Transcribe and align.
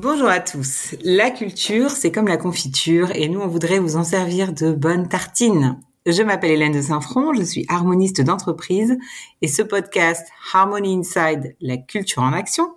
Bonjour 0.00 0.28
à 0.28 0.38
tous. 0.38 0.94
La 1.02 1.28
culture, 1.28 1.90
c'est 1.90 2.12
comme 2.12 2.28
la 2.28 2.36
confiture 2.36 3.10
et 3.16 3.28
nous, 3.28 3.40
on 3.40 3.48
voudrait 3.48 3.80
vous 3.80 3.96
en 3.96 4.04
servir 4.04 4.52
de 4.52 4.70
bonnes 4.70 5.08
tartines. 5.08 5.80
Je 6.06 6.22
m'appelle 6.22 6.52
Hélène 6.52 6.72
de 6.72 6.80
Saint-Front, 6.80 7.34
je 7.34 7.42
suis 7.42 7.66
harmoniste 7.68 8.20
d'entreprise 8.20 8.96
et 9.42 9.48
ce 9.48 9.60
podcast 9.60 10.24
Harmony 10.52 10.98
Inside, 10.98 11.56
la 11.60 11.78
culture 11.78 12.22
en 12.22 12.32
action, 12.32 12.76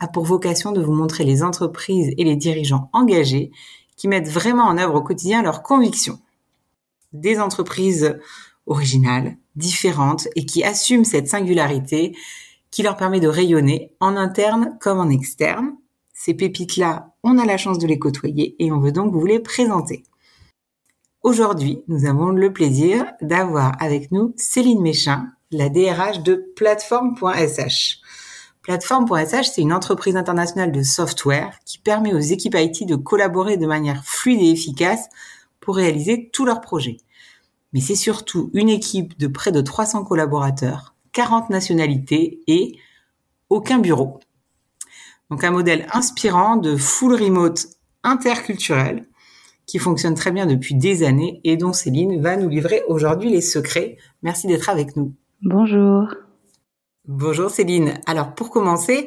a 0.00 0.08
pour 0.08 0.24
vocation 0.24 0.72
de 0.72 0.80
vous 0.80 0.94
montrer 0.94 1.24
les 1.24 1.42
entreprises 1.42 2.14
et 2.16 2.24
les 2.24 2.36
dirigeants 2.36 2.88
engagés 2.94 3.50
qui 3.98 4.08
mettent 4.08 4.30
vraiment 4.30 4.64
en 4.64 4.78
œuvre 4.78 4.94
au 4.94 5.02
quotidien 5.02 5.42
leurs 5.42 5.62
convictions. 5.62 6.18
Des 7.12 7.40
entreprises 7.40 8.18
originales, 8.64 9.36
différentes 9.54 10.28
et 10.34 10.46
qui 10.46 10.64
assument 10.64 11.04
cette 11.04 11.28
singularité 11.28 12.16
qui 12.70 12.82
leur 12.82 12.96
permet 12.96 13.20
de 13.20 13.28
rayonner 13.28 13.92
en 14.00 14.16
interne 14.16 14.78
comme 14.80 14.98
en 14.98 15.10
externe. 15.10 15.74
Ces 16.20 16.34
pépites-là, 16.34 17.12
on 17.22 17.38
a 17.38 17.44
la 17.44 17.56
chance 17.56 17.78
de 17.78 17.86
les 17.86 18.00
côtoyer 18.00 18.56
et 18.58 18.72
on 18.72 18.80
veut 18.80 18.90
donc 18.90 19.14
vous 19.14 19.24
les 19.24 19.38
présenter. 19.38 20.02
Aujourd'hui, 21.22 21.84
nous 21.86 22.06
avons 22.06 22.30
le 22.30 22.52
plaisir 22.52 23.06
d'avoir 23.22 23.80
avec 23.80 24.10
nous 24.10 24.34
Céline 24.36 24.82
Méchin, 24.82 25.28
la 25.52 25.68
DRH 25.68 26.24
de 26.24 26.52
Platform.sh. 26.56 28.00
Platform.sh, 28.62 29.46
c'est 29.46 29.60
une 29.60 29.72
entreprise 29.72 30.16
internationale 30.16 30.72
de 30.72 30.82
software 30.82 31.56
qui 31.64 31.78
permet 31.78 32.12
aux 32.12 32.18
équipes 32.18 32.56
IT 32.58 32.84
de 32.84 32.96
collaborer 32.96 33.56
de 33.56 33.66
manière 33.68 34.04
fluide 34.04 34.42
et 34.42 34.50
efficace 34.50 35.08
pour 35.60 35.76
réaliser 35.76 36.30
tous 36.32 36.44
leurs 36.44 36.60
projets. 36.60 36.96
Mais 37.72 37.80
c'est 37.80 37.94
surtout 37.94 38.50
une 38.54 38.70
équipe 38.70 39.16
de 39.20 39.28
près 39.28 39.52
de 39.52 39.60
300 39.60 40.02
collaborateurs, 40.02 40.96
40 41.12 41.48
nationalités 41.48 42.40
et 42.48 42.76
aucun 43.50 43.78
bureau. 43.78 44.18
Donc 45.30 45.44
un 45.44 45.50
modèle 45.50 45.86
inspirant 45.92 46.56
de 46.56 46.76
full 46.76 47.14
remote 47.14 47.66
interculturel 48.02 49.06
qui 49.66 49.78
fonctionne 49.78 50.14
très 50.14 50.32
bien 50.32 50.46
depuis 50.46 50.74
des 50.74 51.04
années 51.04 51.40
et 51.44 51.56
dont 51.56 51.74
Céline 51.74 52.20
va 52.22 52.36
nous 52.36 52.48
livrer 52.48 52.82
aujourd'hui 52.88 53.30
les 53.30 53.42
secrets. 53.42 53.98
Merci 54.22 54.46
d'être 54.46 54.70
avec 54.70 54.96
nous. 54.96 55.14
Bonjour. 55.42 56.14
Bonjour 57.06 57.50
Céline. 57.50 58.00
Alors 58.06 58.34
pour 58.34 58.50
commencer, 58.50 59.06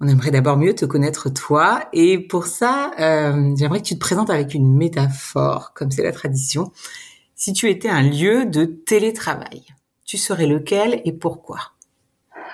on 0.00 0.08
aimerait 0.08 0.32
d'abord 0.32 0.56
mieux 0.56 0.74
te 0.74 0.84
connaître 0.84 1.30
toi 1.30 1.84
et 1.92 2.18
pour 2.18 2.46
ça, 2.46 2.90
euh, 2.98 3.54
j'aimerais 3.56 3.80
que 3.80 3.86
tu 3.86 3.94
te 3.94 4.00
présentes 4.00 4.30
avec 4.30 4.54
une 4.54 4.76
métaphore, 4.76 5.72
comme 5.74 5.92
c'est 5.92 6.02
la 6.02 6.12
tradition. 6.12 6.72
Si 7.36 7.52
tu 7.52 7.70
étais 7.70 7.88
un 7.88 8.02
lieu 8.02 8.46
de 8.46 8.64
télétravail, 8.64 9.62
tu 10.04 10.16
serais 10.16 10.46
lequel 10.46 11.00
et 11.04 11.12
pourquoi? 11.12 11.58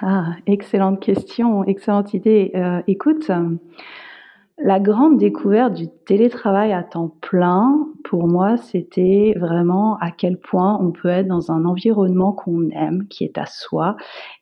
Ah, 0.07 0.37
excellente 0.47 1.01
question, 1.01 1.65
excellente 1.65 2.13
idée. 2.13 2.51
Euh, 2.55 2.83
écoute, 2.87 3.31
la 4.59 4.79
grande 4.79 5.19
découverte 5.19 5.75
du 5.75 5.89
télétravail 6.07 6.73
à 6.73 6.85
temps 6.85 7.13
plein, 7.21 7.89
pour 8.05 8.29
moi, 8.29 8.57
c'était 8.57 9.35
vraiment 9.37 9.97
à 9.99 10.11
quel 10.13 10.39
point 10.39 10.79
on 10.81 10.93
peut 10.93 11.09
être 11.09 11.27
dans 11.27 11.51
un 11.51 11.65
environnement 11.65 12.33
qu'on 12.33 12.69
aime, 12.71 13.09
qui 13.09 13.25
est 13.25 13.37
à 13.37 13.47
soi, 13.47 13.97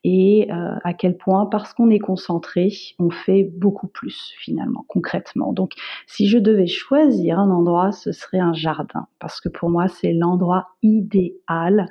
et 0.05 0.53
euh, 0.53 0.75
à 0.85 0.93
quel 0.93 1.17
point, 1.17 1.47
parce 1.47 1.73
qu'on 1.73 1.89
est 1.89 1.99
concentré, 1.99 2.69
on 2.99 3.09
fait 3.09 3.45
beaucoup 3.57 3.87
plus 3.87 4.35
finalement, 4.39 4.85
concrètement. 4.89 5.53
Donc, 5.53 5.73
si 6.07 6.27
je 6.27 6.39
devais 6.39 6.67
choisir 6.67 7.39
un 7.39 7.51
endroit, 7.51 7.93
ce 7.93 8.13
serait 8.13 8.41
un 8.41 8.53
jardin, 8.53 9.07
parce 9.19 9.41
que 9.41 9.49
pour 9.49 9.71
moi, 9.71 9.89
c'est 9.89 10.13
l'endroit 10.13 10.67
idéal, 10.83 11.87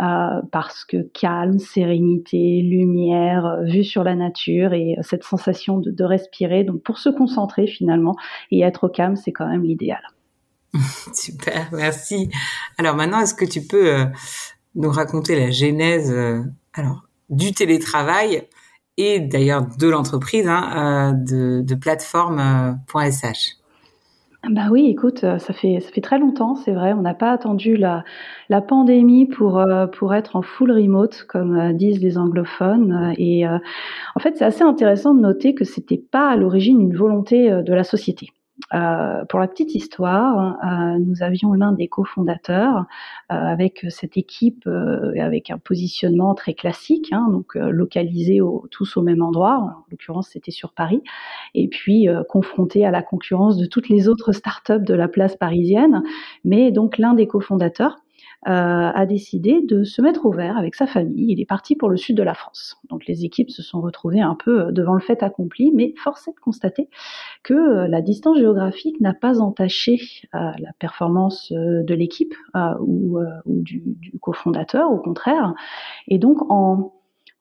euh, 0.00 0.40
parce 0.50 0.84
que 0.84 1.02
calme, 1.12 1.58
sérénité, 1.58 2.62
lumière, 2.62 3.60
vue 3.62 3.84
sur 3.84 4.02
la 4.02 4.16
nature 4.16 4.72
et 4.72 4.96
cette 5.02 5.22
sensation 5.22 5.78
de 5.78 6.04
respirer. 6.04 6.64
Donc, 6.64 6.82
pour 6.82 6.98
se 6.98 7.10
concentrer 7.10 7.59
finalement 7.66 8.16
et 8.50 8.60
être 8.62 8.84
au 8.84 8.88
calme, 8.88 9.16
c'est 9.16 9.32
quand 9.32 9.48
même 9.48 9.62
l'idéal. 9.62 10.02
Super, 11.14 11.68
merci. 11.72 12.30
Alors 12.78 12.96
maintenant, 12.96 13.20
est-ce 13.20 13.34
que 13.34 13.44
tu 13.44 13.62
peux 13.62 13.94
euh, 13.94 14.04
nous 14.74 14.90
raconter 14.90 15.38
la 15.38 15.50
genèse 15.50 16.12
euh, 16.12 16.42
alors 16.74 17.04
du 17.28 17.52
télétravail 17.52 18.48
et 18.96 19.20
d'ailleurs 19.20 19.66
de 19.66 19.88
l'entreprise 19.88 20.46
hein, 20.48 21.12
euh, 21.12 21.12
de, 21.12 21.62
de 21.62 21.74
plateforme.sh 21.74 23.59
bah 24.48 24.68
oui, 24.70 24.86
écoute, 24.86 25.18
ça 25.20 25.52
fait 25.52 25.80
ça 25.80 25.90
fait 25.90 26.00
très 26.00 26.18
longtemps, 26.18 26.54
c'est 26.54 26.72
vrai. 26.72 26.94
On 26.94 27.02
n'a 27.02 27.12
pas 27.14 27.30
attendu 27.30 27.76
la, 27.76 28.04
la 28.48 28.62
pandémie 28.62 29.26
pour 29.26 29.62
pour 29.92 30.14
être 30.14 30.34
en 30.36 30.42
full 30.42 30.72
remote, 30.72 31.24
comme 31.28 31.74
disent 31.74 32.00
les 32.00 32.16
anglophones. 32.16 33.14
Et 33.18 33.46
en 33.46 34.20
fait, 34.20 34.36
c'est 34.36 34.44
assez 34.44 34.62
intéressant 34.62 35.14
de 35.14 35.20
noter 35.20 35.54
que 35.54 35.64
c'était 35.64 35.98
pas 35.98 36.30
à 36.30 36.36
l'origine 36.36 36.80
une 36.80 36.96
volonté 36.96 37.50
de 37.50 37.74
la 37.74 37.84
société. 37.84 38.28
Euh, 38.74 39.24
pour 39.24 39.40
la 39.40 39.48
petite 39.48 39.74
histoire, 39.74 40.56
euh, 40.64 40.98
nous 40.98 41.22
avions 41.22 41.52
l'un 41.52 41.72
des 41.72 41.88
cofondateurs 41.88 42.86
euh, 43.32 43.34
avec 43.34 43.86
cette 43.88 44.16
équipe, 44.16 44.68
avec 45.18 45.50
un 45.50 45.58
positionnement 45.58 46.34
très 46.34 46.54
classique, 46.54 47.12
hein, 47.12 47.28
donc 47.30 47.54
localisé 47.54 48.40
tous 48.70 48.96
au 48.96 49.02
même 49.02 49.22
endroit. 49.22 49.56
En 49.56 49.84
l'occurrence, 49.90 50.28
c'était 50.28 50.50
sur 50.50 50.72
Paris, 50.72 51.02
et 51.54 51.68
puis 51.68 52.08
confronté 52.28 52.84
à 52.84 52.90
la 52.90 53.02
concurrence 53.02 53.56
de 53.56 53.66
toutes 53.66 53.88
les 53.88 54.08
autres 54.08 54.32
startups 54.32 54.80
de 54.80 54.94
la 54.94 55.08
place 55.08 55.36
parisienne. 55.36 56.02
Mais 56.44 56.70
donc 56.70 56.98
l'un 56.98 57.14
des 57.14 57.26
cofondateurs 57.26 57.96
euh, 57.96 58.09
a 58.46 59.04
décidé 59.06 59.60
de 59.62 59.84
se 59.84 60.00
mettre 60.00 60.24
au 60.24 60.32
vert 60.32 60.56
avec 60.56 60.74
sa 60.74 60.86
famille. 60.86 61.32
Il 61.32 61.40
est 61.40 61.46
parti 61.46 61.76
pour 61.76 61.90
le 61.90 61.96
sud 61.96 62.16
de 62.16 62.22
la 62.22 62.34
France. 62.34 62.78
Donc 62.88 63.06
les 63.06 63.24
équipes 63.24 63.50
se 63.50 63.62
sont 63.62 63.80
retrouvées 63.80 64.20
un 64.20 64.34
peu 64.34 64.62
euh, 64.62 64.72
devant 64.72 64.94
le 64.94 65.00
fait 65.00 65.22
accompli, 65.22 65.72
mais 65.74 65.92
force 65.96 66.26
est 66.28 66.32
de 66.32 66.40
constater 66.40 66.88
que 67.42 67.54
euh, 67.54 67.88
la 67.88 68.00
distance 68.00 68.38
géographique 68.38 69.00
n'a 69.00 69.14
pas 69.14 69.40
entaché 69.40 69.98
la 70.32 70.72
performance 70.78 71.52
de 71.52 71.94
l'équipe 71.94 72.34
ou, 72.80 73.18
ou, 73.18 73.62
du, 73.62 73.82
du 73.84 74.18
cofondateur, 74.20 74.90
au 74.90 74.98
contraire. 74.98 75.54
Et 76.08 76.18
donc 76.18 76.38
en 76.50 76.92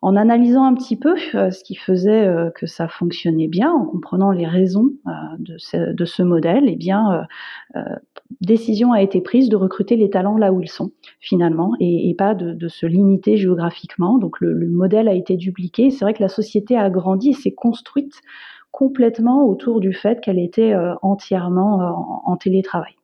en 0.01 0.15
analysant 0.15 0.63
un 0.63 0.75
petit 0.75 0.95
peu 0.95 1.15
euh, 1.35 1.51
ce 1.51 1.63
qui 1.63 1.75
faisait 1.75 2.25
euh, 2.25 2.49
que 2.51 2.65
ça 2.65 2.87
fonctionnait 2.87 3.47
bien, 3.47 3.71
en 3.71 3.85
comprenant 3.85 4.31
les 4.31 4.47
raisons 4.47 4.91
euh, 5.07 5.11
de, 5.39 6.05
ce, 6.05 6.23
modèle, 6.23 6.63
eh 6.67 6.75
bien, 6.75 7.27
décision 8.41 8.91
a 8.91 9.01
été 9.01 9.21
prise 9.21 9.49
de 9.49 9.55
recruter 9.55 9.95
les 9.95 10.09
talents 10.09 10.37
là 10.37 10.53
où 10.53 10.61
ils 10.61 10.69
sont 10.69 10.91
finalement, 11.19 11.73
et, 11.79 12.13
pas 12.17 12.33
de, 12.33 12.67
se 12.67 12.85
limiter 12.85 13.37
géographiquement. 13.37 14.17
Donc 14.17 14.39
le, 14.39 14.53
le 14.53 14.69
modèle 14.69 15.07
a 15.07 15.13
été 15.13 15.37
dupliqué. 15.37 15.89
C'est 15.91 16.05
vrai 16.05 16.13
que 16.13 16.21
la 16.21 16.29
société 16.29 16.77
a 16.77 16.89
grandi 16.89 17.29
et 17.29 17.33
s'est 17.33 17.53
construite 17.53 18.21
complètement 18.71 19.45
autour 19.45 19.79
du 19.79 19.93
fait 19.93 20.21
qu'elle 20.21 20.39
était 20.39 20.75
entièrement 21.01 21.77
en, 21.77 22.31
en 22.31 22.37
télétravail. 22.37 22.95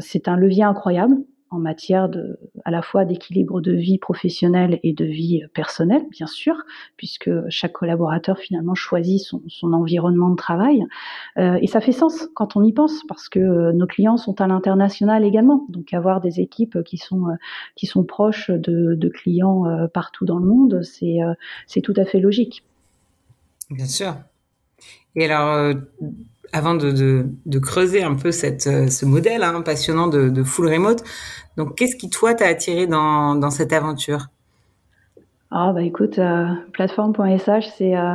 c'est 0.00 0.28
un 0.28 0.36
levier 0.36 0.64
incroyable 0.64 1.16
en 1.50 1.58
matière 1.58 2.08
de, 2.08 2.38
à 2.64 2.70
la 2.70 2.82
fois 2.82 3.04
d'équilibre 3.04 3.60
de 3.60 3.72
vie 3.72 3.98
professionnelle 3.98 4.80
et 4.82 4.92
de 4.92 5.04
vie 5.04 5.42
personnelle, 5.54 6.02
bien 6.10 6.26
sûr, 6.26 6.56
puisque 6.96 7.30
chaque 7.48 7.72
collaborateur 7.72 8.38
finalement 8.38 8.74
choisit 8.74 9.20
son, 9.20 9.72
environnement 9.72 10.30
de 10.30 10.36
travail. 10.36 10.84
Euh, 11.38 11.58
et 11.60 11.66
ça 11.66 11.80
fait 11.80 11.92
sens 11.92 12.28
quand 12.34 12.56
on 12.56 12.62
y 12.62 12.72
pense, 12.72 13.04
parce 13.08 13.28
que 13.28 13.38
euh, 13.38 13.72
nos 13.72 13.86
clients 13.86 14.16
sont 14.16 14.40
à 14.40 14.46
l'international 14.46 15.24
également. 15.24 15.66
Donc 15.68 15.92
avoir 15.94 16.20
des 16.20 16.40
équipes 16.40 16.82
qui 16.84 16.96
sont, 16.96 17.28
euh, 17.28 17.34
qui 17.74 17.86
sont 17.86 18.04
proches 18.04 18.50
de, 18.50 19.08
clients 19.08 19.66
euh, 19.66 19.86
partout 19.86 20.24
dans 20.24 20.38
le 20.38 20.46
monde, 20.46 20.82
c'est 20.82 21.18
c'est 21.66 21.80
tout 21.80 21.94
à 21.96 22.04
fait 22.04 22.18
logique. 22.18 22.64
Bien 23.70 23.86
sûr. 23.86 24.16
Et 25.14 25.24
alors, 25.30 25.74
avant 26.52 26.74
de, 26.74 26.90
de, 27.44 27.58
creuser 27.58 28.02
un 28.02 28.14
peu 28.14 28.30
cette, 28.30 28.66
euh, 28.66 28.88
ce 28.88 29.04
modèle 29.04 29.42
hein, 29.42 29.62
passionnant 29.62 30.06
de, 30.06 30.28
de, 30.28 30.42
full 30.42 30.68
remote, 30.68 31.02
donc 31.56 31.76
qu'est-ce 31.76 31.96
qui 31.96 32.10
toi 32.10 32.34
t'a 32.34 32.46
attiré 32.46 32.86
dans, 32.86 33.34
dans 33.34 33.50
cette 33.50 33.72
aventure? 33.72 34.26
Ah 35.50 35.72
bah 35.72 35.82
écoute, 35.82 36.18
euh, 36.18 36.46
plateforme.sh 36.72 37.68
c'est 37.76 37.96
euh, 37.96 38.14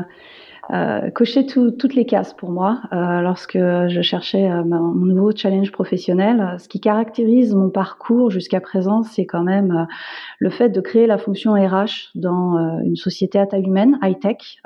euh, 0.72 1.10
cocher 1.10 1.46
tout, 1.46 1.72
toutes 1.72 1.96
les 1.96 2.06
cases 2.06 2.34
pour 2.34 2.50
moi 2.50 2.80
euh, 2.94 3.20
lorsque 3.22 3.58
je 3.58 4.02
cherchais 4.02 4.50
euh, 4.50 4.64
mon 4.64 4.94
nouveau 4.94 5.32
challenge 5.36 5.72
professionnel. 5.72 6.56
Ce 6.60 6.70
qui 6.70 6.80
caractérise 6.80 7.54
mon 7.54 7.70
parcours 7.70 8.32
jusqu'à 8.32 8.62
présent, 8.62 9.04
c'est 9.04 9.26
quand 9.26 9.44
même 9.44 9.88
le 10.40 10.50
fait 10.50 10.70
de 10.70 10.80
créer 10.80 11.08
la 11.08 11.18
fonction 11.18 11.54
RH 11.54 12.12
dans 12.16 12.80
une 12.84 12.96
société 12.96 13.38
à 13.38 13.48
taille 13.48 13.64
humaine, 13.64 14.00
high-tech, 14.02 14.60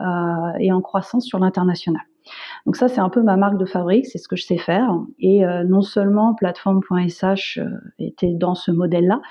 et 0.59 0.71
en 0.71 0.81
croissance 0.81 1.25
sur 1.25 1.39
l'international. 1.39 2.01
Donc 2.65 2.75
ça, 2.75 2.87
c'est 2.87 2.99
un 2.99 3.09
peu 3.09 3.21
ma 3.21 3.37
marque 3.37 3.57
de 3.57 3.65
fabrique, 3.65 4.05
c'est 4.05 4.17
ce 4.17 4.27
que 4.27 4.35
je 4.35 4.43
sais 4.43 4.57
faire. 4.57 4.89
Et 5.19 5.45
euh, 5.45 5.63
non 5.63 5.81
seulement 5.81 6.33
plateforme.sh 6.33 7.59
euh, 7.59 7.65
était 7.99 8.33
dans 8.33 8.55
ce 8.55 8.71
modèle-là, 8.71 9.21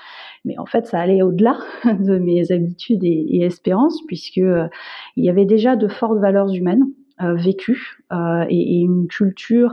mais 0.45 0.57
en 0.57 0.65
fait, 0.65 0.85
ça 0.85 0.99
allait 0.99 1.21
au-delà 1.21 1.57
de 1.85 2.17
mes 2.17 2.51
habitudes 2.51 3.03
et, 3.03 3.41
espérances, 3.41 4.01
puisque 4.07 4.37
euh, 4.37 4.67
il 5.15 5.25
y 5.25 5.29
avait 5.29 5.45
déjà 5.45 5.75
de 5.75 5.87
fortes 5.87 6.19
valeurs 6.19 6.53
humaines 6.53 6.85
vécues 7.19 8.03
et, 8.49 8.81
une 8.81 9.07
culture 9.07 9.71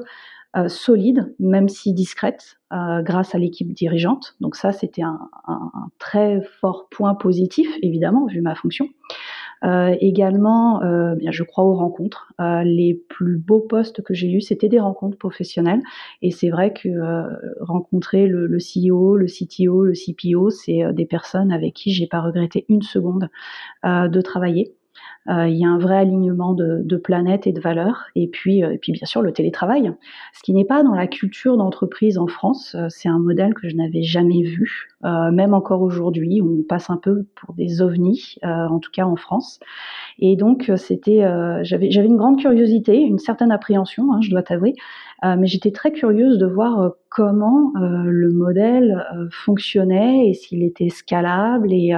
solide, 0.69 1.35
même 1.41 1.69
si 1.69 1.93
discrète, 1.93 2.61
grâce 2.71 3.35
à 3.35 3.39
l'équipe 3.39 3.73
dirigeante. 3.73 4.37
Donc 4.41 4.55
ça, 4.55 4.71
c'était 4.71 5.03
un, 5.03 5.29
un, 5.49 5.89
très 5.99 6.41
fort 6.61 6.87
point 6.89 7.17
positif, 7.17 7.69
évidemment, 7.83 8.27
vu 8.27 8.43
ma 8.43 8.55
fonction. 8.55 8.87
Également, 10.00 10.81
bien, 11.17 11.31
je 11.31 11.43
crois 11.43 11.64
aux 11.64 11.75
rencontres. 11.75 12.32
les 12.64 12.94
plus 13.09 13.38
beaux 13.38 13.61
postes 13.61 14.03
que 14.03 14.14
j'ai 14.14 14.31
eus, 14.31 14.41
c'était 14.41 14.69
des 14.69 14.81
rencontres 14.81 15.19
professionnelles. 15.19 15.82
Et 16.20 16.31
c'est 16.31 16.50
vrai 16.50 16.73
que 16.73 16.88
rencontrer 17.61 18.26
le, 18.26 18.47
le, 18.47 18.59
CEO, 18.59 19.17
le 19.17 19.26
CTO, 19.26 19.85
le 19.85 19.93
CPO, 19.93 20.50
c'est 20.50 20.93
des 20.93 21.06
personnes 21.06 21.53
avec 21.53 21.75
qui 21.75 21.93
j'ai 21.93 22.06
pas 22.06 22.20
regretté 22.20 22.64
une 22.69 22.82
seconde 22.82 23.29
de 23.85 24.20
travailler. 24.20 24.75
Euh, 25.29 25.47
il 25.47 25.57
y 25.57 25.65
a 25.65 25.69
un 25.69 25.79
vrai 25.79 25.97
alignement 25.97 26.53
de, 26.53 26.81
de 26.85 26.97
planètes 26.97 27.47
et 27.47 27.53
de 27.53 27.61
valeurs. 27.61 28.07
Et 28.17 28.27
puis, 28.27 28.65
euh, 28.65 28.73
et 28.73 28.79
puis, 28.79 28.93
bien 28.93 29.07
sûr, 29.07 29.23
le 29.23 29.33
télétravail, 29.33 29.93
ce 30.35 30.43
qui 30.43 30.53
n'est 30.53 30.65
pas 30.65 30.83
dans 30.83 30.95
la 30.95 31.07
culture 31.07 31.57
d'entreprise 31.57 32.19
en 32.19 32.27
France. 32.27 32.75
Euh, 32.75 32.87
c'est 32.89 33.09
un 33.09 33.21
modèle 33.21 33.55
que 33.55 33.69
je 33.69 33.77
n'avais 33.77 34.03
jamais 34.03 34.43
vu, 34.43 34.89
même 35.03 35.53
encore 35.53 35.83
aujourd'hui. 35.83 36.41
On 36.43 36.63
passe 36.63 36.89
un 36.89 36.97
peu 36.97 37.27
pour 37.35 37.55
des 37.55 37.83
ovnis, 37.83 38.37
en 38.45 38.79
tout 38.79 38.91
cas 38.93 39.05
en 39.05 39.17
France. 39.17 39.59
Et 40.21 40.37
donc, 40.37 40.71
c'était, 40.77 41.23
j'avais, 41.63 41.91
j'avais 41.91 42.07
une 42.07 42.17
grande 42.17 42.39
curiosité, 42.39 43.01
une 43.01 43.19
certaine 43.19 43.51
appréhension, 43.51 44.13
hein, 44.13 44.21
je 44.23 44.31
dois 44.31 44.45
t'avouer, 44.45 44.75
mais 45.25 45.47
j'étais 45.47 45.73
très 45.73 45.91
curieuse 45.91 46.39
de 46.39 46.47
voir 46.47 46.93
comment 47.09 47.73
le 47.77 48.31
modèle 48.33 49.05
fonctionnait 49.31 50.29
et 50.29 50.35
s'il 50.35 50.63
était 50.63 50.89
scalable 50.89 51.73
et, 51.73 51.97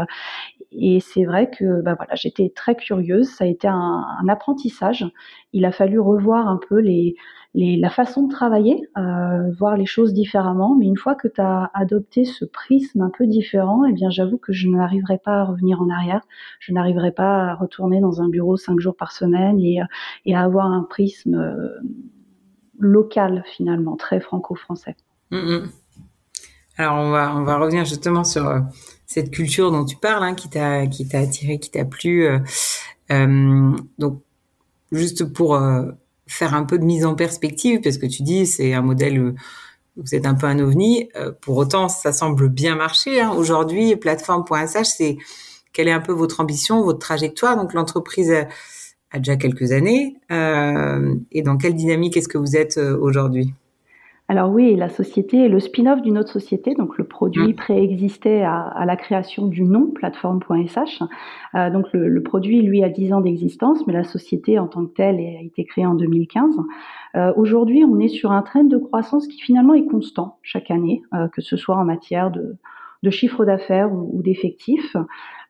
et 0.76 1.00
c'est 1.00 1.24
vrai 1.24 1.50
que 1.50 1.82
bah 1.82 1.94
voilà, 1.94 2.14
j'étais 2.14 2.52
très 2.54 2.74
curieuse. 2.74 3.28
Ça 3.28 3.44
a 3.44 3.46
été 3.46 3.68
un, 3.68 4.04
un, 4.20 4.28
apprentissage. 4.28 5.06
Il 5.52 5.64
a 5.64 5.72
fallu 5.72 6.00
revoir 6.00 6.48
un 6.48 6.58
peu 6.68 6.78
les, 6.80 7.14
les, 7.54 7.76
la 7.76 7.90
façon 7.90 8.26
de 8.26 8.32
travailler, 8.32 8.88
euh, 8.98 9.50
voir 9.58 9.76
les 9.76 9.86
choses 9.86 10.12
différemment. 10.12 10.74
Mais 10.74 10.86
une 10.86 10.96
fois 10.96 11.14
que 11.14 11.28
tu 11.28 11.40
as 11.40 11.70
adopté 11.74 12.24
ce 12.24 12.44
prisme 12.44 13.02
un 13.02 13.10
peu 13.10 13.26
différent, 13.26 13.84
eh 13.84 13.92
bien, 13.92 14.10
j'avoue 14.10 14.38
que 14.38 14.52
je 14.52 14.68
n'arriverai 14.68 15.18
pas 15.18 15.40
à 15.40 15.44
revenir 15.44 15.80
en 15.80 15.88
arrière. 15.90 16.22
Je 16.60 16.72
n'arriverai 16.72 17.12
pas 17.12 17.50
à 17.50 17.54
retourner 17.54 18.00
dans 18.00 18.20
un 18.20 18.28
bureau 18.28 18.56
cinq 18.56 18.80
jours 18.80 18.96
par 18.96 19.12
semaine 19.12 19.60
et, 19.60 19.80
et 20.26 20.34
à 20.34 20.42
avoir 20.42 20.66
un 20.66 20.82
prisme 20.82 21.34
euh, 21.34 21.68
local 22.78 23.44
finalement, 23.46 23.96
très 23.96 24.20
franco-français. 24.20 24.96
Mmh, 25.30 25.36
mmh. 25.36 25.68
Alors 26.76 26.96
on 26.96 27.10
va 27.10 27.36
on 27.36 27.44
va 27.44 27.56
revenir 27.58 27.84
justement 27.84 28.24
sur 28.24 28.48
euh, 28.48 28.60
cette 29.06 29.30
culture 29.30 29.70
dont 29.70 29.84
tu 29.84 29.96
parles, 29.96 30.24
hein, 30.24 30.34
qui 30.34 30.48
t'a 30.48 30.86
qui 30.86 31.06
t'a 31.06 31.20
attiré, 31.20 31.58
qui 31.58 31.70
t'a 31.70 31.84
plu. 31.84 32.26
Euh, 32.26 32.38
euh, 33.12 33.76
donc 33.98 34.22
juste 34.90 35.24
pour 35.24 35.60
faire 36.26 36.54
un 36.54 36.64
peu 36.64 36.78
de 36.78 36.84
mise 36.84 37.04
en 37.04 37.14
perspective, 37.14 37.80
parce 37.80 37.98
que 37.98 38.06
tu 38.06 38.22
dis 38.22 38.46
c'est 38.46 38.74
un 38.74 38.82
modèle 38.82 39.34
vous 39.96 40.14
êtes 40.14 40.26
un 40.26 40.34
peu 40.34 40.46
un 40.46 40.58
ovni. 40.58 41.08
pour 41.40 41.56
autant, 41.56 41.88
ça 41.88 42.12
semble 42.12 42.48
bien 42.48 42.74
marcher. 42.74 43.20
Hein. 43.20 43.30
Aujourd'hui, 43.30 43.94
plateforme.sh, 43.96 44.84
c'est 44.84 45.16
quelle 45.72 45.86
est 45.88 45.92
un 45.92 46.00
peu 46.00 46.12
votre 46.12 46.40
ambition, 46.40 46.82
votre 46.82 46.98
trajectoire? 46.98 47.56
Donc 47.56 47.74
l'entreprise 47.74 48.32
a, 48.32 48.48
a, 49.12 49.18
déjà 49.18 49.36
quelques 49.36 49.72
années. 49.72 50.16
et 50.30 51.42
dans 51.42 51.56
quelle 51.56 51.74
dynamique 51.74 52.16
est-ce 52.16 52.28
que 52.28 52.38
vous 52.38 52.56
êtes 52.56 52.78
aujourd'hui? 52.78 53.54
Alors 54.26 54.50
oui, 54.50 54.74
la 54.74 54.88
société 54.88 55.44
est 55.44 55.48
le 55.50 55.60
spin-off 55.60 56.00
d'une 56.00 56.16
autre 56.16 56.32
société, 56.32 56.74
donc 56.74 56.96
le 56.96 57.04
produit 57.04 57.52
mmh. 57.52 57.56
préexistait 57.56 58.40
à, 58.40 58.62
à, 58.62 58.86
la 58.86 58.96
création 58.96 59.46
du 59.46 59.64
nom 59.64 59.90
plateforme.sh. 59.90 61.02
Euh, 61.54 61.70
donc 61.70 61.92
le, 61.92 62.08
le, 62.08 62.22
produit, 62.22 62.62
lui, 62.62 62.82
a 62.82 62.88
10 62.88 63.12
ans 63.12 63.20
d'existence, 63.20 63.86
mais 63.86 63.92
la 63.92 64.02
société 64.02 64.58
en 64.58 64.66
tant 64.66 64.86
que 64.86 64.94
telle 64.94 65.16
a 65.16 65.42
été 65.42 65.66
créée 65.66 65.84
en 65.84 65.94
2015. 65.94 66.56
Euh, 67.16 67.32
Aujourd'hui, 67.36 67.84
on 67.84 68.00
est 68.00 68.08
sur 68.08 68.32
un 68.32 68.40
train 68.40 68.64
de 68.64 68.78
croissance 68.78 69.26
qui 69.26 69.40
finalement 69.40 69.74
est 69.74 69.84
constant 69.84 70.38
chaque 70.40 70.70
année, 70.70 71.02
euh, 71.12 71.28
que 71.28 71.42
ce 71.42 71.58
soit 71.58 71.76
en 71.76 71.84
matière 71.84 72.30
de, 72.30 72.56
de 73.02 73.10
chiffre 73.10 73.44
d'affaires 73.44 73.92
ou, 73.92 74.10
ou 74.14 74.22
d'effectifs. 74.22 74.96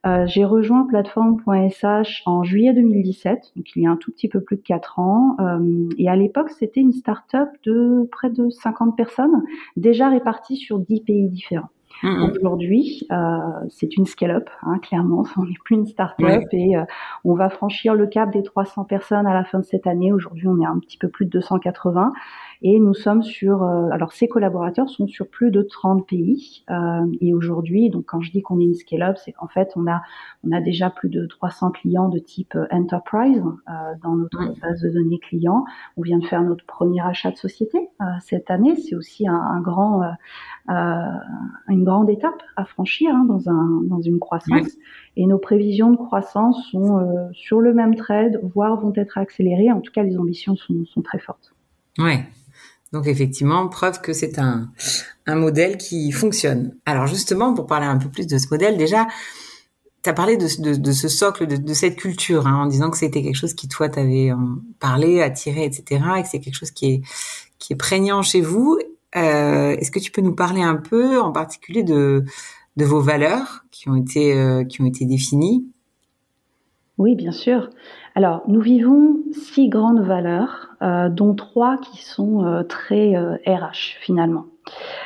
Euh, 0.06 0.27
j'ai 0.27 0.45
rejoint 0.45 0.87
plateforme.sh 0.87 2.23
en 2.27 2.43
juillet 2.43 2.75
2017, 2.75 3.53
donc 3.56 3.67
il 3.75 3.83
y 3.83 3.87
a 3.87 3.91
un 3.91 3.97
tout 3.97 4.12
petit 4.12 4.29
peu 4.29 4.41
plus 4.41 4.56
de 4.56 4.62
4 4.62 4.99
ans. 4.99 5.37
Euh, 5.41 5.89
et 5.97 6.09
à 6.09 6.17
l'époque, 6.17 6.51
c'était 6.51 6.81
une 6.81 6.93
start-up 6.93 7.49
de 7.65 8.06
près 8.12 8.31
de 8.31 8.51
50 8.51 8.97
personnes, 8.97 9.43
déjà 9.77 10.11
réparties 10.11 10.56
sur 10.56 10.79
10 10.79 11.01
pays 11.01 11.29
différents. 11.29 11.71
Mmh. 12.03 12.23
Aujourd'hui, 12.25 13.06
euh, 13.12 13.39
c'est 13.71 13.97
une 13.97 14.05
scale-up, 14.05 14.51
hein, 14.62 14.79
clairement. 14.79 15.25
On 15.37 15.45
n'est 15.45 15.55
plus 15.65 15.77
une 15.77 15.87
start-up 15.87 16.45
et 16.53 16.77
euh, 16.77 16.85
on 17.25 17.35
va 17.35 17.49
franchir 17.49 17.95
le 17.95 18.06
cap 18.06 18.33
des 18.33 18.43
300 18.43 18.85
personnes 18.85 19.27
à 19.27 19.33
la 19.33 19.45
fin 19.45 19.61
de 19.61 19.65
cette 19.65 19.87
année. 19.87 20.12
Aujourd'hui, 20.12 20.49
on 20.49 20.61
est 20.61 20.67
un 20.67 20.79
petit 20.81 20.99
peu 20.99 21.09
plus 21.09 21.25
de 21.25 21.31
280 21.31 22.12
et 22.66 22.81
nous 22.81 22.94
sommes 22.94 23.22
sur, 23.22 23.62
euh, 23.62 23.90
alors 23.90 24.12
ces 24.12 24.26
collaborateurs 24.26 24.88
sont 24.88 25.06
sur 25.06 25.28
plus 25.28 25.50
de 25.50 25.61
30 25.61 26.06
pays. 26.08 26.64
Euh, 26.70 27.05
et 27.20 27.34
aujourd'hui, 27.34 27.90
donc 27.90 28.06
quand 28.06 28.22
je 28.22 28.32
dis 28.32 28.40
qu'on 28.40 28.58
est 28.58 28.64
une 28.64 28.75
scale-up, 28.75 29.19
c'est 29.22 29.32
qu'en 29.32 29.49
fait 29.49 29.69
on 29.76 29.87
a 29.87 30.00
on 30.44 30.50
a 30.50 30.62
déjà 30.62 30.88
plus 30.88 31.11
de 31.11 31.26
300 31.26 31.72
clients 31.72 32.08
de 32.08 32.19
type 32.19 32.55
euh, 32.55 32.66
enterprise 32.70 33.43
dans 34.02 34.16
notre 34.16 34.58
base 34.62 34.81
de 34.81 34.88
données 34.88 35.19
clients. 35.19 35.66
On 35.99 36.02
vient 36.02 36.19
de 36.19 36.25
faire 36.25 36.43
notre 36.43 36.64
premier 36.64 37.02
achat 37.02 37.31
de 37.31 37.37
société 37.37 37.90
cette 38.20 38.50
année. 38.50 38.76
C'est 38.76 38.94
aussi 38.94 39.28
un, 39.28 39.34
un 39.34 39.60
grand 39.60 40.00
une 40.67 41.84
grande 41.84 42.08
étape 42.08 42.43
à 42.56 42.64
franchir 42.64 43.14
hein, 43.14 43.26
dans 43.26 43.50
un 43.50 43.82
dans 43.84 44.00
une 44.00 44.19
croissance. 44.19 44.69
Et 45.17 45.26
nos 45.26 45.38
prévisions 45.38 45.90
de 45.90 45.96
croissance 45.96 46.70
sont 46.70 47.31
sur 47.32 47.60
le 47.60 47.75
même 47.75 47.94
trade, 47.94 48.40
voire 48.55 48.81
vont 48.81 48.93
être 48.96 49.19
accélérées. 49.19 49.70
En 49.70 49.82
tout 49.82 49.93
cas, 49.93 50.02
les 50.02 50.17
ambitions 50.17 50.56
sont, 50.56 50.87
sont 50.87 51.02
très 51.02 51.19
fortes. 51.19 51.55
Ouais, 51.99 52.25
donc 52.94 53.08
effectivement, 53.08 53.67
preuve 53.67 54.00
que 54.00 54.12
c'est 54.12 54.38
un, 54.38 54.70
un 55.26 55.35
modèle 55.35 55.76
qui 55.76 56.12
fonctionne. 56.12 56.76
Alors 56.87 57.08
justement, 57.08 57.52
pour 57.52 57.67
parler 57.67 57.87
un 57.87 57.99
peu 57.99 58.08
plus 58.08 58.29
de 58.29 58.38
ce 58.38 58.46
modèle, 58.52 58.76
déjà, 58.76 59.08
tu 60.05 60.08
as 60.08 60.12
parlé 60.12 60.37
de, 60.37 60.46
ce 60.46 61.08
socle, 61.08 61.46
de, 61.46 61.75
cette 61.75 61.96
culture, 61.96 62.46
hein, 62.46 62.62
en 62.62 62.67
disant 62.67 62.91
que 62.91 62.96
c'était 62.96 63.20
quelque 63.20 63.35
chose 63.35 63.55
qui, 63.55 63.67
toi, 63.67 63.88
t'avait 63.88 64.31
euh, 64.31 64.37
parlé, 64.79 65.23
attiré, 65.23 65.64
etc., 65.64 66.05
et 66.19 66.23
que 66.23 66.29
c'est 66.29 66.38
quelque 66.38 66.55
chose 66.55 66.70
qui 66.70 66.87
est, 66.87 67.02
qui 67.58 67.73
est 67.73 67.76
prégnant 67.76 68.23
chez 68.23 68.41
vous. 68.41 68.79
Euh, 69.17 69.70
Est-ce 69.73 69.91
que 69.91 69.99
tu 69.99 70.12
peux 70.12 70.23
nous 70.23 70.35
parler 70.35 70.62
un 70.62 70.76
peu, 70.76 71.20
en 71.20 71.32
particulier, 71.32 71.82
de, 71.82 72.25
de 72.76 72.85
vos 72.85 73.00
valeurs 73.00 73.64
qui 73.73 73.88
ont 73.88 73.96
été, 73.96 74.35
euh, 74.35 74.62
qui 74.62 74.82
ont 74.82 74.87
été 74.87 75.05
définies? 75.05 75.67
Oui, 76.96 77.17
bien 77.17 77.32
sûr. 77.32 77.70
Alors, 78.14 78.43
nous 78.46 78.61
vivons 78.61 79.17
six 79.32 79.69
grandes 79.69 80.06
valeurs, 80.06 80.74
dont 81.08 81.34
trois 81.34 81.78
qui 81.78 82.02
sont 82.02 82.44
euh, 82.44 82.62
très 82.62 83.16
RH 83.16 83.16
euh, 83.16 83.69
finalement. 84.00 84.46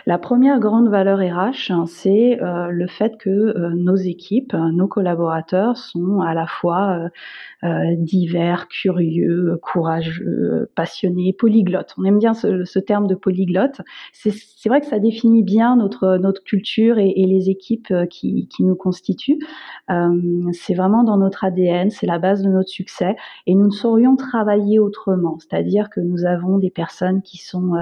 La 0.06 0.18
première 0.18 0.58
grande 0.58 0.88
valeur 0.88 1.18
RH, 1.18 1.86
c'est 1.86 2.40
euh, 2.40 2.68
le 2.70 2.86
fait 2.86 3.18
que 3.18 3.28
euh, 3.28 3.70
nos 3.74 3.96
équipes, 3.96 4.54
nos 4.54 4.88
collaborateurs 4.88 5.76
sont 5.76 6.20
à 6.20 6.34
la 6.34 6.46
fois 6.46 7.10
euh, 7.64 7.68
divers, 7.96 8.68
curieux, 8.68 9.58
courageux, 9.60 10.70
passionnés, 10.74 11.32
polyglottes. 11.32 11.94
On 11.98 12.04
aime 12.04 12.18
bien 12.18 12.34
ce, 12.34 12.78
terme 12.78 13.06
de 13.06 13.14
polyglotte. 13.14 13.80
C'est 14.12 14.68
vrai 14.68 14.80
que 14.80 14.86
ça 14.86 14.98
définit 14.98 15.42
bien 15.42 15.76
notre, 15.76 16.18
culture 16.44 16.98
et, 16.98 17.12
et 17.16 17.26
les 17.26 17.50
équipes 17.50 17.92
qui, 18.08 18.48
qui 18.48 18.64
nous 18.64 18.76
constituent. 18.76 19.40
c'est 20.52 20.74
vraiment 20.74 21.02
dans 21.02 21.18
notre 21.18 21.44
ADN, 21.44 21.90
c'est 21.90 22.06
la 22.06 22.18
base 22.18 22.42
de 22.42 22.48
notre 22.48 22.68
succès 22.68 23.16
et 23.46 23.54
nous 23.54 23.66
ne 23.66 23.72
saurions 23.72 24.16
travailler 24.16 24.78
autrement. 24.78 25.38
C'est-à-dire 25.38 25.90
que 25.90 26.00
nous 26.00 26.24
avons 26.24 26.58
des 26.58 26.70
personnes 26.70 27.20
qui 27.22 27.38
sont 27.38 27.72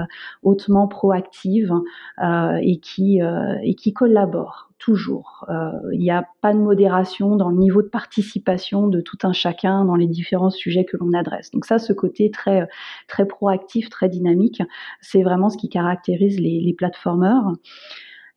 hautement 0.43 0.87
proactives, 0.87 1.66
euh, 1.71 2.59
et 2.61 2.79
qui 2.79 3.21
euh, 3.21 3.55
et 3.63 3.75
qui 3.75 3.93
collaborent 3.93 4.69
toujours. 4.79 5.45
Euh, 5.49 5.71
il 5.93 5.99
n'y 5.99 6.11
a 6.11 6.25
pas 6.41 6.53
de 6.53 6.59
modération 6.59 7.35
dans 7.35 7.49
le 7.49 7.57
niveau 7.57 7.81
de 7.81 7.87
participation 7.87 8.87
de 8.87 9.01
tout 9.01 9.17
un 9.23 9.33
chacun 9.33 9.85
dans 9.85 9.95
les 9.95 10.07
différents 10.07 10.49
sujets 10.49 10.85
que 10.85 10.97
l'on 10.97 11.13
adresse. 11.13 11.51
Donc 11.51 11.65
ça, 11.65 11.79
ce 11.79 11.93
côté 11.93 12.31
très 12.31 12.67
très 13.07 13.25
proactif, 13.25 13.89
très 13.89 14.09
dynamique, 14.09 14.61
c'est 15.01 15.23
vraiment 15.23 15.49
ce 15.49 15.57
qui 15.57 15.69
caractérise 15.69 16.39
les, 16.39 16.61
les 16.61 16.73
plateformeurs. 16.73 17.53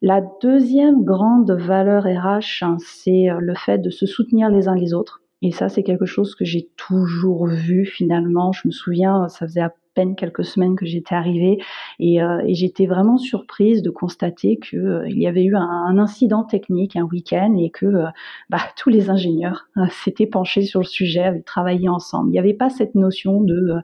La 0.03 0.23
deuxième 0.41 1.05
grande 1.05 1.51
valeur 1.51 2.05
RH, 2.05 2.63
hein, 2.63 2.77
c'est 2.79 3.29
le 3.39 3.55
fait 3.55 3.79
de 3.79 3.91
se 3.91 4.07
soutenir 4.07 4.49
les 4.49 4.67
uns 4.67 4.75
les 4.75 4.95
autres. 4.95 5.21
Et 5.43 5.53
ça, 5.53 5.69
c'est 5.69 5.83
quelque 5.83 6.07
chose 6.07 6.35
que 6.35 6.45
j'ai 6.45 6.71
toujours 6.77 7.47
vu 7.47 7.87
finalement. 7.87 8.53
Je 8.53 8.69
me 8.69 8.73
souviens, 8.73 9.29
ça 9.29 9.47
faisait 9.47 9.61
à 9.61 9.73
peine 9.95 10.15
quelques 10.15 10.45
semaines 10.45 10.77
que 10.77 10.87
j'étais 10.87 11.15
arrivée 11.15 11.59
et, 11.99 12.23
euh, 12.23 12.43
j'étais 12.49 12.87
vraiment 12.87 13.19
surprise 13.19 13.83
de 13.83 13.91
constater 13.91 14.59
que 14.59 14.77
euh, 14.77 15.09
il 15.09 15.19
y 15.19 15.27
avait 15.27 15.45
eu 15.45 15.57
un, 15.57 15.99
incident 15.99 16.45
technique 16.45 16.97
un 16.97 17.03
week-end 17.03 17.57
et 17.59 17.71
que 17.71 17.87
euh, 17.87 18.07
bah, 18.49 18.59
tous 18.77 18.91
les 18.91 19.11
ingénieurs 19.11 19.69
s'étaient 19.91 20.27
penchés 20.27 20.63
sur 20.63 20.81
le 20.81 20.87
sujet, 20.87 21.23
avaient 21.23 21.43
travaillé 21.43 21.89
ensemble. 21.89 22.31
Il 22.31 22.33
n'y 22.33 22.39
avait 22.39 22.55
pas 22.55 22.71
cette 22.71 22.95
notion 22.95 23.41
de 23.41 23.81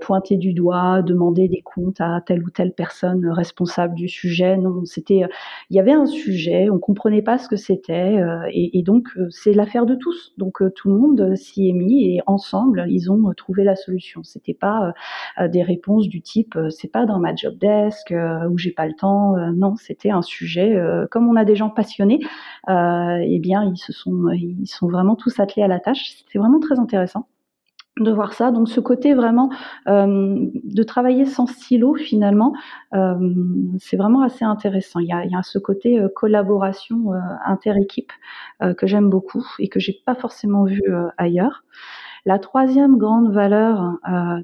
pointer 0.00 0.36
du 0.36 0.52
doigt, 0.52 1.02
demander 1.02 1.48
des 1.48 1.62
comptes 1.62 2.00
à 2.00 2.20
telle 2.24 2.42
ou 2.42 2.50
telle 2.50 2.72
personne 2.72 3.26
responsable 3.28 3.94
du 3.94 4.08
sujet. 4.08 4.56
Non, 4.56 4.84
c'était 4.84 5.22
il 5.70 5.76
y 5.76 5.80
avait 5.80 5.92
un 5.92 6.06
sujet, 6.06 6.68
on 6.70 6.78
comprenait 6.78 7.22
pas 7.22 7.38
ce 7.38 7.48
que 7.48 7.56
c'était 7.56 8.16
et, 8.52 8.78
et, 8.78 8.82
donc 8.82 9.08
c'est 9.30 9.52
l'affaire 9.52 9.86
de 9.86 9.94
tous. 9.94 10.32
Donc 10.38 10.62
tout 10.74 10.88
le 10.88 10.98
monde 10.98 11.36
s'y 11.36 11.68
est 11.68 11.72
mis 11.72 12.14
et 12.14 12.20
ensemble 12.26 12.86
ils 12.88 13.10
ont 13.10 13.32
trouvé 13.36 13.64
la 13.64 13.76
solution. 13.76 14.22
C'était 14.22 14.54
pas 14.54 14.92
des 15.48 15.62
réponses 15.62 16.08
du 16.08 16.22
type 16.22 16.58
c'est 16.70 16.90
pas 16.90 17.06
dans 17.06 17.18
ma 17.18 17.34
job 17.34 17.56
desk 17.58 18.14
ou 18.50 18.58
j'ai 18.58 18.72
pas 18.72 18.86
le 18.86 18.94
temps. 18.94 19.34
non, 19.54 19.76
c'était 19.76 20.10
un 20.10 20.22
sujet. 20.22 20.78
comme 21.10 21.28
on 21.28 21.36
a 21.36 21.44
des 21.44 21.56
gens 21.56 21.70
passionnés, 21.70 22.20
eh 22.68 23.38
bien 23.40 23.64
ils 23.64 23.76
se 23.76 23.92
sont 23.92 24.88
vraiment 24.88 25.16
tous 25.16 25.38
attelés 25.40 25.64
à 25.64 25.68
la 25.68 25.80
tâche. 25.80 26.12
C'était 26.16 26.38
vraiment 26.38 26.60
très 26.60 26.78
intéressant 26.78 27.28
de 27.98 28.10
voir 28.10 28.32
ça. 28.34 28.50
Donc 28.50 28.68
ce 28.68 28.80
côté 28.80 29.14
vraiment 29.14 29.50
euh, 29.88 30.36
de 30.52 30.82
travailler 30.82 31.24
sans 31.24 31.46
stylo 31.46 31.94
finalement, 31.94 32.52
euh, 32.94 33.14
c'est 33.78 33.96
vraiment 33.96 34.22
assez 34.22 34.44
intéressant. 34.44 35.00
Il 35.00 35.08
y 35.08 35.12
a, 35.12 35.24
il 35.24 35.30
y 35.30 35.36
ce 35.42 35.58
côté 35.58 35.98
euh, 35.98 36.08
collaboration 36.14 37.12
euh, 37.12 37.18
inter-équipe 37.46 38.12
euh, 38.62 38.74
que 38.74 38.86
j'aime 38.86 39.08
beaucoup 39.08 39.46
et 39.58 39.68
que 39.68 39.80
j'ai 39.80 39.98
pas 40.04 40.14
forcément 40.14 40.64
vu 40.64 40.82
ailleurs. 41.16 41.64
La 42.26 42.38
troisième 42.38 42.98
grande 42.98 43.32
valeur 43.32 43.98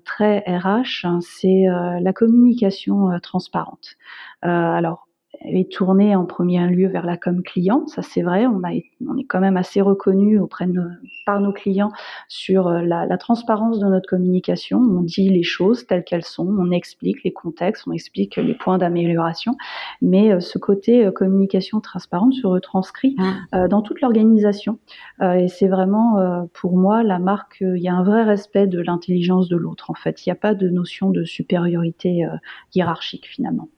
très 0.04 0.38
RH, 0.46 1.20
c'est 1.20 1.64
la 2.00 2.12
communication 2.12 3.18
transparente. 3.20 3.96
alors 4.40 5.08
est 5.44 5.70
tourné 5.70 6.14
en 6.14 6.24
premier 6.24 6.66
lieu 6.68 6.88
vers 6.88 7.06
la 7.06 7.16
com 7.16 7.42
client, 7.42 7.86
ça 7.86 8.02
c'est 8.02 8.22
vrai, 8.22 8.46
on, 8.46 8.62
a, 8.64 8.70
on 9.06 9.16
est 9.16 9.24
quand 9.24 9.40
même 9.40 9.56
assez 9.56 9.80
reconnu 9.80 10.38
auprès 10.38 10.66
de 10.66 10.82
par 11.26 11.40
nos 11.40 11.52
clients 11.52 11.90
sur 12.28 12.68
euh, 12.68 12.82
la, 12.82 13.06
la, 13.06 13.18
transparence 13.18 13.78
de 13.78 13.86
notre 13.86 14.08
communication, 14.08 14.78
on 14.78 15.02
dit 15.02 15.28
les 15.28 15.42
choses 15.42 15.86
telles 15.86 16.04
qu'elles 16.04 16.24
sont, 16.24 16.46
on 16.46 16.70
explique 16.70 17.22
les 17.24 17.32
contextes, 17.32 17.84
on 17.86 17.92
explique 17.92 18.36
les 18.36 18.54
points 18.54 18.78
d'amélioration, 18.78 19.56
mais 20.00 20.32
euh, 20.32 20.40
ce 20.40 20.58
côté 20.58 21.04
euh, 21.04 21.10
communication 21.10 21.80
transparente 21.80 22.34
se 22.34 22.46
retranscrit 22.46 23.16
mmh. 23.18 23.68
dans 23.68 23.82
toute 23.82 24.00
l'organisation. 24.00 24.78
Et 25.22 25.48
c'est 25.48 25.68
vraiment 25.68 26.48
pour 26.52 26.76
moi 26.76 27.02
la 27.02 27.18
marque, 27.18 27.58
il 27.60 27.82
y 27.82 27.88
a 27.88 27.94
un 27.94 28.02
vrai 28.02 28.24
respect 28.24 28.66
de 28.66 28.80
l'intelligence 28.80 29.48
de 29.48 29.56
l'autre 29.56 29.90
en 29.90 29.94
fait, 29.94 30.24
il 30.24 30.28
n'y 30.28 30.32
a 30.32 30.36
pas 30.36 30.54
de 30.54 30.68
notion 30.68 31.10
de 31.10 31.24
supériorité 31.24 32.26
hiérarchique 32.74 33.26
finalement. 33.26 33.68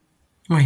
Oui, 0.51 0.65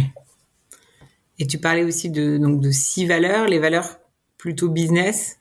et 1.39 1.47
tu 1.47 1.57
parlais 1.57 1.83
aussi 1.83 2.09
de, 2.09 2.37
donc, 2.37 2.61
de 2.61 2.71
six 2.71 3.05
valeurs, 3.05 3.47
les 3.47 3.59
valeurs 3.59 3.99
plutôt 4.37 4.69
business. 4.69 5.37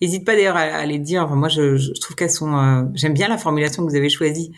N'hésite 0.00 0.24
pas 0.24 0.34
d'ailleurs 0.34 0.56
à, 0.56 0.86
les 0.86 0.98
dire. 0.98 1.28
moi, 1.28 1.48
je, 1.48 1.76
je 1.76 2.00
trouve 2.00 2.16
qu'elles 2.16 2.30
sont. 2.30 2.56
Euh, 2.56 2.84
j'aime 2.94 3.12
bien 3.12 3.28
la 3.28 3.36
formulation 3.36 3.84
que 3.84 3.90
vous 3.90 3.96
avez 3.96 4.08
choisie. 4.08 4.52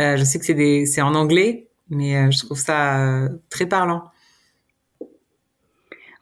Euh, 0.00 0.16
je 0.16 0.24
sais 0.24 0.38
que 0.38 0.44
c'est 0.44 0.86
c'est 0.86 1.02
en 1.02 1.14
anglais, 1.14 1.68
mais 1.90 2.16
euh, 2.16 2.30
je 2.30 2.38
trouve 2.44 2.58
ça 2.58 3.00
euh, 3.00 3.28
très 3.50 3.66
parlant. 3.66 4.04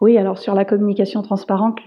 Oui, 0.01 0.19
alors 0.19 0.39
sur 0.39 0.55
la 0.55 0.67
communication 0.67 1.23
transparente, 1.23 1.79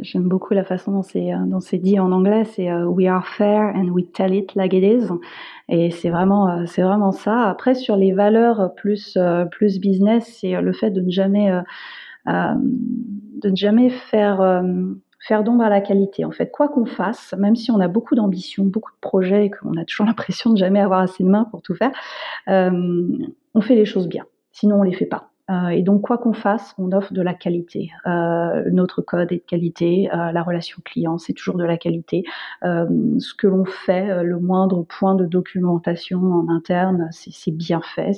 j'aime 0.00 0.28
beaucoup 0.28 0.54
la 0.54 0.62
façon 0.62 0.92
dont 0.92 1.02
c'est 1.02 1.32
dont 1.46 1.58
c'est 1.58 1.78
dit 1.78 1.98
en 1.98 2.12
anglais. 2.12 2.44
C'est 2.44 2.72
we 2.84 3.08
are 3.08 3.26
fair 3.26 3.72
and 3.74 3.88
we 3.88 4.04
tell 4.12 4.32
it 4.32 4.54
like 4.54 4.72
it 4.72 4.84
is. 4.84 5.08
Et 5.68 5.90
c'est 5.90 6.10
vraiment, 6.10 6.48
euh, 6.48 6.64
c'est 6.66 6.82
vraiment 6.82 7.12
ça. 7.12 7.48
Après, 7.48 7.74
sur 7.74 7.96
les 7.96 8.12
valeurs 8.12 8.74
plus, 8.74 9.16
euh, 9.16 9.44
plus 9.46 9.80
business, 9.80 10.38
c'est 10.40 10.60
le 10.60 10.72
fait 10.72 10.90
de 10.90 11.00
ne 11.00 11.10
jamais, 11.10 11.50
euh, 11.50 12.54
de 12.56 13.50
ne 13.50 13.56
jamais 13.56 13.90
faire, 13.90 14.62
faire 15.20 15.44
d'ombre 15.44 15.64
à 15.64 15.70
la 15.70 15.80
qualité. 15.80 16.24
En 16.24 16.30
fait, 16.30 16.50
quoi 16.50 16.68
qu'on 16.68 16.86
fasse, 16.86 17.34
même 17.38 17.56
si 17.56 17.70
on 17.70 17.80
a 17.80 17.88
beaucoup 17.88 18.14
d'ambition, 18.14 18.64
beaucoup 18.64 18.92
de 18.92 19.00
projets 19.00 19.46
et 19.46 19.50
qu'on 19.50 19.76
a 19.76 19.84
toujours 19.84 20.06
l'impression 20.06 20.50
de 20.50 20.58
jamais 20.58 20.80
avoir 20.80 21.00
assez 21.00 21.24
de 21.24 21.28
mains 21.28 21.44
pour 21.50 21.62
tout 21.62 21.74
faire, 21.74 21.92
on 22.46 23.60
fait 23.60 23.74
les 23.74 23.86
choses 23.86 24.08
bien. 24.08 24.24
Sinon, 24.52 24.80
on 24.80 24.82
les 24.82 24.94
fait 24.94 25.06
pas. 25.06 25.33
Euh, 25.50 25.68
et 25.68 25.82
donc, 25.82 26.02
quoi 26.02 26.16
qu'on 26.16 26.32
fasse, 26.32 26.74
on 26.78 26.90
offre 26.92 27.12
de 27.12 27.20
la 27.20 27.34
qualité. 27.34 27.90
Euh, 28.06 28.64
notre 28.72 29.02
code 29.02 29.30
est 29.30 29.36
de 29.36 29.42
qualité, 29.42 30.08
euh, 30.12 30.32
la 30.32 30.42
relation 30.42 30.80
client, 30.82 31.18
c'est 31.18 31.34
toujours 31.34 31.56
de 31.56 31.64
la 31.64 31.76
qualité. 31.76 32.24
ce 32.62 33.34
que 33.34 33.46
l'on 33.46 33.64
fait, 33.64 34.22
le 34.22 34.38
moindre 34.38 34.84
point 34.84 35.14
de 35.14 35.26
documentation 35.26 36.20
en 36.20 36.48
interne, 36.48 37.08
c'est 37.12 37.50
bien 37.50 37.80
fait, 37.82 38.12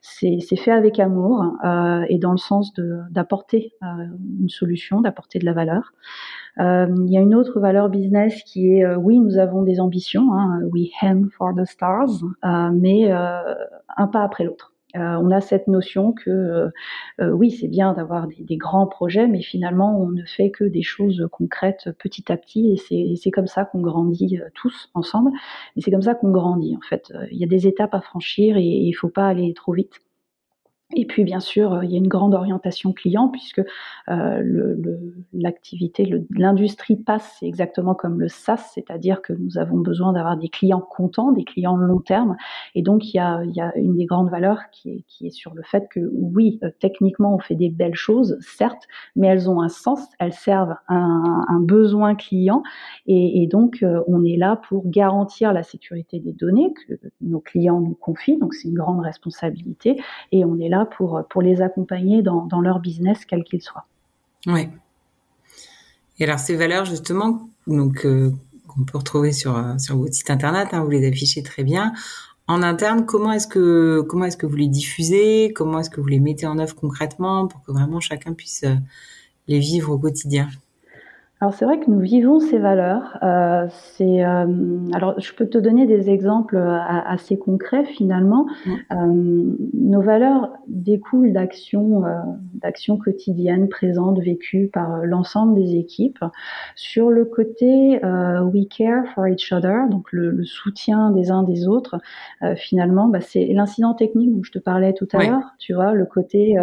c'est 0.00 0.56
fait 0.56 0.70
avec 0.70 0.98
amour 0.98 1.44
et 2.08 2.18
dans 2.18 2.32
le 2.32 2.38
sens 2.38 2.72
d'apporter 3.10 3.72
une 3.82 4.48
solution, 4.48 5.00
d'apporter 5.00 5.38
de 5.38 5.44
la 5.44 5.52
valeur. 5.52 5.92
il 6.58 7.10
y 7.10 7.16
a 7.16 7.20
une 7.20 7.34
autre 7.34 7.60
valeur 7.60 7.88
business 7.88 8.42
qui 8.44 8.74
est, 8.74 8.96
oui, 8.96 9.18
nous 9.18 9.38
avons 9.38 9.62
des 9.62 9.80
ambitions, 9.80 10.34
hein, 10.34 10.60
we 10.72 10.90
aim 11.02 11.28
for 11.36 11.54
the 11.54 11.64
stars, 11.64 12.22
mais 12.42 13.10
un 13.10 14.06
pas 14.06 14.22
après 14.22 14.44
l'autre. 14.44 14.72
Euh, 14.98 15.16
on 15.20 15.30
a 15.30 15.40
cette 15.40 15.68
notion 15.68 16.12
que 16.12 16.30
euh, 16.30 16.68
euh, 17.20 17.30
oui, 17.30 17.50
c'est 17.50 17.68
bien 17.68 17.92
d'avoir 17.92 18.26
des, 18.26 18.56
grands 18.56 18.86
projets, 18.86 19.26
mais 19.28 19.42
finalement, 19.42 20.00
on 20.00 20.08
ne 20.08 20.24
fait 20.24 20.50
que 20.50 20.64
des 20.64 20.82
choses 20.82 21.26
concrètes 21.30 21.90
petit 21.98 22.30
à 22.32 22.36
petit, 22.36 22.76
et 22.90 23.16
c'est 23.16 23.30
comme 23.30 23.46
ça 23.46 23.64
qu'on 23.64 23.80
grandit 23.80 24.40
tous 24.54 24.90
ensemble. 24.94 25.30
Mais 25.76 25.82
c'est 25.82 25.90
comme 25.90 26.02
ça 26.02 26.14
qu'on 26.14 26.30
grandit, 26.30 26.76
en 26.76 26.80
fait. 26.80 27.12
Il 27.30 27.38
y 27.38 27.44
a 27.44 27.48
des 27.48 27.66
étapes 27.66 27.94
à 27.94 28.00
franchir 28.00 28.56
et 28.56 28.62
il 28.62 28.92
faut 28.92 29.08
pas 29.08 29.26
aller 29.28 29.52
trop 29.54 29.72
vite. 29.72 30.00
Et 30.96 31.04
puis, 31.04 31.22
bien 31.22 31.40
sûr, 31.40 31.74
euh, 31.74 31.84
il 31.84 31.90
y 31.90 31.94
a 31.96 31.98
une 31.98 32.08
grande 32.08 32.34
orientation 32.34 32.94
client 32.94 33.28
puisque 33.28 33.60
euh, 34.08 34.74
l'activité, 35.34 36.10
l'industrie 36.30 36.96
passe, 36.96 37.36
exactement 37.42 37.94
comme 37.94 38.18
le 38.18 38.28
SaaS, 38.28 38.70
c'est-à-dire 38.72 39.20
que 39.20 39.34
nous 39.34 39.58
avons 39.58 39.76
besoin 39.76 40.14
d'avoir 40.14 40.38
des 40.38 40.48
clients 40.48 40.80
contents, 40.80 41.30
des 41.30 41.44
clients 41.44 41.76
long 41.76 42.00
terme. 42.00 42.36
Et 42.74 42.80
donc, 42.80 43.12
il 43.12 43.18
y 43.18 43.20
a, 43.20 43.44
il 43.44 43.54
y 43.54 43.60
a 43.60 43.76
une 43.76 43.96
des 43.96 44.06
grandes 44.06 44.30
valeurs 44.30 44.60
qui 44.72 44.90
est, 44.90 45.04
qui 45.08 45.26
est 45.26 45.30
sur 45.30 45.52
le 45.52 45.62
fait 45.62 45.88
que 45.90 46.00
oui, 46.14 46.58
euh, 46.62 46.70
techniquement, 46.80 47.34
on 47.34 47.38
fait 47.38 47.54
des 47.54 47.68
belles 47.68 47.94
choses, 47.94 48.38
certes, 48.40 48.84
mais 49.14 49.26
elles 49.26 49.50
ont 49.50 49.60
un 49.60 49.68
sens, 49.68 50.00
elles 50.18 50.32
servent 50.32 50.76
un, 50.88 51.44
un 51.48 51.60
besoin 51.60 52.14
client. 52.14 52.62
Et, 53.06 53.42
et 53.42 53.46
donc, 53.46 53.82
euh, 53.82 54.00
on 54.06 54.24
est 54.24 54.38
là 54.38 54.58
pour 54.70 54.88
garantir 54.88 55.52
la 55.52 55.64
sécurité 55.64 56.18
des 56.18 56.32
données 56.32 56.72
que 56.72 56.94
nos 57.20 57.40
clients 57.40 57.80
nous 57.80 57.94
confient. 57.94 58.38
Donc, 58.38 58.54
c'est 58.54 58.68
une 58.68 58.74
grande 58.74 59.00
responsabilité. 59.00 60.00
Et 60.32 60.46
on 60.46 60.58
est 60.58 60.70
là 60.70 60.77
pour, 60.86 61.42
les 61.42 61.60
accompagner 61.60 62.22
dans, 62.22 62.60
leur 62.60 62.80
business, 62.80 63.24
quel 63.24 63.44
qu'il 63.44 63.62
soit. 63.62 63.86
Oui. 64.46 64.68
Et 66.18 66.24
alors 66.24 66.38
ces 66.38 66.56
valeurs 66.56 66.84
justement, 66.84 67.48
donc 67.66 68.04
euh, 68.04 68.32
qu'on 68.66 68.84
peut 68.84 68.98
retrouver 68.98 69.32
sur 69.32 69.56
euh, 69.56 69.74
votre 69.90 70.14
site 70.14 70.30
internet, 70.30 70.68
hein, 70.72 70.82
vous 70.82 70.90
les 70.90 71.06
affichez 71.06 71.42
très 71.42 71.62
bien. 71.62 71.92
En 72.48 72.62
interne, 72.62 73.04
comment 73.04 73.32
est-ce 73.32 73.46
que 73.46 74.00
comment 74.08 74.24
est-ce 74.24 74.36
que 74.36 74.46
vous 74.46 74.56
les 74.56 74.68
diffusez? 74.68 75.52
Comment 75.54 75.80
est-ce 75.80 75.90
que 75.90 76.00
vous 76.00 76.06
les 76.06 76.18
mettez 76.18 76.46
en 76.46 76.58
œuvre 76.58 76.74
concrètement 76.74 77.46
pour 77.46 77.62
que 77.62 77.72
vraiment 77.72 78.00
chacun 78.00 78.32
puisse 78.32 78.64
euh, 78.64 78.74
les 79.46 79.58
vivre 79.58 79.92
au 79.92 79.98
quotidien? 79.98 80.48
Alors 81.40 81.54
c'est 81.54 81.64
vrai 81.64 81.78
que 81.78 81.88
nous 81.88 82.00
vivons 82.00 82.40
ces 82.40 82.58
valeurs. 82.58 83.16
Euh, 83.22 83.66
c'est 83.70 84.24
euh, 84.24 84.46
alors 84.92 85.20
je 85.20 85.32
peux 85.34 85.46
te 85.46 85.56
donner 85.56 85.86
des 85.86 86.10
exemples 86.10 86.56
euh, 86.56 86.78
assez 87.06 87.38
concrets 87.38 87.84
finalement. 87.84 88.46
Euh, 88.90 89.56
nos 89.72 90.02
valeurs 90.02 90.52
découlent 90.66 91.32
d'actions 91.32 92.04
euh, 92.04 92.18
d'actions 92.54 92.96
quotidiennes 92.96 93.68
présentes 93.68 94.18
vécues 94.18 94.68
par 94.72 95.04
l'ensemble 95.04 95.54
des 95.54 95.76
équipes. 95.76 96.18
Sur 96.74 97.10
le 97.10 97.24
côté 97.24 98.00
we 98.52 98.66
care 98.68 99.04
for 99.14 99.28
each 99.28 99.52
other, 99.52 99.88
donc 99.88 100.10
le, 100.10 100.30
le 100.30 100.44
soutien 100.44 101.10
des 101.10 101.30
uns 101.30 101.44
des 101.44 101.68
autres. 101.68 101.98
finalement, 102.56 103.06
bah, 103.06 103.20
c'est 103.20 103.46
l'incident 103.46 103.94
technique 103.94 104.34
dont 104.34 104.42
je 104.42 104.52
te 104.52 104.58
parlais 104.58 104.92
tout 104.92 105.08
à 105.12 105.18
l'heure. 105.18 105.54
Tu 105.58 105.74
vois 105.74 105.92
le 105.92 106.04
côté 106.04 106.56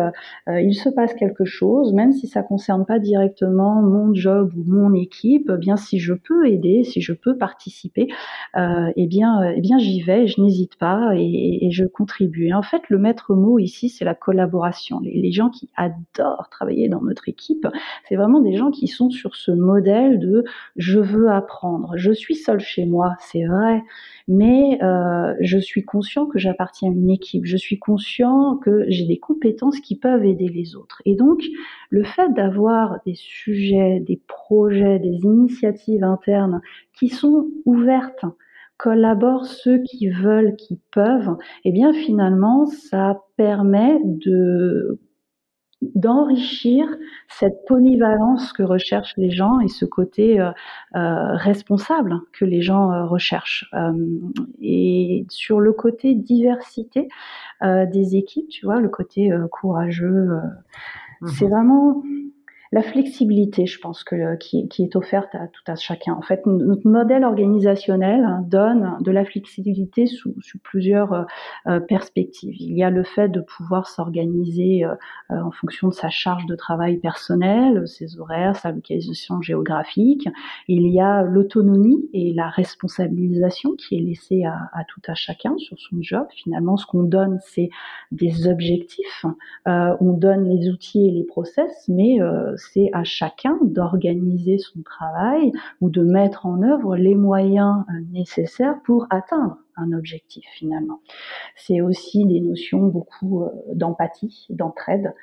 il 0.48 0.74
se 0.74 0.90
passe 0.90 1.14
quelque 1.14 1.46
chose, 1.46 1.94
même 1.94 2.12
si 2.12 2.28
ça 2.28 2.44
concerne 2.44 2.86
pas 2.86 3.00
directement 3.00 3.82
mon 3.82 4.14
job 4.14 4.52
ou 4.58 4.65
mon 4.68 4.94
équipe, 4.94 5.52
eh 5.54 5.58
bien 5.58 5.78
si 5.78 6.00
je 6.00 6.14
peux 6.14 6.48
aider, 6.48 6.84
si 6.84 7.02
je 7.02 7.14
peux 7.14 7.38
participer, 7.38 8.08
euh, 8.58 8.92
eh 8.96 9.08
bien, 9.08 9.52
eh 9.56 9.62
bien 9.62 9.78
j'y 9.78 10.02
vais, 10.02 10.28
je 10.28 10.42
n'hésite 10.42 10.76
pas 10.78 11.12
et, 11.16 11.70
je 11.72 11.86
contribue. 11.86 12.54
En 12.54 12.62
fait, 12.62 12.84
le 12.90 12.98
maître 12.98 13.34
mot 13.34 13.60
ici, 13.60 13.90
c'est 13.90 14.06
la 14.06 14.16
collaboration. 14.16 15.00
Les, 15.02 15.32
gens 15.32 15.50
qui 15.50 15.70
adorent 15.76 16.48
travailler 16.50 16.88
dans 16.88 17.02
notre 17.02 17.28
équipe, 17.28 17.68
c'est 18.08 18.16
vraiment 18.16 18.40
des 18.40 18.56
gens 18.56 18.72
qui 18.72 18.88
sont 18.88 19.10
sur 19.10 19.36
ce 19.36 19.52
modèle 19.52 20.20
de 20.20 20.44
je 20.76 21.00
veux 21.00 21.30
apprendre. 21.30 21.94
Je 21.98 22.12
suis 22.12 22.36
seul 22.36 22.60
chez 22.60 22.86
moi, 22.86 23.16
c'est 23.20 23.46
vrai, 23.46 23.84
mais 24.28 24.80
euh, 24.82 25.34
je 25.42 25.58
suis 25.58 25.84
conscient 25.84 26.26
que 26.26 26.40
j'appartiens 26.40 26.90
à 26.90 26.94
une 26.94 27.10
équipe. 27.10 27.46
Je 27.46 27.58
suis 27.58 27.80
conscient 27.80 28.58
que 28.58 28.86
j'ai 28.88 29.06
des 29.06 29.20
compétences 29.20 29.80
qui 29.80 29.98
peuvent 29.98 30.24
aider 30.24 30.48
les 30.48 30.76
autres. 30.76 31.02
Et 31.06 31.16
donc, 31.16 31.44
le 31.90 32.04
fait 32.04 32.34
d'avoir 32.34 33.00
des 33.06 33.16
sujets, 33.16 34.00
des 34.00 34.20
projets, 34.28 34.55
des 35.00 35.20
initiatives 35.24 36.04
internes 36.04 36.62
qui 36.94 37.10
sont 37.10 37.48
ouvertes, 37.66 38.26
collaborent 38.78 39.46
ceux 39.46 39.82
qui 39.84 40.10
veulent, 40.10 40.56
qui 40.56 40.80
peuvent, 40.92 41.38
eh 41.64 41.72
bien 41.72 41.94
finalement, 41.94 42.66
ça 42.66 43.22
permet 43.38 44.00
de 44.04 45.00
d'enrichir 45.94 46.88
cette 47.28 47.66
polyvalence 47.68 48.54
que 48.54 48.64
recherchent 48.64 49.16
les 49.18 49.30
gens 49.30 49.60
et 49.60 49.68
ce 49.68 49.86
côté 49.86 50.40
euh, 50.40 50.52
euh, 50.96 51.36
responsable 51.36 52.22
que 52.34 52.46
les 52.46 52.62
gens 52.62 52.92
euh, 52.92 53.06
recherchent. 53.06 53.70
et 54.62 55.26
sur 55.30 55.60
le 55.60 55.74
côté 55.74 56.16
diversité 56.16 57.08
des 57.62 58.16
équipes, 58.16 58.48
tu 58.50 58.66
vois, 58.66 58.80
le 58.80 58.90
côté 58.90 59.32
courageux, 59.52 60.30
c'est 61.26 61.46
mhm. 61.46 61.52
vraiment 61.52 62.04
la 62.76 62.82
flexibilité, 62.82 63.68
je 63.68 63.80
pense 63.80 64.04
que 64.04 64.36
qui, 64.36 64.68
qui, 64.68 64.84
est 64.84 64.98
offerte 64.98 65.34
à 65.34 65.48
tout 65.48 65.64
à 65.66 65.76
chacun. 65.76 66.12
En 66.12 66.22
fait, 66.22 66.46
notre 66.46 66.86
modèle 66.86 67.24
organisationnel 67.24 68.28
donne 68.48 68.98
de 69.00 69.12
la 69.12 69.24
flexibilité 69.24 70.08
sous, 70.08 70.36
plusieurs 70.62 71.14
euh, 71.14 71.24
euh, 71.68 71.80
perspectives. 71.80 72.54
Il 72.60 72.78
y 72.78 72.84
a 72.84 72.90
le 72.90 73.06
fait 73.06 73.30
de 73.30 73.40
pouvoir 73.40 73.88
s'organiser 73.88 74.84
euh, 74.84 74.94
en 75.30 75.52
fonction 75.52 75.88
de 75.88 75.94
sa 75.94 76.10
charge 76.10 76.46
de 76.48 76.56
travail 76.58 76.98
personnelle, 76.98 77.88
ses 77.88 78.20
horaires, 78.20 78.58
sa 78.58 78.74
localisation 78.74 79.42
géographique. 79.42 80.28
Il 80.68 80.86
y 80.88 81.00
a 81.00 81.22
l'autonomie 81.22 82.10
et 82.12 82.34
la 82.34 82.50
responsabilisation 82.50 83.72
qui 83.78 83.96
est 83.96 84.02
laissée 84.02 84.44
à, 84.44 84.70
à, 84.74 84.84
tout 84.84 85.02
à 85.08 85.16
chacun 85.16 85.58
sur 85.60 85.80
son 85.80 85.96
job. 86.02 86.28
Finalement, 86.36 86.76
ce 86.76 86.86
qu'on 86.86 87.04
donne, 87.04 87.40
c'est 87.42 87.70
des 88.12 88.50
objectifs. 88.50 89.26
on 89.66 90.12
donne 90.12 90.50
les 90.50 90.70
outils 90.70 91.08
et 91.08 91.12
les 91.12 91.24
process, 91.24 91.72
mais 91.88 92.20
c'est 92.74 92.90
à 92.94 93.04
chacun 93.04 93.58
d'organiser 93.62 94.58
son 94.58 94.82
travail 94.82 95.52
ou 95.82 95.90
de 95.90 96.02
mettre 96.02 96.46
en 96.46 96.62
œuvre 96.62 96.96
les 96.96 97.16
moyens 97.16 97.84
euh, 97.90 97.94
nécessaires 98.12 98.82
pour 98.84 99.08
atteindre 99.10 99.58
un 99.78 99.92
objectif 99.94 100.46
finalement. 100.54 101.00
C'est 101.56 101.82
aussi 101.82 102.26
des 102.26 102.40
notions 102.40 102.88
beaucoup 102.88 103.44
euh, 103.44 103.50
d'empathie, 103.74 104.46
d'entraide, 104.50 105.14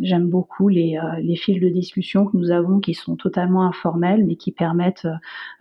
j'aime 0.00 0.28
beaucoup 0.28 0.68
les, 0.68 0.96
euh, 0.96 1.20
les, 1.20 1.36
fils 1.36 1.60
de 1.60 1.68
discussion 1.68 2.26
que 2.26 2.36
nous 2.36 2.50
avons 2.50 2.80
qui 2.80 2.94
sont 2.94 3.16
totalement 3.16 3.64
informels 3.64 4.24
mais 4.24 4.36
qui 4.36 4.52
permettent 4.52 5.08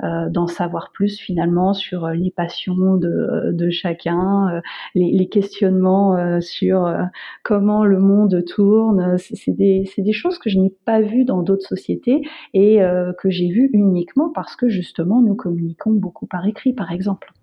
euh, 0.04 0.30
d'en 0.30 0.48
savoir 0.48 0.92
plus 0.94 1.20
finalement 1.20 1.74
sur 1.74 2.08
les 2.10 2.32
passions 2.32 2.96
de, 2.96 3.52
de 3.52 3.70
chacun, 3.70 4.62
les, 4.96 5.12
les, 5.12 5.28
questionnements 5.28 6.40
sur 6.42 6.94
comment 7.44 7.84
le 7.84 8.00
monde 8.00 8.44
tourne. 8.46 9.18
C'est 9.18 9.52
des, 9.52 9.90
des, 9.98 10.14
choses 10.14 10.38
que 10.40 10.50
je 10.50 10.60
n'ai 10.60 10.74
pas 10.86 11.02
vues 11.02 11.26
dans 11.26 11.42
d'autres 11.42 11.68
sociétés 11.68 12.22
et 12.54 12.80
que 13.18 13.30
j'ai 13.30 13.50
vues 13.50 13.70
uniquement 13.74 14.30
parce 14.34 14.56
que 14.56 14.70
justement 14.70 15.22
nous 15.22 15.36
communiquons 15.36 15.92
beaucoup 15.92 16.28
par 16.28 16.46
écrit 16.46 16.74
par 16.74 16.92
exemple. 16.92 17.34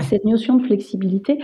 Cette 0.00 0.24
notion 0.24 0.56
de 0.56 0.64
flexibilité 0.64 1.38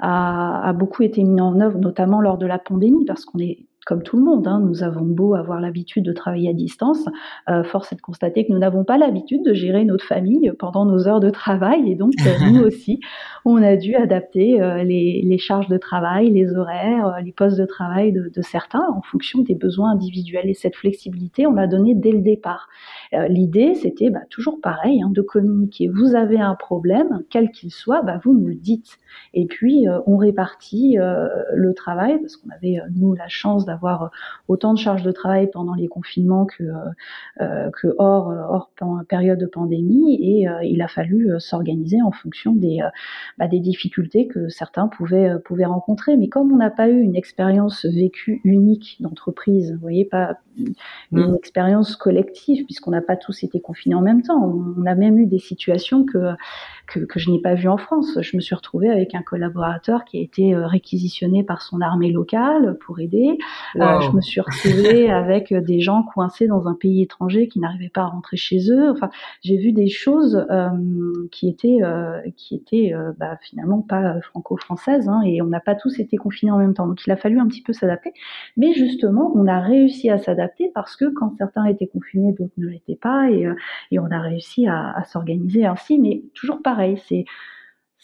a, 0.00 0.68
a, 0.68 0.72
beaucoup 0.72 1.02
été 1.02 1.22
mise 1.22 1.40
en 1.40 1.60
œuvre, 1.60 1.78
notamment 1.78 2.20
lors 2.20 2.36
de 2.36 2.46
la 2.46 2.58
pandémie, 2.58 3.04
parce 3.04 3.24
qu'on 3.24 3.38
est 3.38 3.66
comme 3.84 4.02
tout 4.02 4.16
le 4.16 4.22
monde, 4.22 4.46
hein, 4.46 4.60
nous 4.60 4.82
avons 4.84 5.04
beau 5.04 5.34
avoir 5.34 5.60
l'habitude 5.60 6.04
de 6.04 6.12
travailler 6.12 6.50
à 6.50 6.52
distance, 6.52 7.04
euh, 7.48 7.64
force 7.64 7.92
est 7.92 7.96
de 7.96 8.00
constater 8.00 8.46
que 8.46 8.52
nous 8.52 8.58
n'avons 8.58 8.84
pas 8.84 8.96
l'habitude 8.96 9.42
de 9.44 9.54
gérer 9.54 9.84
notre 9.84 10.04
famille 10.04 10.52
pendant 10.58 10.84
nos 10.84 11.08
heures 11.08 11.20
de 11.20 11.30
travail, 11.30 11.90
et 11.90 11.96
donc 11.96 12.12
euh, 12.24 12.50
nous 12.50 12.62
aussi, 12.64 13.00
on 13.44 13.60
a 13.62 13.76
dû 13.76 13.96
adapter 13.96 14.62
euh, 14.62 14.84
les, 14.84 15.22
les, 15.24 15.38
charges 15.38 15.68
de 15.68 15.78
travail, 15.78 16.30
les 16.30 16.54
horaires, 16.54 17.16
les 17.24 17.32
postes 17.32 17.58
de 17.58 17.66
travail 17.66 18.12
de, 18.12 18.30
de, 18.32 18.42
certains 18.42 18.86
en 18.94 19.02
fonction 19.02 19.42
des 19.42 19.56
besoins 19.56 19.92
individuels. 19.92 20.48
Et 20.48 20.54
cette 20.54 20.76
flexibilité, 20.76 21.46
on 21.46 21.52
l'a 21.52 21.66
donnée 21.66 21.94
dès 21.94 22.12
le 22.12 22.20
départ. 22.20 22.68
Euh, 23.14 23.26
l'idée, 23.26 23.74
c'était 23.74 24.10
bah, 24.10 24.20
toujours 24.30 24.60
pareil, 24.60 25.02
hein, 25.02 25.10
de 25.10 25.22
communiquer. 25.22 25.88
Vous 25.88 26.14
avez 26.14 26.38
un 26.38 26.54
problème, 26.54 27.22
quel 27.30 27.50
qu'il 27.50 27.72
soit, 27.72 28.02
bah, 28.02 28.20
vous 28.22 28.32
nous 28.38 28.46
le 28.46 28.54
dites. 28.54 28.98
Et 29.34 29.46
puis, 29.46 29.86
on 30.06 30.16
répartit 30.16 30.96
le 30.96 31.74
travail, 31.74 32.18
parce 32.20 32.36
qu'on 32.36 32.50
avait, 32.50 32.78
nous, 32.94 33.14
la 33.14 33.28
chance 33.28 33.66
d'avoir 33.66 33.71
autant 34.48 34.74
de 34.74 34.78
charges 34.78 35.02
de 35.02 35.12
travail 35.12 35.50
pendant 35.50 35.74
les 35.74 35.88
confinements 35.88 36.46
que, 36.46 36.64
que 37.38 37.94
hors, 37.98 38.28
hors 38.28 38.70
période 39.08 39.38
de 39.38 39.46
pandémie. 39.46 40.14
Et 40.20 40.46
il 40.64 40.82
a 40.82 40.88
fallu 40.88 41.30
s'organiser 41.38 42.00
en 42.02 42.12
fonction 42.12 42.52
des 42.52 42.80
bah, 43.38 43.48
des 43.48 43.60
difficultés 43.60 44.28
que 44.28 44.48
certains 44.48 44.88
pouvaient, 44.88 45.30
euh, 45.30 45.38
pouvaient 45.38 45.64
rencontrer. 45.64 46.16
Mais 46.16 46.28
comme 46.28 46.52
on 46.52 46.56
n'a 46.56 46.70
pas 46.70 46.88
eu 46.88 47.00
une 47.00 47.16
expérience 47.16 47.84
vécue 47.84 48.40
unique 48.44 48.96
d'entreprise, 49.00 49.72
vous 49.72 49.80
voyez, 49.80 50.04
pas 50.04 50.38
une 50.58 50.74
mm. 51.12 51.34
expérience 51.36 51.96
collective, 51.96 52.64
puisqu'on 52.64 52.90
n'a 52.90 53.00
pas 53.00 53.16
tous 53.16 53.42
été 53.42 53.60
confinés 53.60 53.94
en 53.94 54.02
même 54.02 54.22
temps. 54.22 54.44
On 54.44 54.86
a 54.86 54.94
même 54.94 55.18
eu 55.18 55.26
des 55.26 55.38
situations 55.38 56.04
que, 56.04 56.34
que, 56.86 57.00
que 57.00 57.18
je 57.18 57.30
n'ai 57.30 57.40
pas 57.40 57.54
vues 57.54 57.68
en 57.68 57.78
France. 57.78 58.18
Je 58.20 58.36
me 58.36 58.40
suis 58.40 58.54
retrouvée 58.54 58.90
avec 58.90 59.14
un 59.14 59.22
collaborateur 59.22 60.04
qui 60.04 60.18
a 60.18 60.20
été 60.20 60.54
euh, 60.54 60.66
réquisitionné 60.66 61.42
par 61.42 61.62
son 61.62 61.80
armée 61.80 62.10
locale 62.10 62.76
pour 62.84 63.00
aider. 63.00 63.38
Euh, 63.76 64.00
je 64.00 64.10
me 64.10 64.20
suis 64.20 64.40
retrouvée 64.40 65.10
avec 65.10 65.52
des 65.52 65.80
gens 65.80 66.02
coincés 66.02 66.46
dans 66.46 66.66
un 66.68 66.74
pays 66.74 67.02
étranger 67.02 67.48
qui 67.48 67.60
n'arrivaient 67.60 67.88
pas 67.88 68.02
à 68.02 68.06
rentrer 68.06 68.36
chez 68.36 68.70
eux. 68.70 68.90
Enfin, 68.90 69.10
j'ai 69.42 69.56
vu 69.56 69.72
des 69.72 69.88
choses 69.88 70.46
euh, 70.50 70.68
qui 71.30 71.48
étaient, 71.48 71.78
euh, 71.82 72.20
qui 72.36 72.54
étaient 72.54 72.92
bah, 73.18 73.38
finalement 73.40 73.80
pas 73.82 74.20
franco-françaises, 74.20 75.08
hein, 75.08 75.22
et 75.26 75.42
on 75.42 75.46
n'a 75.46 75.60
pas 75.60 75.74
tous 75.74 75.98
été 75.98 76.16
confinés 76.16 76.52
en 76.52 76.58
même 76.58 76.74
temps. 76.74 76.86
Donc 76.86 77.04
il 77.06 77.10
a 77.10 77.16
fallu 77.16 77.38
un 77.38 77.46
petit 77.46 77.62
peu 77.62 77.72
s'adapter. 77.72 78.12
Mais 78.56 78.72
justement, 78.74 79.32
on 79.34 79.46
a 79.46 79.60
réussi 79.60 80.10
à 80.10 80.18
s'adapter 80.18 80.70
parce 80.74 80.96
que 80.96 81.06
quand 81.06 81.34
certains 81.38 81.64
étaient 81.66 81.86
confinés, 81.86 82.32
d'autres 82.32 82.52
ne 82.58 82.68
l'étaient 82.68 82.96
pas, 82.96 83.30
et, 83.30 83.48
et, 83.90 83.98
on 83.98 84.10
a 84.10 84.20
réussi 84.20 84.66
à, 84.66 84.92
à 84.92 85.04
s'organiser 85.04 85.64
ainsi. 85.64 85.98
Mais 85.98 86.22
toujours 86.34 86.62
pareil, 86.62 87.00
c'est 87.08 87.24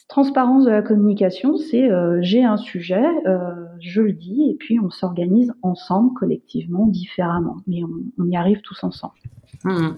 transparence 0.07 0.65
de 0.65 0.71
la 0.71 0.83
communication, 0.83 1.57
c'est 1.57 1.91
euh, 1.91 2.19
j'ai 2.23 2.45
un 2.45 2.57
sujet, 2.57 3.05
euh, 3.27 3.67
je 3.81 4.01
le 4.01 4.13
dis, 4.13 4.51
et 4.51 4.55
puis 4.55 4.79
on 4.79 4.91
s'organise 4.91 5.53
ensemble, 5.63 6.15
collectivement, 6.15 6.87
différemment, 6.87 7.57
mais 7.67 7.83
on, 8.19 8.25
y 8.27 8.37
arrive 8.37 8.61
tous 8.61 8.83
ensemble. 8.85 9.15
Mmh. 9.65 9.89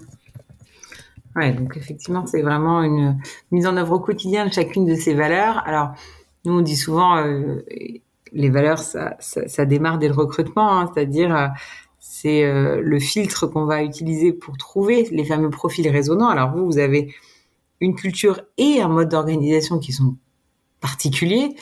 Ouais, 1.35 1.53
donc 1.53 1.77
effectivement, 1.77 2.25
c'est 2.25 2.41
vraiment 2.41 2.81
une 2.81 3.17
mise 3.51 3.67
en 3.67 3.77
œuvre 3.77 3.93
au 3.93 3.99
quotidien 3.99 4.47
de 4.47 4.51
chacune 4.51 4.85
de 4.85 4.95
ces 4.95 5.13
valeurs. 5.13 5.61
Alors, 5.65 5.93
nous, 6.45 6.57
on 6.59 6.61
dit 6.61 6.75
souvent, 6.75 7.17
euh, 7.17 7.63
les 8.33 8.49
valeurs, 8.49 8.79
ça, 8.79 9.15
ça, 9.19 9.65
démarre 9.65 9.97
dès 9.97 10.07
le 10.07 10.13
recrutement, 10.15 10.77
hein, 10.77 10.91
c'est-à-dire 10.93 11.35
euh, 11.35 11.47
c'est 11.99 12.43
le 12.43 12.99
filtre 12.99 13.45
qu'on 13.45 13.65
va 13.65 13.83
utiliser 13.83 14.33
pour 14.33 14.57
trouver 14.57 15.07
les 15.11 15.23
fameux 15.23 15.51
profils 15.51 15.87
résonnants. 15.87 16.29
Alors 16.29 16.51
vous, 16.51 16.65
vous 16.65 16.79
avez 16.79 17.13
une 17.81 17.95
culture 17.95 18.41
et 18.57 18.81
un 18.81 18.87
mode 18.87 19.09
d'organisation 19.09 19.79
qui 19.79 19.91
sont 19.91 20.15
particuliers. 20.79 21.55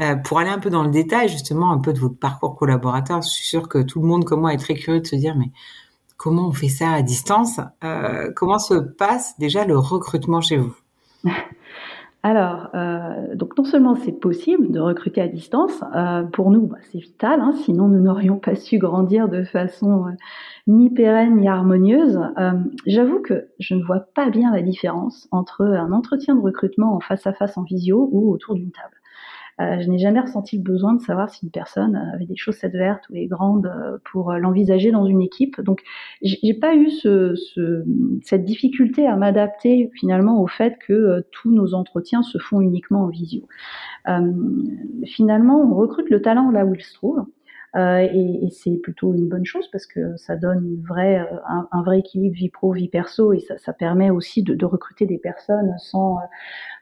Euh, 0.00 0.16
pour 0.16 0.38
aller 0.38 0.50
un 0.50 0.58
peu 0.58 0.70
dans 0.70 0.82
le 0.82 0.90
détail, 0.90 1.28
justement, 1.28 1.72
un 1.72 1.78
peu 1.78 1.92
de 1.92 1.98
votre 1.98 2.16
parcours 2.16 2.56
collaborateur, 2.56 3.22
je 3.22 3.28
suis 3.28 3.46
sûre 3.46 3.68
que 3.68 3.78
tout 3.78 4.00
le 4.00 4.06
monde 4.06 4.24
comme 4.24 4.40
moi 4.40 4.54
est 4.54 4.58
très 4.58 4.74
curieux 4.74 5.00
de 5.00 5.06
se 5.06 5.16
dire, 5.16 5.36
mais 5.36 5.50
comment 6.16 6.48
on 6.48 6.52
fait 6.52 6.68
ça 6.68 6.90
à 6.90 7.02
distance? 7.02 7.60
Euh, 7.84 8.30
Comment 8.34 8.58
se 8.58 8.74
passe 8.74 9.38
déjà 9.38 9.64
le 9.64 9.76
recrutement 9.76 10.40
chez 10.40 10.56
vous? 10.56 10.74
Alors, 12.22 12.68
euh, 12.74 13.34
donc 13.34 13.56
non 13.56 13.64
seulement 13.64 13.96
c'est 13.96 14.12
possible 14.12 14.70
de 14.70 14.78
recruter 14.78 15.22
à 15.22 15.28
distance, 15.28 15.72
pour 16.32 16.50
nous 16.50 16.66
bah, 16.66 16.76
c'est 16.92 16.98
vital, 16.98 17.40
hein, 17.40 17.54
sinon 17.64 17.88
nous 17.88 17.98
n'aurions 18.00 18.36
pas 18.36 18.56
su 18.56 18.76
grandir 18.76 19.30
de 19.30 19.42
façon 19.42 20.04
ni 20.70 20.88
pérenne 20.88 21.36
ni 21.36 21.48
harmonieuse. 21.48 22.20
Euh, 22.38 22.52
j'avoue 22.86 23.20
que 23.20 23.48
je 23.58 23.74
ne 23.74 23.82
vois 23.82 24.06
pas 24.14 24.30
bien 24.30 24.52
la 24.52 24.62
différence 24.62 25.28
entre 25.32 25.62
un 25.62 25.92
entretien 25.92 26.36
de 26.36 26.40
recrutement 26.40 26.94
en 26.94 27.00
face 27.00 27.26
à 27.26 27.32
face 27.32 27.58
en 27.58 27.62
visio 27.62 28.08
ou 28.12 28.32
autour 28.32 28.54
d'une 28.54 28.70
table. 28.70 28.94
Euh, 29.60 29.80
je 29.82 29.90
n'ai 29.90 29.98
jamais 29.98 30.20
ressenti 30.20 30.56
le 30.56 30.62
besoin 30.62 30.94
de 30.94 31.02
savoir 31.02 31.28
si 31.28 31.44
une 31.44 31.50
personne 31.50 31.94
avait 32.14 32.24
des 32.24 32.36
chaussettes 32.36 32.72
vertes 32.72 33.04
ou 33.10 33.16
est 33.16 33.26
grande 33.26 33.66
euh, 33.66 33.98
pour 34.10 34.32
l'envisager 34.32 34.90
dans 34.90 35.04
une 35.04 35.20
équipe. 35.20 35.60
Donc, 35.60 35.82
j'ai 36.22 36.54
pas 36.54 36.74
eu 36.74 36.88
ce, 36.88 37.34
ce, 37.34 37.84
cette 38.22 38.44
difficulté 38.44 39.06
à 39.06 39.16
m'adapter 39.16 39.90
finalement 39.98 40.40
au 40.40 40.46
fait 40.46 40.78
que 40.86 41.26
tous 41.32 41.50
nos 41.50 41.74
entretiens 41.74 42.22
se 42.22 42.38
font 42.38 42.60
uniquement 42.60 43.02
en 43.02 43.08
visio. 43.08 43.42
finalement, 45.04 45.60
on 45.60 45.74
recrute 45.74 46.08
le 46.10 46.22
talent 46.22 46.50
là 46.50 46.64
où 46.64 46.74
il 46.74 46.82
se 46.82 46.94
trouve. 46.94 47.26
Euh, 47.76 47.98
et, 48.00 48.46
et 48.46 48.50
c'est 48.50 48.76
plutôt 48.82 49.14
une 49.14 49.28
bonne 49.28 49.44
chose 49.44 49.68
parce 49.70 49.86
que 49.86 50.16
ça 50.16 50.34
donne 50.34 50.66
une 50.66 50.82
vraie, 50.82 51.18
un, 51.48 51.68
un, 51.70 51.82
vrai 51.82 52.00
équilibre 52.00 52.34
vie 52.34 52.48
pro 52.48 52.72
vie 52.72 52.88
perso 52.88 53.32
et 53.32 53.38
ça, 53.38 53.58
ça 53.58 53.72
permet 53.72 54.10
aussi 54.10 54.42
de, 54.42 54.54
de, 54.54 54.64
recruter 54.66 55.06
des 55.06 55.18
personnes 55.18 55.74
sans 55.78 56.18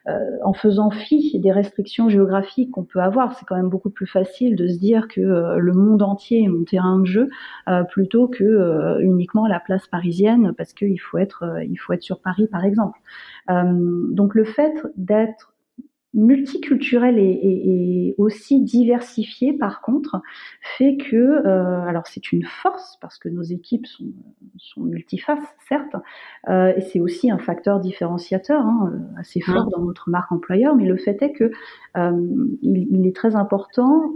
euh, 0.07 0.37
en 0.43 0.53
faisant 0.53 0.89
fi 0.89 1.39
des 1.39 1.51
restrictions 1.51 2.09
géographiques 2.09 2.71
qu'on 2.71 2.85
peut 2.85 3.01
avoir. 3.01 3.37
C'est 3.37 3.45
quand 3.45 3.55
même 3.55 3.69
beaucoup 3.69 3.89
plus 3.89 4.07
facile 4.07 4.55
de 4.55 4.67
se 4.67 4.79
dire 4.79 5.07
que 5.07 5.21
euh, 5.21 5.57
le 5.57 5.73
monde 5.73 6.01
entier 6.01 6.43
est 6.43 6.47
mon 6.47 6.63
terrain 6.63 6.99
de 6.99 7.05
jeu 7.05 7.29
euh, 7.67 7.83
plutôt 7.83 8.27
que 8.27 8.99
uniquement 9.01 9.45
la 9.45 9.59
place 9.59 9.87
parisienne 9.87 10.53
parce 10.57 10.73
qu'il 10.73 10.99
faut 10.99 11.17
être 11.17 11.43
faut 11.79 11.93
être 11.93 12.03
sur 12.03 12.19
Paris 12.19 12.47
par 12.47 12.65
exemple. 12.65 12.99
donc 13.47 14.35
le 14.35 14.43
fait 14.43 14.73
d'être 14.95 15.53
multiculturel 16.13 17.19
et, 17.19 17.21
et, 17.21 18.07
et, 18.07 18.15
aussi 18.17 18.61
diversifié 18.61 19.53
par 19.53 19.81
contre 19.81 20.21
fait 20.77 20.97
que 20.97 21.15
euh, 21.15 21.85
alors 21.85 22.07
c'est 22.07 22.31
une 22.31 22.43
force 22.43 22.97
parce 22.99 23.19
que 23.19 23.29
nos 23.29 23.43
équipes 23.43 23.85
sont, 23.85 24.11
sont 24.57 24.81
multifaces 24.81 25.55
certes 25.67 25.95
euh, 26.47 26.73
et 26.75 26.81
c'est 26.81 26.99
aussi 26.99 27.29
un 27.29 27.37
facteur 27.37 27.79
différenciateur 27.79 28.65
hein, 28.65 28.91
assez 29.17 29.39
fort 29.39 29.67
mmh. 29.67 29.69
dans 29.69 29.81
notre 29.83 30.09
marque 30.09 30.31
employeur 30.31 30.75
mais 30.75 30.85
le 30.85 30.97
fait 30.97 31.21
est 31.21 31.31
que 31.31 31.51
euh, 31.97 32.27
il, 32.63 32.87
il, 32.89 33.05
est 33.05 33.15
très 33.15 33.35
important 33.35 34.13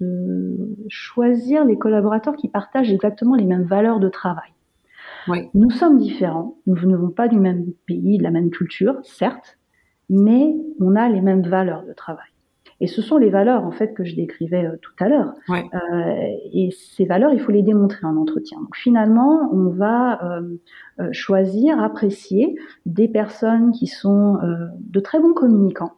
de 0.00 0.76
choisir 0.88 1.64
les 1.64 1.78
collaborateurs 1.78 2.36
qui 2.36 2.48
partagent 2.48 2.92
exactement 2.92 3.36
les 3.36 3.46
mêmes 3.46 3.64
valeurs 3.64 4.00
de 4.00 4.10
travail 4.10 4.52
oui. 5.28 5.48
Nous 5.54 5.70
sommes 5.70 5.98
différents, 5.98 6.56
nous 6.66 6.74
ne 6.74 6.96
venons 6.96 7.10
pas 7.10 7.28
du 7.28 7.38
même 7.38 7.66
pays, 7.86 8.18
de 8.18 8.24
la 8.24 8.32
même 8.32 8.50
culture, 8.50 8.96
certes, 9.04 9.56
mais 10.10 10.54
on 10.80 10.96
a 10.96 11.08
les 11.08 11.20
mêmes 11.20 11.42
valeurs 11.42 11.84
de 11.84 11.92
travail. 11.92 12.26
Et 12.82 12.88
ce 12.88 13.00
sont 13.00 13.16
les 13.16 13.30
valeurs 13.30 13.64
en 13.64 13.70
fait 13.70 13.94
que 13.94 14.04
je 14.04 14.16
décrivais 14.16 14.66
euh, 14.66 14.76
tout 14.82 14.92
à 14.98 15.08
l'heure. 15.08 15.34
Ouais. 15.48 15.64
Euh, 15.72 16.36
et 16.52 16.70
ces 16.72 17.04
valeurs, 17.04 17.32
il 17.32 17.38
faut 17.38 17.52
les 17.52 17.62
démontrer 17.62 18.04
en 18.04 18.16
entretien. 18.16 18.58
Donc 18.58 18.74
finalement, 18.74 19.48
on 19.52 19.68
va 19.68 20.20
euh, 20.24 21.08
choisir, 21.12 21.80
apprécier 21.80 22.56
des 22.84 23.06
personnes 23.06 23.70
qui 23.70 23.86
sont 23.86 24.38
de 24.78 25.00
très 25.00 25.20
bons 25.20 25.32
communicants 25.32 25.92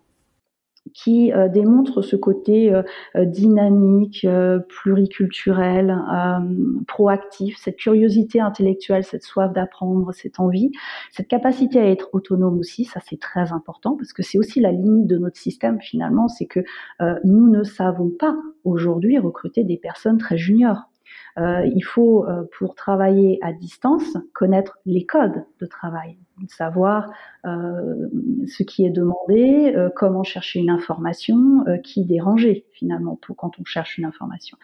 qui 0.94 1.32
euh, 1.32 1.48
démontre 1.48 2.00
ce 2.00 2.16
côté 2.16 2.72
euh, 2.72 2.82
euh, 3.16 3.24
dynamique, 3.26 4.26
pluriculturel, 4.68 5.98
proactif, 6.86 7.56
cette 7.58 7.76
curiosité 7.76 8.40
intellectuelle, 8.40 9.04
cette 9.04 9.24
soif 9.24 9.52
d'apprendre, 9.52 10.12
cette 10.12 10.38
envie, 10.38 10.70
cette 11.10 11.28
capacité 11.28 11.80
à 11.80 11.90
être 11.90 12.08
autonome 12.12 12.58
aussi, 12.58 12.84
ça 12.84 13.00
c'est 13.04 13.20
très 13.20 13.52
important 13.52 13.96
parce 13.96 14.12
que 14.12 14.22
c'est 14.22 14.38
aussi 14.38 14.60
la 14.60 14.70
limite 14.70 15.06
de 15.06 15.18
notre 15.18 15.36
système 15.36 15.80
finalement, 15.80 16.28
c'est 16.28 16.46
que 16.46 16.60
nous 17.24 17.48
ne 17.50 17.64
savons 17.64 18.10
pas 18.10 18.36
aujourd'hui 18.62 19.18
recruter 19.18 19.64
des 19.64 19.76
personnes 19.76 20.18
très 20.18 20.38
juniors. 20.38 20.93
Euh, 21.38 21.66
il 21.74 21.82
faut, 21.82 22.26
euh, 22.26 22.44
pour 22.58 22.74
travailler 22.74 23.38
à 23.42 23.52
distance, 23.52 24.16
connaître 24.32 24.78
les 24.86 25.04
codes 25.04 25.44
de 25.60 25.66
travail, 25.66 26.16
savoir 26.48 27.10
euh, 27.44 28.08
ce 28.46 28.62
qui 28.62 28.86
est 28.86 28.90
demandé, 28.90 29.74
comment 29.96 30.22
chercher 30.22 30.60
une 30.60 30.70
information, 30.70 31.64
qui 31.82 32.04
déranger 32.04 32.66
finalement 32.72 33.18
pour 33.20 33.36
quand 33.36 33.58
on 33.58 33.64
cherche 33.64 33.98
une 33.98 34.04
information. 34.04 34.56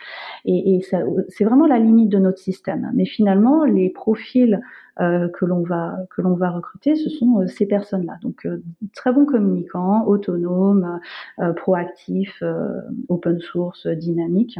Et, 0.44 0.76
et 0.76 0.80
c'est 0.80 1.44
vraiment 1.44 1.66
la 1.66 1.78
limite 1.78 2.08
de 2.08 2.18
notre 2.18 2.38
système. 2.38 2.90
Mais 2.94 3.04
finalement, 3.04 3.64
les 3.64 3.90
profils 3.90 4.60
que 4.98 5.44
l'on 5.46 5.62
va 5.62 5.96
que 6.10 6.20
l'on 6.20 6.34
va 6.34 6.50
recruter, 6.50 6.94
ce 6.94 7.08
sont 7.08 7.46
ces 7.46 7.66
personnes-là. 7.66 8.18
Donc 8.22 8.46
très 8.94 9.12
bons 9.12 9.24
communicants, 9.24 10.06
autonomes, 10.06 11.00
proactifs, 11.56 12.42
open 13.08 13.40
source, 13.40 13.86
dynamiques. 13.86 14.58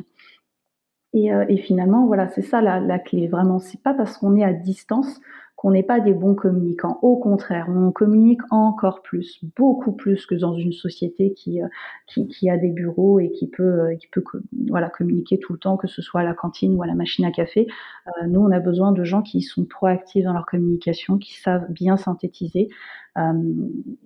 Et, 1.12 1.32
euh, 1.32 1.44
et 1.48 1.56
finalement, 1.56 2.06
voilà, 2.06 2.28
c'est 2.28 2.42
ça 2.42 2.60
la, 2.60 2.80
la, 2.80 2.98
clé. 2.98 3.26
Vraiment, 3.28 3.58
c'est 3.58 3.82
pas 3.82 3.94
parce 3.94 4.16
qu'on 4.18 4.36
est 4.36 4.44
à 4.44 4.52
distance 4.52 5.20
qu'on 5.60 5.72
n'est 5.72 5.82
pas 5.82 6.00
des 6.00 6.14
bons 6.14 6.34
communicants. 6.34 6.98
Au 7.02 7.18
contraire, 7.18 7.66
on 7.68 7.92
communique 7.92 8.40
encore 8.50 9.02
plus, 9.02 9.44
beaucoup 9.56 9.92
plus 9.92 10.24
que 10.24 10.34
dans 10.34 10.54
une 10.54 10.72
société 10.72 11.34
qui, 11.34 11.60
euh, 11.60 11.66
qui, 12.06 12.26
qui 12.28 12.48
a 12.48 12.56
des 12.56 12.70
bureaux 12.70 13.20
et 13.20 13.30
qui 13.30 13.46
peut, 13.46 13.62
euh, 13.62 13.94
qui 13.96 14.06
peut 14.06 14.24
voilà, 14.70 14.88
communiquer 14.88 15.38
tout 15.38 15.52
le 15.52 15.58
temps, 15.58 15.76
que 15.76 15.86
ce 15.86 16.00
soit 16.00 16.22
à 16.22 16.24
la 16.24 16.32
cantine 16.32 16.74
ou 16.76 16.82
à 16.82 16.86
la 16.86 16.94
machine 16.94 17.26
à 17.26 17.30
café. 17.30 17.66
Euh, 18.06 18.26
nous, 18.26 18.40
on 18.40 18.50
a 18.52 18.58
besoin 18.58 18.92
de 18.92 19.04
gens 19.04 19.20
qui 19.20 19.42
sont 19.42 19.66
proactifs 19.66 20.24
dans 20.24 20.32
leur 20.32 20.46
communication, 20.46 21.18
qui 21.18 21.38
savent 21.38 21.70
bien 21.70 21.98
synthétiser. 21.98 22.70
Euh, 23.18 23.32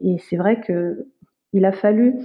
et 0.01 0.19
c'est 0.19 0.37
vrai 0.37 0.61
que 0.61 1.07
il 1.53 1.65
a 1.67 1.71
fallu 1.71 2.17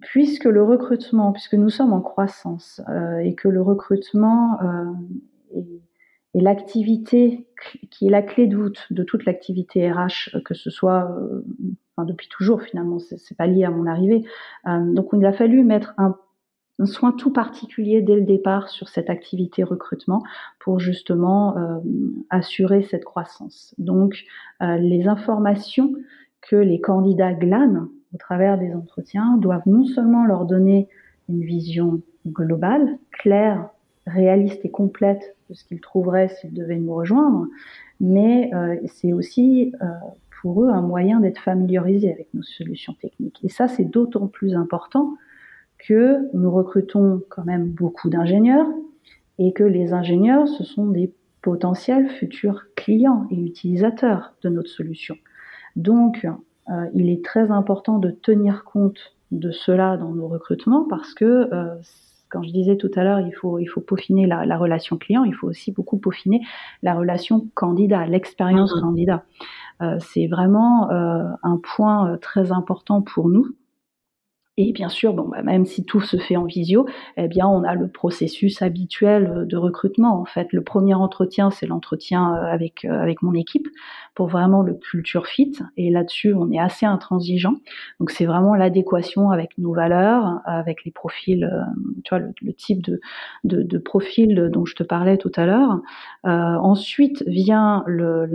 puisque 0.00 0.44
le 0.44 0.62
recrutement, 0.62 1.32
puisque 1.32 1.54
nous 1.54 1.70
sommes 1.70 1.92
en 1.92 2.00
croissance 2.00 2.80
euh, 2.88 3.18
et 3.18 3.34
que 3.34 3.48
le 3.48 3.62
recrutement 3.62 4.60
euh, 4.62 5.60
est, 6.34 6.40
l'activité 6.40 7.46
qui 7.90 8.06
est 8.06 8.10
la 8.10 8.22
clé 8.22 8.46
de 8.46 8.56
voûte 8.56 8.86
de 8.90 9.02
toute 9.02 9.24
l'activité 9.24 9.90
RH, 9.90 10.42
que 10.44 10.54
ce 10.54 10.70
soit 10.70 11.10
euh, 11.10 11.42
depuis 12.04 12.28
toujours 12.28 12.62
finalement, 12.62 12.98
c'est 13.00 13.36
pas 13.36 13.46
lié 13.46 13.64
à 13.64 13.70
mon 13.70 13.86
arrivée. 13.86 14.22
donc 14.64 15.08
il 15.12 15.26
a 15.26 15.32
fallu 15.32 15.64
mettre 15.64 15.94
un, 15.98 16.16
un, 16.78 16.86
soin 16.86 17.10
tout 17.10 17.32
particulier 17.32 18.02
dès 18.02 18.14
le 18.14 18.22
départ 18.22 18.68
sur 18.68 18.88
cette 18.88 19.10
activité 19.10 19.64
recrutement 19.64 20.22
pour 20.60 20.78
justement 20.78 21.56
assurer 22.30 22.84
cette 22.84 23.04
croissance. 23.04 23.74
Donc 23.78 24.26
les 24.60 25.08
informations 25.08 25.92
que 26.40 26.54
les 26.54 26.80
candidats 26.80 27.34
glanent 27.34 27.88
au 28.14 28.16
travers 28.16 28.58
des 28.58 28.74
entretiens 28.74 29.36
doivent 29.36 29.66
non 29.66 29.84
seulement 29.84 30.24
leur 30.24 30.44
donner 30.44 30.88
une 31.28 31.42
vision 31.42 32.00
globale, 32.26 32.98
claire, 33.12 33.70
réaliste 34.06 34.64
et 34.64 34.70
complète 34.70 35.36
de 35.48 35.54
ce 35.54 35.64
qu'ils 35.64 35.80
trouveraient 35.80 36.28
s'ils 36.28 36.54
devaient 36.54 36.78
nous 36.78 36.94
rejoindre, 36.94 37.46
mais 38.00 38.50
euh, 38.54 38.76
c'est 38.86 39.12
aussi 39.12 39.72
euh, 39.82 39.86
pour 40.40 40.64
eux 40.64 40.68
un 40.68 40.82
moyen 40.82 41.20
d'être 41.20 41.40
familiarisés 41.40 42.12
avec 42.12 42.28
nos 42.34 42.42
solutions 42.42 42.94
techniques. 42.94 43.40
Et 43.44 43.48
ça, 43.48 43.68
c'est 43.68 43.84
d'autant 43.84 44.26
plus 44.26 44.54
important 44.54 45.14
que 45.78 46.28
nous 46.34 46.50
recrutons 46.50 47.22
quand 47.28 47.44
même 47.44 47.68
beaucoup 47.68 48.08
d'ingénieurs 48.08 48.66
et 49.38 49.52
que 49.52 49.64
les 49.64 49.92
ingénieurs, 49.92 50.48
ce 50.48 50.64
sont 50.64 50.86
des 50.86 51.12
potentiels 51.42 52.08
futurs 52.08 52.64
clients 52.74 53.26
et 53.30 53.40
utilisateurs 53.40 54.34
de 54.42 54.48
notre 54.48 54.68
solution. 54.68 55.16
Donc, 55.76 56.26
il 56.94 57.08
est 57.08 57.24
très 57.24 57.50
important 57.50 57.98
de 57.98 58.10
tenir 58.10 58.64
compte 58.64 58.98
de 59.30 59.50
cela 59.50 59.96
dans 59.96 60.10
nos 60.10 60.28
recrutements 60.28 60.86
parce 60.88 61.14
que 61.14 61.24
euh, 61.52 61.74
quand 62.30 62.42
je 62.42 62.50
disais 62.50 62.76
tout 62.76 62.90
à 62.94 63.04
l'heure, 63.04 63.20
il 63.20 63.32
faut, 63.32 63.58
il 63.58 63.66
faut 63.66 63.80
peaufiner 63.80 64.26
la, 64.26 64.58
relation 64.58 64.98
client, 64.98 65.24
il 65.24 65.34
faut 65.34 65.46
aussi 65.46 65.72
beaucoup 65.72 65.96
peaufiner 65.96 66.42
la 66.82 66.94
relation 66.94 67.48
candidat, 67.54 68.06
l'expérience 68.06 68.74
mmh. 68.76 68.80
candidat. 68.80 69.24
Euh, 69.80 69.96
c'est 70.00 70.26
vraiment 70.26 70.90
un 70.90 71.56
point 71.62 72.18
très 72.20 72.52
important 72.52 73.00
pour 73.00 73.30
nous 73.30 73.54
et 74.60 74.72
bien 74.72 74.88
sûr, 74.88 75.14
bon, 75.14 75.28
bah, 75.28 75.40
même 75.42 75.66
si 75.66 75.84
tout 75.84 76.00
se 76.00 76.16
fait 76.16 76.36
en 76.36 76.44
visio, 76.44 76.84
eh 77.16 77.28
bien, 77.28 77.46
on 77.46 77.62
a 77.62 77.76
le 77.76 77.86
processus 77.86 78.60
habituel 78.60 79.26
euh, 79.26 79.44
de 79.44 79.56
recrutement. 79.56 80.20
En 80.20 80.24
fait, 80.24 80.52
le 80.52 80.64
premier 80.64 80.94
entretien, 80.94 81.52
c'est 81.52 81.66
l'entretien 81.66 82.34
euh, 82.34 82.42
avec 82.42 82.84
euh, 82.84 83.00
avec 83.00 83.22
mon 83.22 83.34
équipe 83.34 83.68
pour 84.18 84.26
vraiment 84.26 84.62
le 84.62 84.74
culture 84.74 85.28
fit. 85.28 85.52
Et 85.76 85.90
là-dessus, 85.90 86.34
on 86.34 86.50
est 86.50 86.58
assez 86.58 86.84
intransigeant. 86.84 87.54
Donc, 88.00 88.10
c'est 88.10 88.26
vraiment 88.26 88.56
l'adéquation 88.56 89.30
avec 89.30 89.56
nos 89.58 89.72
valeurs, 89.72 90.40
avec 90.44 90.84
les 90.84 90.90
profils, 90.90 91.48
tu 92.02 92.12
vois, 92.12 92.26
le, 92.42 92.52
type 92.52 92.82
de, 92.82 93.00
de, 93.44 93.62
de, 93.62 93.78
profil 93.78 94.50
dont 94.52 94.64
je 94.64 94.74
te 94.74 94.82
parlais 94.82 95.18
tout 95.18 95.30
à 95.36 95.46
l'heure. 95.46 95.82
Euh, 96.26 96.30
ensuite 96.30 97.22
vient 97.28 97.84
le 97.86 98.26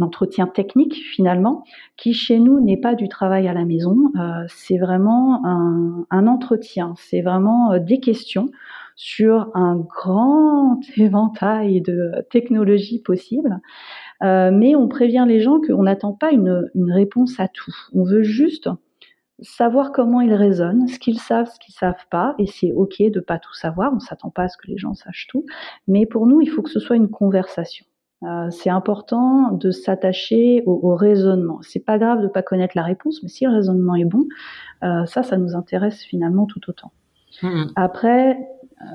l'entretien 0.00 0.46
technique 0.46 0.94
finalement, 0.94 1.62
qui 1.96 2.14
chez 2.14 2.38
nous 2.38 2.58
n'est 2.60 2.78
pas 2.78 2.94
du 2.94 3.08
travail 3.08 3.46
à 3.48 3.52
la 3.52 3.64
maison, 3.64 3.96
euh, 4.18 4.44
c'est 4.48 4.78
vraiment 4.78 5.44
un, 6.10 6.26
entretien, 6.26 6.94
c'est 6.96 7.20
vraiment 7.20 7.72
euh, 7.72 7.78
des 7.78 8.00
questions 8.00 8.50
sur 8.96 9.50
un 9.54 9.76
grand 9.76 10.80
éventail 10.96 11.82
de 11.82 12.26
technologies 12.30 13.00
possibles. 13.02 13.60
Euh, 14.22 14.50
mais 14.52 14.74
on 14.76 14.88
prévient 14.88 15.24
les 15.26 15.40
gens 15.40 15.60
qu'on 15.60 15.84
n'attend 15.84 16.12
pas 16.12 16.30
une, 16.30 16.70
une, 16.74 16.92
réponse 16.92 17.40
à 17.40 17.48
tout. 17.48 17.74
On 17.94 18.04
veut 18.04 18.22
juste 18.22 18.68
savoir 19.40 19.92
comment 19.92 20.20
ils 20.20 20.34
raisonnent, 20.34 20.86
ce 20.88 20.98
qu'ils 20.98 21.18
savent, 21.18 21.50
ce 21.50 21.58
qu'ils 21.58 21.74
savent 21.74 22.06
pas, 22.10 22.34
et 22.38 22.46
c'est 22.46 22.72
ok 22.72 23.02
de 23.02 23.20
pas 23.20 23.38
tout 23.38 23.54
savoir. 23.54 23.92
On 23.94 24.00
s'attend 24.00 24.30
pas 24.30 24.42
à 24.42 24.48
ce 24.48 24.58
que 24.58 24.66
les 24.66 24.76
gens 24.76 24.94
sachent 24.94 25.26
tout, 25.28 25.46
mais 25.88 26.04
pour 26.04 26.26
nous, 26.26 26.40
il 26.40 26.50
faut 26.50 26.62
que 26.62 26.70
ce 26.70 26.80
soit 26.80 26.96
une 26.96 27.08
conversation. 27.08 27.86
Euh, 28.22 28.50
c'est 28.50 28.68
important 28.68 29.52
de 29.52 29.70
s'attacher 29.70 30.62
au, 30.66 30.78
au, 30.82 30.94
raisonnement. 30.94 31.60
C'est 31.62 31.80
pas 31.80 31.98
grave 31.98 32.20
de 32.20 32.28
pas 32.28 32.42
connaître 32.42 32.76
la 32.76 32.82
réponse, 32.82 33.22
mais 33.22 33.30
si 33.30 33.46
le 33.46 33.52
raisonnement 33.52 33.94
est 33.94 34.04
bon, 34.04 34.26
euh, 34.82 35.06
ça, 35.06 35.22
ça 35.22 35.38
nous 35.38 35.56
intéresse 35.56 36.02
finalement 36.02 36.44
tout 36.44 36.60
autant. 36.68 36.92
Mmh. 37.42 37.62
Après, 37.76 38.38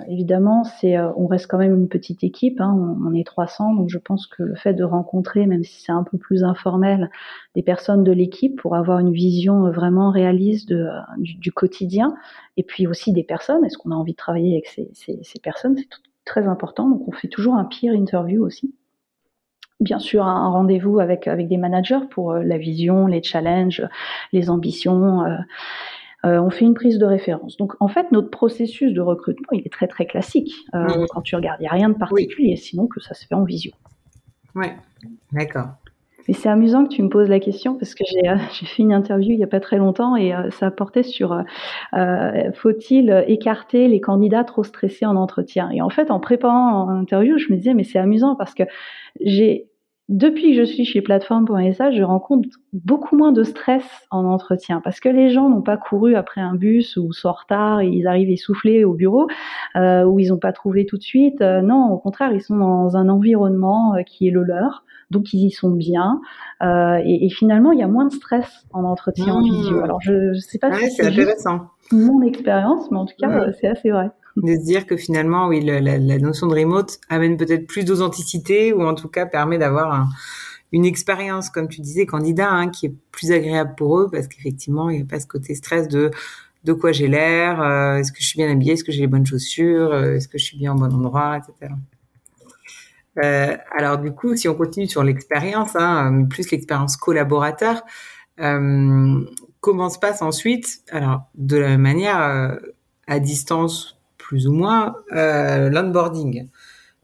évidemment, 0.08 0.64
c'est, 0.64 0.98
euh, 0.98 1.12
on 1.16 1.28
reste 1.28 1.48
quand 1.48 1.58
même 1.58 1.76
une 1.76 1.88
petite 1.88 2.24
équipe. 2.24 2.60
Hein, 2.60 2.74
on, 3.06 3.14
est 3.14 3.26
300, 3.26 3.76
donc 3.76 3.90
je 3.90 3.98
pense 3.98 4.28
que 4.28 4.44
le 4.44 4.56
fait 4.56 4.74
de 4.74 4.84
rencontrer, 4.84 5.46
même 5.46 5.64
si 5.64 5.82
c'est 5.82 5.92
un 5.92 6.04
peu 6.04 6.18
plus 6.18 6.44
informel, 6.44 7.10
des 7.56 7.62
personnes 7.62 8.04
de 8.04 8.12
l'équipe 8.12 8.60
pour 8.60 8.76
avoir 8.76 9.00
une 9.00 9.12
vision 9.12 9.70
vraiment 9.72 10.10
réaliste 10.10 10.74
du, 11.18 11.52
quotidien, 11.52 12.16
et 12.58 12.64
puis 12.64 12.88
aussi 12.88 13.14
des 13.14 13.24
personnes. 13.24 13.64
Est-ce 13.66 13.78
qu'on 13.78 13.92
a 13.92 13.96
envie 13.96 14.14
de 14.14 14.18
travailler 14.18 14.54
avec 14.54 14.68
ces, 14.68 15.40
personnes 15.42 15.78
C'est 15.78 15.88
très 16.26 16.48
important. 16.48 16.90
Donc, 16.90 17.08
on 17.08 17.12
fait 17.12 17.28
toujours 17.28 17.56
un 17.56 17.66
peer 17.66 17.94
interview 17.94 18.44
aussi 18.44 18.74
bien 19.82 20.00
sûr 20.00 20.26
un 20.26 20.48
rendez-vous 20.48 21.00
avec 21.00 21.28
des 21.28 21.58
managers 21.58 22.00
pour 22.10 22.32
euh, 22.32 22.44
la 22.44 22.58
vision, 22.58 23.08
les 23.08 23.22
challenges, 23.22 23.86
les 24.32 24.50
ambitions. 24.50 25.26
Euh, 25.26 25.36
euh, 26.26 26.40
on 26.40 26.50
fait 26.50 26.66
une 26.66 26.74
prise 26.74 26.98
de 26.98 27.06
référence. 27.06 27.58
Donc 27.58 27.74
en 27.80 27.88
fait, 27.88 28.12
notre 28.12 28.30
processus 28.30 28.94
de 28.94 29.02
recrutement, 29.02 29.48
il 29.52 29.62
est 29.66 29.72
très 29.72 29.88
très 29.88 30.06
classique. 30.06 30.54
Quand 30.74 31.22
tu 31.22 31.36
regardes, 31.36 31.60
il 31.62 31.64
n'y 31.64 31.70
a 31.70 31.74
rien 31.74 31.90
de 31.90 31.98
particulier, 31.98 32.56
sinon 32.56 32.88
que 32.88 33.00
ça 33.00 33.14
se 33.14 33.26
fait 33.26 33.36
en 33.36 33.44
visio. 33.44 33.72
Ouais, 34.56 34.76
d'accord. 35.32 35.68
Mais 36.28 36.34
c'est 36.34 36.50
amusant 36.50 36.86
que 36.86 36.90
tu 36.90 37.04
me 37.04 37.10
poses 37.10 37.30
la 37.30 37.40
question 37.40 37.76
parce 37.76 37.94
que 37.94 38.04
j'ai 38.08 38.30
euh, 38.30 38.38
fait 38.66 38.82
une 38.82 38.94
interview 38.94 39.32
il 39.32 39.38
n'y 39.38 39.44
a 39.44 39.48
pas 39.48 39.60
très 39.60 39.78
longtemps 39.78 40.16
et 40.16 40.34
euh, 40.34 40.50
ça 40.52 40.72
portait 40.72 41.04
sur 41.04 41.44
euh, 41.94 42.52
faut-il 42.54 43.26
écarter 43.28 43.88
les 43.88 44.02
candidats 44.02 44.44
trop 44.44 44.64
stressés 44.64 45.06
en 45.06 45.16
entretien? 45.16 45.70
Et 45.72 45.82
en 45.82 45.90
fait, 45.90 46.12
en 46.12 46.20
préparant 46.20 46.92
l'interview, 46.92 47.38
je 47.38 47.52
me 47.52 47.58
disais 47.58 47.74
mais 47.74 47.84
c'est 47.84 48.00
amusant 48.00 48.36
parce 48.36 48.54
que 48.54 48.64
j'ai 49.22 49.68
depuis 50.08 50.54
que 50.54 50.60
je 50.60 50.64
suis 50.64 50.86
chez 50.86 51.02
plateforme.sa, 51.02 51.90
je 51.90 52.04
rencontre 52.04 52.48
beaucoup 52.74 53.18
moins 53.18 53.32
de 53.32 53.44
stress 53.44 53.84
en 54.12 54.24
entretien 54.26 54.80
parce 54.84 55.00
que 55.00 55.10
les 55.10 55.32
gens 55.32 55.50
n'ont 55.50 55.64
pas 55.64 55.78
couru 55.78 56.16
après 56.16 56.42
un 56.42 56.54
bus 56.54 56.96
ou 56.98 57.12
sont 57.12 57.30
en 57.30 57.34
retard 57.34 57.82
et 57.82 57.88
ils 57.88 58.06
arrivent 58.06 58.30
essoufflés 58.30 58.84
au 58.84 58.94
bureau 58.94 59.28
euh, 59.76 60.04
ou 60.04 60.20
ils 60.20 60.30
n'ont 60.30 60.38
pas 60.38 60.54
trouvé 60.54 60.86
tout 60.86 60.98
de 60.98 61.02
suite. 61.02 61.42
Euh, 61.42 61.62
non, 61.62 61.90
au 61.92 61.98
contraire, 61.98 62.32
ils 62.34 62.42
sont 62.42 62.56
dans 62.56 62.96
un 62.96 63.10
environnement 63.10 63.96
euh, 63.96 64.04
qui 64.04 64.28
est 64.28 64.32
le 64.32 64.44
leur, 64.44 64.84
donc 65.10 65.34
ils 65.34 65.44
y 65.44 65.50
sont 65.50 65.72
bien 65.72 66.22
euh, 66.62 67.02
et, 67.04 67.26
et, 67.26 67.30
finalement 67.30 67.72
il 67.72 67.80
y 67.80 67.84
a 67.84 67.88
moins 67.88 68.06
de 68.06 68.14
stress 68.14 68.68
en 68.74 68.84
entretien 68.84 69.34
en 69.34 69.42
visio. 69.42 69.80
Mmh. 69.80 69.84
Alors 69.84 70.02
je, 70.02 70.34
je 70.34 70.40
sais 70.40 70.60
pas 70.60 70.72
si 70.72 70.92
c'est 70.92 71.08
intéressant. 71.08 71.70
Mon 71.92 72.22
expérience, 72.22 72.92
mais 72.92 72.98
en 72.98 73.06
tout 73.06 73.16
cas 73.20 73.28
mmh. 73.28 73.54
c'est 73.60 73.68
assez 73.68 73.90
vrai 73.90 74.12
de 74.36 74.56
se 74.56 74.64
dire 74.64 74.86
que 74.86 74.98
finalement, 74.98 75.48
oui, 75.48 75.62
la, 75.62 75.80
la, 75.80 76.18
notion 76.18 76.48
de 76.48 76.56
remote 76.56 77.00
amène 77.10 77.38
peut-être 77.38 77.68
plus 77.68 77.86
d'authenticité 77.86 78.74
ou 78.74 78.82
en 78.84 78.94
tout 78.94 79.08
cas 79.08 79.26
permet 79.26 79.58
d'avoir 79.58 79.94
un, 79.94 80.10
une 80.72 80.86
expérience, 80.86 81.50
comme 81.50 81.70
tu 81.70 81.82
disais, 81.82 82.06
candidat, 82.06 82.52
hein, 82.52 82.70
qui 82.70 82.88
est 82.88 82.94
plus 83.12 83.32
agréable 83.32 83.76
pour 83.78 84.00
eux 84.00 84.10
parce 84.12 84.28
qu'effectivement, 84.28 84.90
il 84.90 84.98
n'y 84.98 85.04
a 85.04 85.06
pas 85.06 85.20
ce 85.20 85.28
côté 85.28 85.56
stress 85.56 85.88
de 85.88 86.12
de 86.66 86.74
quoi 86.74 86.92
j'ai 86.92 87.08
l'air, 87.08 87.62
euh, 87.62 87.98
est-ce 87.98 88.12
que 88.12 88.20
je 88.20 88.28
suis 88.28 88.38
bien 88.38 88.52
habillée, 88.52 88.74
est-ce 88.74 88.84
que 88.84 88.92
j'ai 88.92 89.02
les 89.02 89.08
bonnes 89.08 89.26
chaussures, 89.26 89.94
euh, 89.94 90.16
est-ce 90.16 90.28
que 90.28 90.40
je 90.40 90.46
suis 90.46 90.58
bien 90.58 90.74
au 90.74 90.76
bon 90.76 90.92
endroit, 90.92 91.38
etc. 91.38 91.72
Euh, 93.24 93.56
alors 93.78 94.00
du 94.00 94.12
coup, 94.12 94.36
si 94.36 94.50
on 94.50 94.56
continue 94.56 94.88
sur 94.88 95.04
l'expérience, 95.04 95.76
hein, 95.76 96.26
plus 96.28 96.50
l'expérience 96.50 96.98
collaborateur, 96.98 97.84
euh, 98.40 99.24
comment 99.62 99.90
se 99.90 100.00
passe 100.00 100.24
ensuite? 100.24 100.82
Alors 100.90 101.30
de 101.36 101.58
la 101.58 101.70
même 101.70 101.82
manière, 101.82 102.58
à 103.08 103.20
distance 103.20 103.95
plus 104.28 104.48
ou 104.48 104.54
moins 104.54 104.96
euh, 105.14 105.70
l'onboarding. 105.70 106.48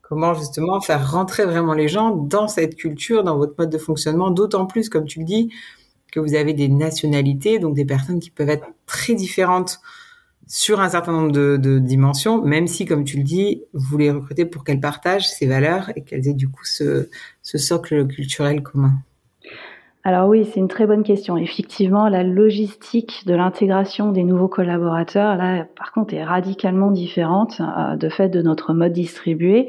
Comment 0.02 0.34
justement 0.34 0.82
faire 0.82 1.12
rentrer 1.12 1.46
vraiment 1.46 1.74
les 1.74 1.88
gens 1.88 2.16
dans 2.16 2.48
cette 2.48 2.76
culture, 2.76 3.24
dans 3.24 3.38
votre 3.38 3.54
mode 3.58 3.70
de 3.70 3.78
fonctionnement, 3.78 4.32
d'autant 4.32 4.66
plus, 4.66 4.90
comme 4.90 5.06
tu 5.06 5.20
le 5.20 5.26
dis, 5.26 5.52
que 6.12 6.20
vous 6.20 6.34
avez 6.34 6.54
des 6.54 6.68
nationalités, 6.68 7.60
donc 7.60 7.76
des 7.76 7.86
personnes 7.86 8.20
qui 8.20 8.32
peuvent 8.32 8.50
être 8.50 8.66
très 8.88 9.14
différentes 9.14 9.80
sur 10.48 10.82
un 10.82 10.90
certain 10.90 11.14
nombre 11.14 11.32
de, 11.32 11.80
dimensions, 11.80 12.42
même 12.42 12.68
si, 12.68 12.86
comme 12.86 13.04
tu 13.06 13.18
le 13.18 13.24
dis, 13.24 13.64
vous 13.74 13.98
les 14.00 14.12
recrutez 14.12 14.46
pour 14.46 14.64
qu'elles 14.64 14.82
partagent 14.82 15.30
ces 15.30 15.46
valeurs 15.46 15.92
et 15.96 16.02
qu'elles 16.02 16.28
aient 16.28 16.34
du 16.34 16.50
coup 16.50 16.66
ce, 16.66 17.08
ce 17.44 17.58
socle 17.58 18.08
culturel 18.08 18.64
commun. 18.64 18.96
Alors 20.04 20.28
oui, 20.30 20.50
c'est 20.52 20.60
une 20.60 20.68
très 20.68 20.88
bonne 20.88 21.04
question. 21.04 21.38
Effectivement, 21.38 22.10
la 22.10 22.24
logistique 22.24 23.24
de 23.28 23.36
l'intégration 23.36 24.12
des 24.12 24.24
nouveaux 24.24 24.48
collaborateurs, 24.48 25.36
là, 25.36 25.66
par 25.76 25.92
contre, 25.92 26.16
est 26.16 26.24
radicalement 26.24 26.90
différente 26.90 27.62
euh, 27.62 27.96
de 27.96 28.10
fait 28.10 28.30
de 28.30 28.42
notre 28.42 28.74
mode 28.74 28.94
distribué. 28.94 29.68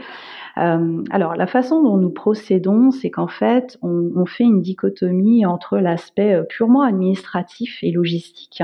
Euh, 0.58 1.02
alors, 1.10 1.34
la 1.36 1.46
façon 1.46 1.82
dont 1.82 1.96
nous 1.96 2.10
procédons, 2.10 2.90
c'est 2.90 3.10
qu'en 3.10 3.28
fait, 3.28 3.78
on, 3.82 4.24
fait 4.26 4.44
une 4.44 4.62
dichotomie 4.62 5.44
entre 5.46 5.78
l'aspect 5.78 6.34
euh, 6.34 6.42
purement 6.44 6.82
administratif 6.82 7.78
et 7.82 7.90
logistique 7.90 8.62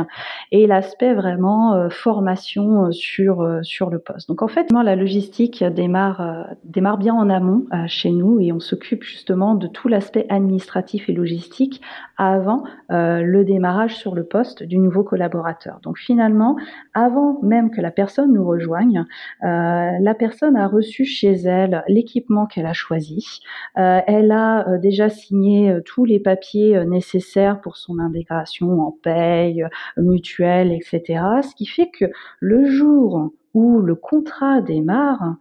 et 0.52 0.66
l'aspect 0.66 1.14
vraiment 1.14 1.74
euh, 1.74 1.88
formation 1.88 2.92
sur 2.92 3.58
sur 3.62 3.90
le 3.90 3.98
poste. 3.98 4.28
Donc, 4.28 4.42
en 4.42 4.48
fait, 4.48 4.70
la 4.72 4.96
logistique 4.96 5.64
démarre 5.64 6.46
démarre 6.64 6.98
bien 6.98 7.14
en 7.14 7.28
amont 7.28 7.66
chez 7.86 8.10
nous 8.10 8.38
et 8.40 8.52
on 8.52 8.60
s'occupe 8.60 9.02
justement 9.02 9.54
de 9.54 9.66
tout 9.66 9.88
l'aspect 9.88 10.26
administratif 10.28 11.08
et 11.08 11.12
logistique 11.12 11.80
avant 12.16 12.62
le 12.88 13.42
démarrage 13.42 13.96
sur 13.96 14.14
le 14.14 14.24
poste 14.24 14.62
du 14.62 14.78
nouveau 14.78 15.02
collaborateur. 15.02 15.80
Donc, 15.82 15.98
finalement, 15.98 16.56
avant 16.94 17.40
même 17.42 17.70
que 17.70 17.80
la 17.80 17.90
personne 17.90 18.32
nous 18.32 18.46
rejoigne, 18.46 19.04
la 19.42 20.14
personne 20.14 20.56
a 20.56 20.66
reçu 20.66 21.04
chez 21.04 21.32
elle 21.32 21.77
l'équipement 21.86 22.46
qu'elle 22.46 22.66
a 22.66 22.72
choisi. 22.72 23.40
Euh, 23.76 24.00
elle 24.06 24.32
a 24.32 24.68
euh, 24.68 24.78
déjà 24.78 25.08
signé 25.08 25.70
euh, 25.70 25.80
tous 25.84 26.04
les 26.04 26.20
papiers 26.20 26.84
nécessaires 26.86 27.60
pour 27.60 27.76
son 27.76 27.98
intégration 27.98 28.80
en 28.80 28.92
paye, 29.02 29.64
mutuelle, 29.96 30.72
etc. 30.72 31.22
Ce 31.42 31.54
qui 31.54 31.66
fait 31.66 31.90
que 31.90 32.06
le 32.40 32.64
jour 32.70 33.32
où 33.54 33.80
le 33.80 33.94
contrat 33.94 34.60
démarre, 34.60 35.36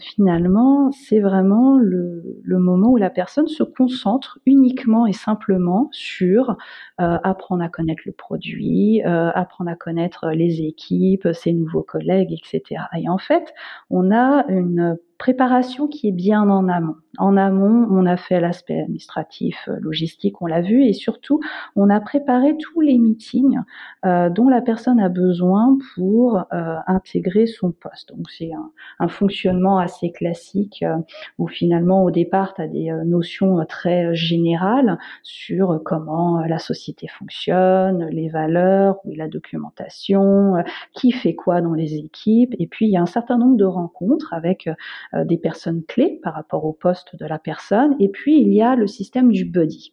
finalement, 0.00 0.92
c'est 0.92 1.18
vraiment 1.20 1.76
le, 1.76 2.22
moment 2.46 2.90
où 2.90 2.96
la 2.96 3.10
personne 3.10 3.48
se 3.48 3.64
concentre 3.64 4.38
uniquement 4.46 5.04
et 5.04 5.12
simplement 5.12 5.88
sur 5.90 6.56
apprendre 6.96 7.62
à 7.62 7.68
connaître 7.68 8.02
le 8.06 8.12
produit, 8.12 9.02
apprendre 9.02 9.68
à 9.68 9.74
connaître 9.74 10.30
les 10.30 10.62
équipes, 10.62 11.28
ses 11.32 11.52
nouveaux 11.52 11.82
collègues, 11.82 12.32
etc. 12.32 12.84
Et 12.96 13.08
en 13.08 13.18
fait, 13.18 13.52
on 13.90 14.10
a 14.12 14.46
une 14.48 14.96
préparation 15.18 15.88
qui 15.88 16.08
est 16.08 16.12
bien 16.12 16.48
en 16.48 16.68
amont. 16.68 16.96
En 17.18 17.36
amont, 17.36 17.88
on 17.90 18.06
a 18.06 18.16
fait 18.16 18.40
l'aspect 18.40 18.80
administratif, 18.80 19.68
logistique, 19.80 20.40
on 20.40 20.46
l'a 20.46 20.60
vu, 20.60 20.84
et 20.84 20.92
surtout, 20.92 21.40
on 21.74 21.90
a 21.90 22.00
préparé 22.00 22.56
tous 22.56 22.80
les 22.80 22.96
meetings 22.96 23.58
euh, 24.06 24.30
dont 24.30 24.48
la 24.48 24.60
personne 24.60 25.00
a 25.00 25.08
besoin 25.08 25.76
pour 25.94 26.44
euh, 26.52 26.76
intégrer 26.86 27.46
son 27.46 27.72
poste. 27.72 28.14
Donc 28.16 28.30
c'est 28.30 28.52
un, 28.52 28.70
un, 29.00 29.08
fonctionnement 29.08 29.78
assez 29.78 30.12
classique 30.12 30.84
euh, 30.84 30.96
où 31.38 31.48
finalement 31.48 32.04
au 32.04 32.12
départ, 32.12 32.54
tu 32.54 32.62
as 32.62 32.68
des 32.68 32.92
notions 33.04 33.64
très 33.66 34.14
générales 34.14 34.98
sur 35.24 35.80
comment 35.84 36.40
la 36.46 36.58
société 36.58 37.08
fonctionne, 37.08 38.06
les 38.10 38.28
valeurs, 38.28 38.98
où 39.04 39.12
est 39.12 39.16
la 39.16 39.28
documentation, 39.28 40.54
qui 40.92 41.10
fait 41.10 41.34
quoi 41.34 41.60
dans 41.60 41.74
les 41.74 41.96
équipes, 41.96 42.54
et 42.60 42.68
puis 42.68 42.86
il 42.86 42.92
y 42.92 42.96
a 42.96 43.02
un 43.02 43.06
certain 43.06 43.38
nombre 43.38 43.56
de 43.56 43.64
rencontres 43.64 44.32
avec 44.32 44.68
euh, 44.68 44.74
des 45.14 45.38
personnes 45.38 45.84
clés 45.84 46.20
par 46.22 46.34
rapport 46.34 46.64
au 46.64 46.72
poste 46.72 47.16
de 47.16 47.26
la 47.26 47.38
personne. 47.38 47.96
Et 47.98 48.08
puis, 48.08 48.40
il 48.40 48.52
y 48.52 48.62
a 48.62 48.76
le 48.76 48.86
système 48.86 49.32
du 49.32 49.44
buddy. 49.44 49.92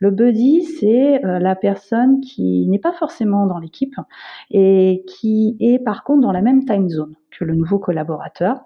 Le 0.00 0.10
buddy, 0.10 0.64
c'est 0.64 1.24
euh, 1.24 1.38
la 1.38 1.54
personne 1.54 2.20
qui 2.20 2.66
n'est 2.68 2.78
pas 2.78 2.92
forcément 2.92 3.46
dans 3.46 3.58
l'équipe 3.58 3.94
et 4.50 5.04
qui 5.06 5.56
est 5.60 5.78
par 5.78 6.04
contre 6.04 6.22
dans 6.22 6.32
la 6.32 6.42
même 6.42 6.64
time 6.64 6.88
zone 6.88 7.14
que 7.30 7.44
le 7.44 7.54
nouveau 7.54 7.78
collaborateur. 7.78 8.56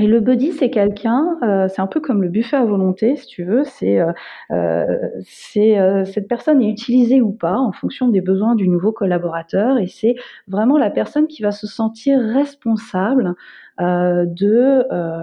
Et 0.00 0.06
le 0.06 0.20
buddy, 0.20 0.52
c'est 0.52 0.70
quelqu'un, 0.70 1.36
euh, 1.42 1.66
c'est 1.68 1.82
un 1.82 1.88
peu 1.88 1.98
comme 2.00 2.22
le 2.22 2.28
buffet 2.28 2.56
à 2.56 2.64
volonté, 2.64 3.16
si 3.16 3.26
tu 3.26 3.42
veux. 3.42 3.64
C'est, 3.64 3.98
euh, 4.00 4.86
c'est 5.24 5.76
cette 6.06 6.28
personne 6.28 6.62
est 6.62 6.70
utilisée 6.70 7.20
ou 7.20 7.32
pas 7.32 7.58
en 7.58 7.72
fonction 7.72 8.06
des 8.08 8.20
besoins 8.20 8.54
du 8.54 8.68
nouveau 8.68 8.92
collaborateur, 8.92 9.78
et 9.78 9.88
c'est 9.88 10.14
vraiment 10.46 10.78
la 10.78 10.90
personne 10.90 11.26
qui 11.26 11.42
va 11.42 11.50
se 11.50 11.66
sentir 11.66 12.20
responsable 12.20 13.34
euh, 13.80 14.24
de 14.26 14.84
euh, 14.92 15.22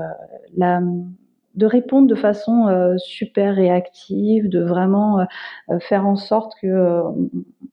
la 0.58 0.82
de 1.56 1.66
répondre 1.66 2.08
de 2.08 2.16
façon 2.16 2.68
euh, 2.68 2.96
super 2.98 3.56
réactive, 3.56 4.50
de 4.50 4.62
vraiment 4.62 5.20
euh, 5.20 5.80
faire 5.80 6.06
en 6.06 6.16
sorte 6.16 6.54
que 6.62 6.68
euh, 6.68 7.02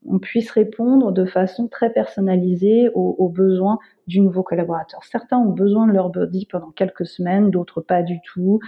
on 0.07 0.19
puisse 0.19 0.51
répondre 0.51 1.13
de 1.13 1.25
façon 1.25 1.69
très 1.69 1.91
personnalisée 1.91 2.91
aux, 2.95 3.29
besoins 3.29 3.79
du 4.07 4.21
nouveau 4.21 4.43
collaborateur. 4.43 5.05
Certains 5.05 5.39
ont 5.39 5.51
besoin 5.51 5.87
de 5.87 5.93
leur 5.93 6.11
body 6.11 6.47
pendant 6.47 6.71
quelques 6.71 7.07
semaines, 7.07 7.51
d'autres 7.51 7.81
pas 7.81 8.03
du 8.03 8.21
tout. 8.25 8.61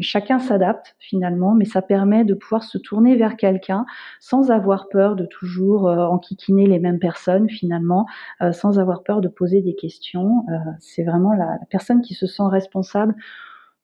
chacun 0.00 0.38
s'adapte 0.38 0.96
finalement, 0.98 1.54
mais 1.54 1.64
ça 1.64 1.82
permet 1.82 2.24
de 2.24 2.34
pouvoir 2.34 2.62
se 2.62 2.78
tourner 2.78 3.16
vers 3.16 3.36
quelqu'un 3.36 3.86
sans 4.20 4.50
avoir 4.50 4.88
peur 4.88 5.16
de 5.16 5.26
toujours 5.26 5.86
enquiquiner 5.86 6.66
les 6.66 6.78
mêmes 6.78 6.98
personnes 6.98 7.48
finalement, 7.48 8.06
sans 8.52 8.78
avoir 8.78 9.02
peur 9.02 9.20
de 9.20 9.28
poser 9.28 9.62
des 9.62 9.74
questions. 9.74 10.44
C'est 10.80 11.04
vraiment 11.04 11.32
la, 11.32 11.46
la 11.46 11.66
personne 11.70 12.00
qui 12.00 12.14
se 12.14 12.26
sent 12.26 12.44
responsable 12.48 13.14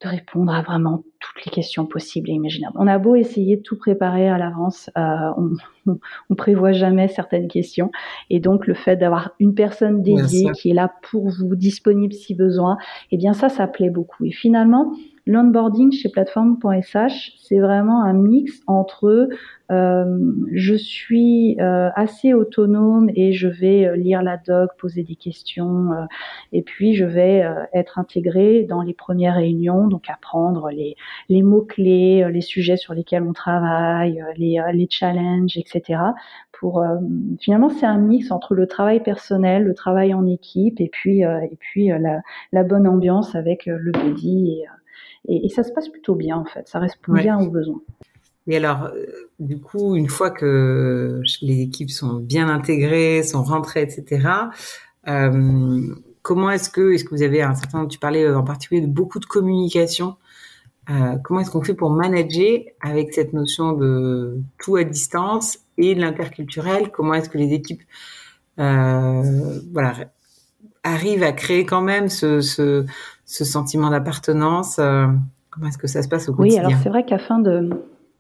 de 0.03 0.09
répondre 0.09 0.53
à 0.53 0.63
vraiment 0.63 1.05
toutes 1.43 1.47
les 1.47 1.63
questions 1.63 1.87
possibles 1.87 2.31
et 2.31 2.33
imaginables. 2.33 2.77
On 2.79 2.87
a 2.87 2.99
beau 2.99 3.17
essayer 3.17 3.57
de 3.57 3.63
tout 3.63 3.77
préparer 3.77 4.29
à 4.29 4.39
l'avance, 4.39 4.91
euh, 4.97 5.01
on, 5.37 5.97
on, 6.31 6.35
prévoit 6.35 6.73
jamais 6.73 7.09
certaines 7.09 7.49
questions, 7.49 7.91
et 8.31 8.41
donc 8.41 8.67
le 8.67 8.75
fait 8.75 8.97
d'avoir 8.97 9.33
une 9.41 9.55
personne 9.55 10.03
dédiée 10.03 10.51
qui 10.53 10.71
est 10.71 10.75
là 10.75 10.93
pour 11.11 11.29
vous, 11.29 11.57
disponible 11.57 12.13
si 12.13 12.35
besoin, 12.35 12.77
eh 13.11 13.17
bien 13.17 13.33
ça, 13.33 13.49
ça 13.49 13.67
plaît 13.67 13.91
beaucoup. 13.91 14.25
Et 14.25 14.33
finalement, 14.33 14.93
L'onboarding 15.27 15.93
chez 15.93 16.09
plateforme.sh, 16.09 17.33
c'est 17.39 17.61
vraiment 17.61 18.03
un 18.03 18.13
mix 18.13 18.61
entre 18.67 19.29
euh, 19.73 20.05
je 20.53 20.75
suis 20.75 21.57
euh, 21.61 21.89
assez 21.95 22.35
autonome 22.35 23.09
et 23.15 23.33
je 23.33 23.49
vais 23.49 23.87
euh, 23.87 23.97
lire 23.97 24.23
la 24.23 24.37
doc, 24.37 24.71
poser 24.79 25.03
des 25.03 25.15
questions, 25.15 25.93
euh, 25.93 26.05
et 26.53 26.63
puis 26.63 26.95
je 26.95 27.05
vais 27.05 27.43
euh, 27.43 27.65
être 27.73 27.99
intégrée 27.99 28.65
dans 28.65 28.83
les 28.83 28.93
premières 28.93 29.37
réunions, 29.37 29.89
donc 29.89 30.11
apprendre 30.11 30.71
les, 30.71 30.97
les 31.29 31.43
mots-clés, 31.43 32.29
les 32.31 32.41
sujets 32.41 32.77
sur 32.77 32.93
lesquels 32.93 33.23
on 33.23 33.33
travaille, 33.33 34.23
les, 34.37 34.61
les 34.75 34.89
challenges, 34.91 35.57
etc. 35.57 36.01
Pour 36.53 36.85
finalement, 37.41 37.71
c'est 37.71 37.87
un 37.87 37.99
mix 37.99 38.31
entre 38.31 38.55
le 38.55 38.67
travail 38.67 39.03
personnel, 39.03 39.65
le 39.65 39.75
travail 39.75 40.15
en 40.15 40.27
équipe, 40.27 40.81
et 40.81 40.89
puis 40.89 41.21
et 41.23 41.57
puis 41.59 41.89
la, 41.89 42.21
la, 42.53 42.63
bonne 42.63 42.87
ambiance 42.87 43.35
avec 43.35 43.67
le 43.67 43.91
buddy 43.91 44.61
et 44.61 44.65
et, 45.29 45.47
et, 45.47 45.49
ça 45.49 45.63
se 45.63 45.73
passe 45.73 45.89
plutôt 45.89 46.15
bien 46.15 46.37
en 46.37 46.45
fait, 46.45 46.69
ça 46.69 46.79
répond 46.79 47.13
ouais. 47.13 47.23
bien 47.23 47.39
aux 47.39 47.51
besoins. 47.51 47.81
Et 48.49 48.57
alors, 48.57 48.87
euh, 48.87 49.07
du 49.39 49.61
coup, 49.61 49.95
une 49.95 50.09
fois 50.09 50.31
que 50.31 51.21
les 51.43 51.61
équipes 51.61 51.91
sont 51.91 52.15
bien 52.15 52.49
intégrées, 52.49 53.23
sont 53.23 53.45
rentrées, 53.45 53.83
etc., 53.83 54.29
euh, 55.09 55.95
comment 56.23 56.51
est-ce 56.51 56.71
que, 56.71 56.93
est-ce 56.93 57.05
que 57.05 57.15
vous 57.15 57.23
avez 57.23 57.43
un 57.43 57.55
certain, 57.55 57.87
tu 57.87 57.99
parlais 57.99 58.25
euh, 58.25 58.39
en 58.39 58.45
particulier 58.45 58.81
de 58.81 58.87
beaucoup 58.87 59.21
de 59.21 59.27
communication 59.27 60.17
euh, 60.91 61.17
comment 61.23 61.41
est-ce 61.41 61.51
qu'on 61.51 61.63
fait 61.63 61.75
pour 61.75 61.91
manager 61.91 62.59
avec 62.81 63.15
cette 63.15 63.33
notion 63.33 63.73
de 63.73 64.41
tout 64.59 64.77
à 64.77 64.85
distance 64.85 65.59
et 65.79 65.95
de 65.95 66.01
l'interculturel? 66.01 66.91
Comment 66.91 67.15
est-ce 67.15 67.29
que 67.29 67.39
les 67.39 67.53
équipes 67.53 67.83
euh, 68.59 69.61
voilà, 69.73 69.95
arrivent 70.83 71.23
à 71.23 71.33
créer 71.33 71.65
quand 71.65 71.83
même 71.83 72.09
ce, 72.09 72.41
ce, 72.41 72.85
ce 73.33 73.45
sentiment 73.45 73.89
d'appartenance 73.89 74.79
euh, 74.79 75.07
Comment 75.51 75.69
est-ce 75.69 75.79
que 75.79 75.87
ça 75.87 76.03
se 76.03 76.09
passe 76.09 76.29
au 76.29 76.35
quotidien 76.35 76.61
Oui, 76.61 76.67
alors 76.67 76.83
c'est 76.83 76.89
vrai 76.91 77.05
qu'afin 77.05 77.39
de 77.39 77.71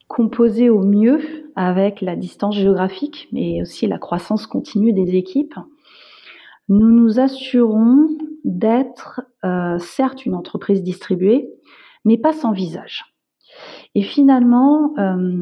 composer 0.08 0.70
au 0.70 0.82
mieux 0.82 1.20
avec 1.54 2.00
la 2.00 2.16
distance 2.16 2.56
géographique, 2.56 3.28
mais 3.32 3.60
aussi 3.62 3.86
la 3.86 3.98
croissance 3.98 4.46
continue 4.46 4.92
des 4.92 5.16
équipes, 5.16 5.54
nous 6.68 6.90
nous 6.90 7.20
assurons 7.20 8.08
d'être 8.44 9.22
euh, 9.44 9.78
certes 9.78 10.24
une 10.24 10.34
entreprise 10.34 10.82
distribuée, 10.82 11.48
mais 12.04 12.16
pas 12.16 12.32
sans 12.32 12.52
visage. 12.52 13.04
Et 13.94 14.02
finalement, 14.02 14.94
euh, 14.98 15.36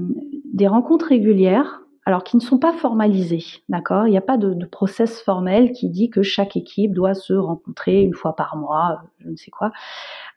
des 0.53 0.67
rencontres 0.67 1.07
régulières, 1.07 1.83
alors 2.11 2.25
qui 2.25 2.37
ne 2.37 2.42
sont 2.42 2.59
pas 2.59 2.73
formalisées, 2.73 3.44
d'accord? 3.68 4.09
Il 4.09 4.11
n'y 4.11 4.18
a 4.18 4.23
pas 4.23 4.37
de, 4.37 4.66
process 4.66 5.23
formel 5.23 5.70
qui 5.70 5.88
dit 5.88 6.11
que 6.11 6.23
chaque 6.23 6.57
équipe 6.57 6.92
doit 6.92 7.14
se 7.14 7.33
rencontrer 7.33 8.03
une 8.03 8.14
fois 8.14 8.35
par 8.35 8.57
mois, 8.57 9.03
je 9.20 9.29
ne 9.29 9.37
sais 9.37 9.53
quoi. 9.53 9.70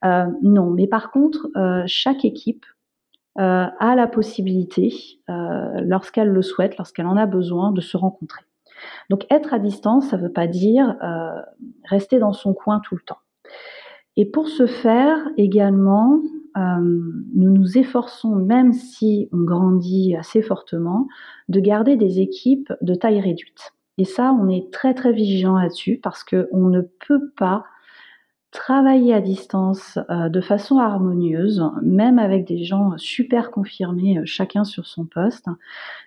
Euh, 0.06 0.28
non, 0.44 0.70
mais 0.70 0.86
par 0.86 1.10
contre, 1.10 1.48
euh, 1.56 1.84
chaque 1.88 2.26
équipe 2.26 2.66
euh, 3.40 3.66
a 3.80 3.96
la 3.96 4.06
possibilité, 4.06 4.94
euh, 5.30 5.82
lorsqu'elle 5.82 6.30
le 6.30 6.44
souhaite, 6.44 6.78
lorsqu'elle 6.78 7.08
en 7.08 7.18
a 7.18 7.26
besoin, 7.26 7.72
de 7.72 7.82
se 7.82 7.98
rencontrer. 7.98 8.44
Donc 9.10 9.26
être 9.32 9.52
à 9.52 9.60
distance, 9.60 10.10
ça 10.10 10.18
ne 10.18 10.22
veut 10.22 10.32
pas 10.32 10.46
dire 10.46 10.96
euh, 11.02 11.42
rester 11.86 12.20
dans 12.20 12.34
son 12.34 12.54
coin 12.54 12.80
tout 12.82 12.96
le 12.96 13.02
temps. 13.02 13.18
Et 14.16 14.26
pour 14.30 14.48
ce 14.48 14.68
faire 14.68 15.18
également, 15.38 16.20
euh, 16.20 16.43
nous 16.56 17.52
nous 17.52 17.78
efforçons, 17.78 18.36
même 18.36 18.74
si 18.74 19.30
on 19.32 19.44
grandit 19.44 20.16
assez 20.16 20.42
fortement, 20.42 21.08
de 21.50 21.60
garder 21.60 21.96
des 21.96 22.20
équipes 22.20 22.74
de 22.82 22.96
taille 22.96 23.22
réduite. 23.22 23.74
Et 23.98 24.06
ça, 24.06 24.36
on 24.40 24.50
est 24.50 24.72
très 24.72 24.94
très 24.94 25.14
vigilant 25.14 25.56
là-dessus 25.56 26.00
parce 26.02 26.24
qu'on 26.24 26.68
ne 26.70 26.82
peut 27.08 27.32
pas 27.38 27.64
travailler 28.54 29.14
à 29.14 29.20
distance 29.20 29.98
euh, 30.10 30.30
de 30.30 30.40
façon 30.40 30.78
harmonieuse, 30.78 31.64
même 31.82 32.20
avec 32.20 32.46
des 32.46 32.64
gens 32.64 32.96
super 32.98 33.50
confirmés, 33.50 34.20
euh, 34.20 34.26
chacun 34.26 34.64
sur 34.64 34.86
son 34.86 35.06
poste, 35.06 35.48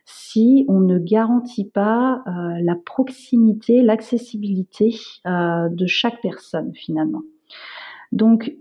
si 0.04 0.64
on 0.68 0.78
ne 0.78 0.98
garantit 0.98 1.68
pas 1.68 2.22
euh, 2.26 2.54
la 2.62 2.76
proximité, 2.76 3.82
l'accessibilité 3.82 4.96
euh, 5.26 5.68
de 5.68 5.86
chaque 5.86 6.22
personne 6.22 6.72
finalement. 6.72 7.22
Donc, 8.12 8.52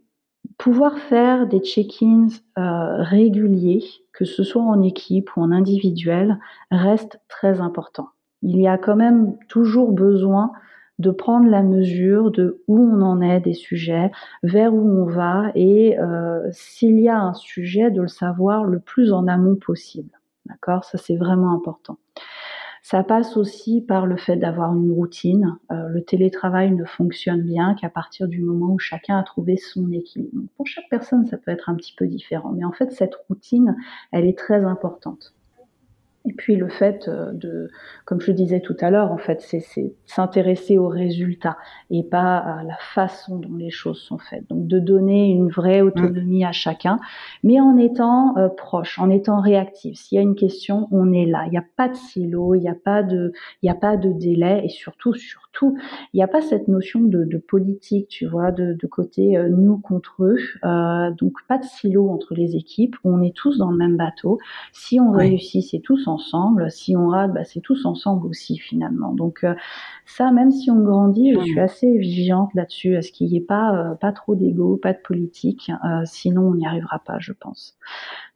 pouvoir 0.58 0.98
faire 0.98 1.48
des 1.48 1.60
check-ins 1.60 2.28
euh, 2.58 3.04
réguliers, 3.04 3.84
que 4.14 4.26
ce 4.26 4.44
soit 4.44 4.62
en 4.62 4.82
équipe 4.82 5.36
ou 5.36 5.42
en 5.42 5.52
individuel, 5.52 6.40
reste 6.72 7.20
très 7.28 7.62
important. 7.62 8.10
Il 8.42 8.60
y 8.60 8.68
a 8.68 8.78
quand 8.78 8.96
même 8.96 9.36
toujours 9.50 9.92
besoin 9.92 10.52
de 11.00 11.12
prendre 11.12 11.50
la 11.50 11.62
mesure 11.62 12.32
de 12.32 12.62
où 12.68 12.80
on 12.80 13.02
en 13.02 13.22
est 13.22 13.42
des 13.42 13.54
sujets, 13.54 14.12
vers 14.44 14.74
où 14.74 15.02
on 15.02 15.06
va 15.06 15.52
et 15.56 16.00
euh, 16.00 16.42
s'il 16.52 17.00
y 17.00 17.10
a 17.10 17.20
un 17.20 17.34
sujet, 17.34 17.92
de 17.92 18.02
le 18.02 18.08
savoir 18.08 18.64
le 18.64 18.80
plus 18.80 19.12
en 19.12 19.28
amont 19.28 19.56
possible. 19.56 20.12
D'accord? 20.46 20.86
Ça, 20.86 20.98
c'est 20.98 21.18
vraiment 21.18 21.52
important. 21.54 21.98
Ça 22.88 23.04
passe 23.04 23.36
aussi 23.36 23.82
par 23.82 24.06
le 24.06 24.16
fait 24.16 24.38
d'avoir 24.38 24.76
une 24.76 24.92
routine. 24.92 25.58
Euh, 25.72 25.88
le 25.90 26.04
télétravail 26.04 26.72
ne 26.72 26.86
fonctionne 26.86 27.42
bien 27.42 27.74
qu'à 27.74 27.90
partir 27.90 28.28
du 28.28 28.42
moment 28.42 28.74
où 28.74 28.78
chacun 28.78 29.18
a 29.18 29.24
trouvé 29.24 29.58
son 29.58 29.92
équilibre. 29.92 30.44
Pour 30.56 30.68
chaque 30.68 30.88
personne, 30.92 31.26
ça 31.26 31.40
peut 31.40 31.50
être 31.50 31.68
un 31.68 31.74
petit 31.74 31.96
peu 31.98 32.06
différent. 32.06 32.52
Mais 32.52 32.64
en 32.64 32.72
fait, 32.72 32.92
cette 32.92 33.16
routine, 33.28 33.76
elle 34.12 34.28
est 34.28 34.38
très 34.38 34.64
importante. 34.64 35.35
Et 36.28 36.34
puis 36.34 36.56
le 36.56 36.70
fait 36.70 37.08
euh, 37.08 37.32
de, 37.34 37.70
comme 38.06 38.20
je 38.20 38.32
le 38.32 38.34
disais 38.34 38.60
tout 38.60 38.76
à 38.80 38.90
l'heure, 38.90 39.12
en 39.12 39.18
fait, 39.18 39.42
c'est 39.42 39.94
s'intéresser 40.06 40.78
aux 40.78 40.88
résultats 40.88 41.58
et 41.90 42.04
pas 42.04 42.38
à 42.38 42.64
la 42.64 42.78
façon 42.94 43.38
dont 43.38 43.56
les 43.56 43.70
choses 43.70 44.00
sont 44.00 44.18
faites. 44.18 44.48
Donc 44.50 44.68
de 44.68 44.80
donner 44.80 45.30
une 45.30 45.50
vraie 45.50 45.82
autonomie 45.82 46.46
à 46.46 46.52
chacun, 46.52 47.00
mais 47.44 47.60
en 47.60 47.78
étant 47.78 48.38
euh, 48.38 48.50
proche, 48.50 49.00
en 49.00 49.10
étant 49.10 49.40
réactif. 49.40 49.98
S'il 49.98 50.16
y 50.16 50.20
a 50.20 50.22
une 50.24 50.36
question, 50.36 50.88
on 50.92 51.12
est 51.14 51.26
là. 51.26 51.44
Il 51.48 51.52
n'y 51.52 51.58
a 51.58 51.66
pas 51.76 51.90
de 51.90 51.96
silo, 51.96 52.56
il 52.56 52.62
n'y 52.62 52.70
a 52.70 52.76
pas 52.76 53.04
de, 53.04 53.32
il 53.62 53.66
n'y 53.66 53.72
a 53.72 53.76
pas 53.76 53.98
de 53.98 54.12
délai 54.12 54.62
et 54.64 54.70
surtout, 54.70 55.14
surtout, 55.14 55.78
il 56.14 56.18
n'y 56.18 56.24
a 56.24 56.28
pas 56.28 56.42
cette 56.42 56.68
notion 56.68 57.02
de, 57.02 57.24
de 57.24 57.38
politique, 57.38 58.08
tu 58.08 58.26
vois, 58.26 58.52
de, 58.52 58.74
de 58.74 58.88
côté 58.88 59.38
euh, 59.38 59.50
nous 59.50 59.78
contre 59.78 60.24
eux. 60.24 60.38
Euh, 60.64 61.12
donc 61.12 61.34
pas 61.48 61.58
de 61.58 61.66
silo 61.66 62.10
entre 62.10 62.34
les 62.34 62.56
équipes. 62.56 62.96
On 63.04 63.22
est 63.22 63.36
tous 63.36 63.58
dans 63.58 63.72
le 63.72 63.78
même 63.78 63.98
bateau. 63.98 64.40
Si 64.72 65.00
on 65.00 65.12
réussit, 65.12 65.64
c'est 65.64 65.80
tous 65.80 66.08
en 66.08 66.15
ensemble. 66.16 66.72
Si 66.72 66.96
on 66.96 67.10
rate, 67.10 67.34
bah, 67.34 67.44
c'est 67.44 67.60
tous 67.60 67.86
ensemble 67.86 68.28
aussi 68.28 68.58
finalement. 68.58 69.14
Donc 69.14 69.44
euh, 69.44 69.54
ça, 70.06 70.32
même 70.32 70.52
si 70.52 70.72
on 70.72 70.82
grandit, 70.82 71.34
je 71.34 71.42
suis 71.42 71.60
assez 71.60 71.98
vigilante 71.98 72.54
là-dessus, 72.56 72.96
à 72.96 73.02
ce 73.02 73.12
qu'il 73.12 73.28
n'y 73.28 73.38
ait 73.38 73.42
pas 73.42 73.76
euh, 73.76 73.96
pas 73.96 74.12
trop 74.12 74.36
d'ego, 74.36 74.78
pas 74.78 74.94
de 74.94 75.00
politique? 75.00 75.70
Euh, 75.84 76.02
sinon, 76.06 76.50
on 76.50 76.56
n'y 76.56 76.66
arrivera 76.66 77.00
pas, 77.00 77.20
je 77.20 77.34
pense. 77.34 77.78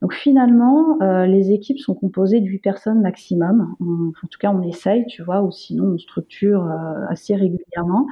Donc 0.02 0.14
finalement, 0.14 0.98
les 1.00 1.52
équipes 1.52 1.78
sont 1.78 1.94
composées 1.94 2.40
de 2.40 2.46
8 2.46 2.58
personnes 2.58 3.00
maximum. 3.00 3.74
On, 3.80 4.08
en 4.08 4.28
tout 4.30 4.38
cas, 4.38 4.50
on 4.52 4.62
essaye, 4.62 5.06
tu 5.06 5.22
vois, 5.22 5.42
ou 5.42 5.50
sinon 5.50 5.94
on 5.94 5.98
structure 5.98 6.70
assez 7.08 7.34
régulièrement. 7.34 8.06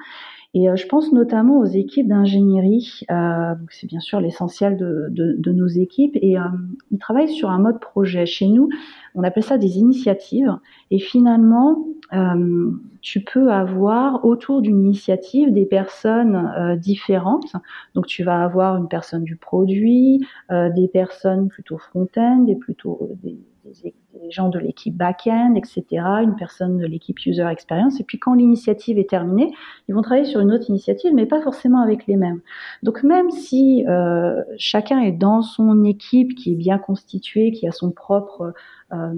Et 0.55 0.69
euh, 0.69 0.77
je 0.77 0.87
pense 0.87 1.13
notamment 1.13 1.59
aux 1.59 1.67
équipes 1.67 2.09
d'ingénierie. 2.09 3.01
Euh, 3.11 3.55
c'est 3.71 3.87
bien 3.87 4.01
sûr 4.01 4.21
l'essentiel 4.21 4.77
de, 4.77 5.09
de, 5.11 5.37
de, 5.39 5.53
nos 5.53 5.67
équipes. 5.67 6.17
Et 6.23 6.39
euh, 6.39 6.43
ils 6.91 6.99
travaillent 6.99 7.33
sur 7.33 7.51
un 7.51 7.59
mode 7.59 7.81
projet. 7.81 8.25
Chez 8.25 8.49
nous, 8.49 8.69
on 9.15 9.23
appelle 9.23 9.43
ça 9.43 9.59
des 9.59 9.79
initiatives. 9.79 10.57
Et 10.91 10.99
finalement, 10.99 11.85
euh, 12.13 12.71
tu 13.03 13.21
peux 13.21 13.51
avoir 13.53 14.25
autour 14.25 14.63
d'une 14.63 14.81
initiative 14.81 15.53
des 15.53 15.67
personnes 15.67 16.51
euh, 16.57 16.77
différentes. 16.77 17.53
Donc 17.95 18.07
tu 18.07 18.25
vas 18.25 18.43
avoir 18.43 18.77
une 18.77 18.89
personne 18.89 19.25
du 19.25 19.37
produit, 19.37 20.27
euh, 20.51 20.71
des 20.71 20.89
personnes 20.89 21.49
plutôt 21.49 21.79
front-end, 21.79 22.39
des 22.39 22.57
plutôt 22.57 23.11
des, 23.23 23.39
des, 23.83 23.95
gens 24.31 24.49
de 24.49 24.59
l'équipe 24.59 24.95
back-end, 24.95 25.55
etc., 25.55 25.85
une 26.23 26.35
personne 26.37 26.77
de 26.77 26.87
l'équipe 26.87 27.19
user 27.25 27.47
experience. 27.51 27.99
Et 28.01 28.05
puis 28.05 28.19
quand 28.19 28.35
l'initiative 28.35 28.99
est 28.99 29.09
terminée, 29.09 29.53
ils 29.89 29.95
vont 29.95 30.03
travailler 30.03 30.27
sur 30.27 30.41
une 30.41 30.53
autre 30.53 30.69
initiative, 30.69 31.13
mais 31.15 31.25
pas 31.25 31.41
forcément 31.41 31.81
avec 31.81 32.07
les 32.07 32.17
mêmes. 32.17 32.41
Donc 32.83 33.03
même 33.03 33.31
si 33.31 33.87
euh, 33.89 34.43
chacun 34.59 35.01
est 35.01 35.13
dans 35.13 35.41
son 35.41 35.85
équipe 35.85 36.35
qui 36.35 36.53
est 36.53 36.57
bien 36.57 36.79
constituée, 36.79 37.53
qui 37.53 37.67
a 37.67 37.73
son 37.73 37.91
propre 37.91 38.53
euh, 38.93 39.15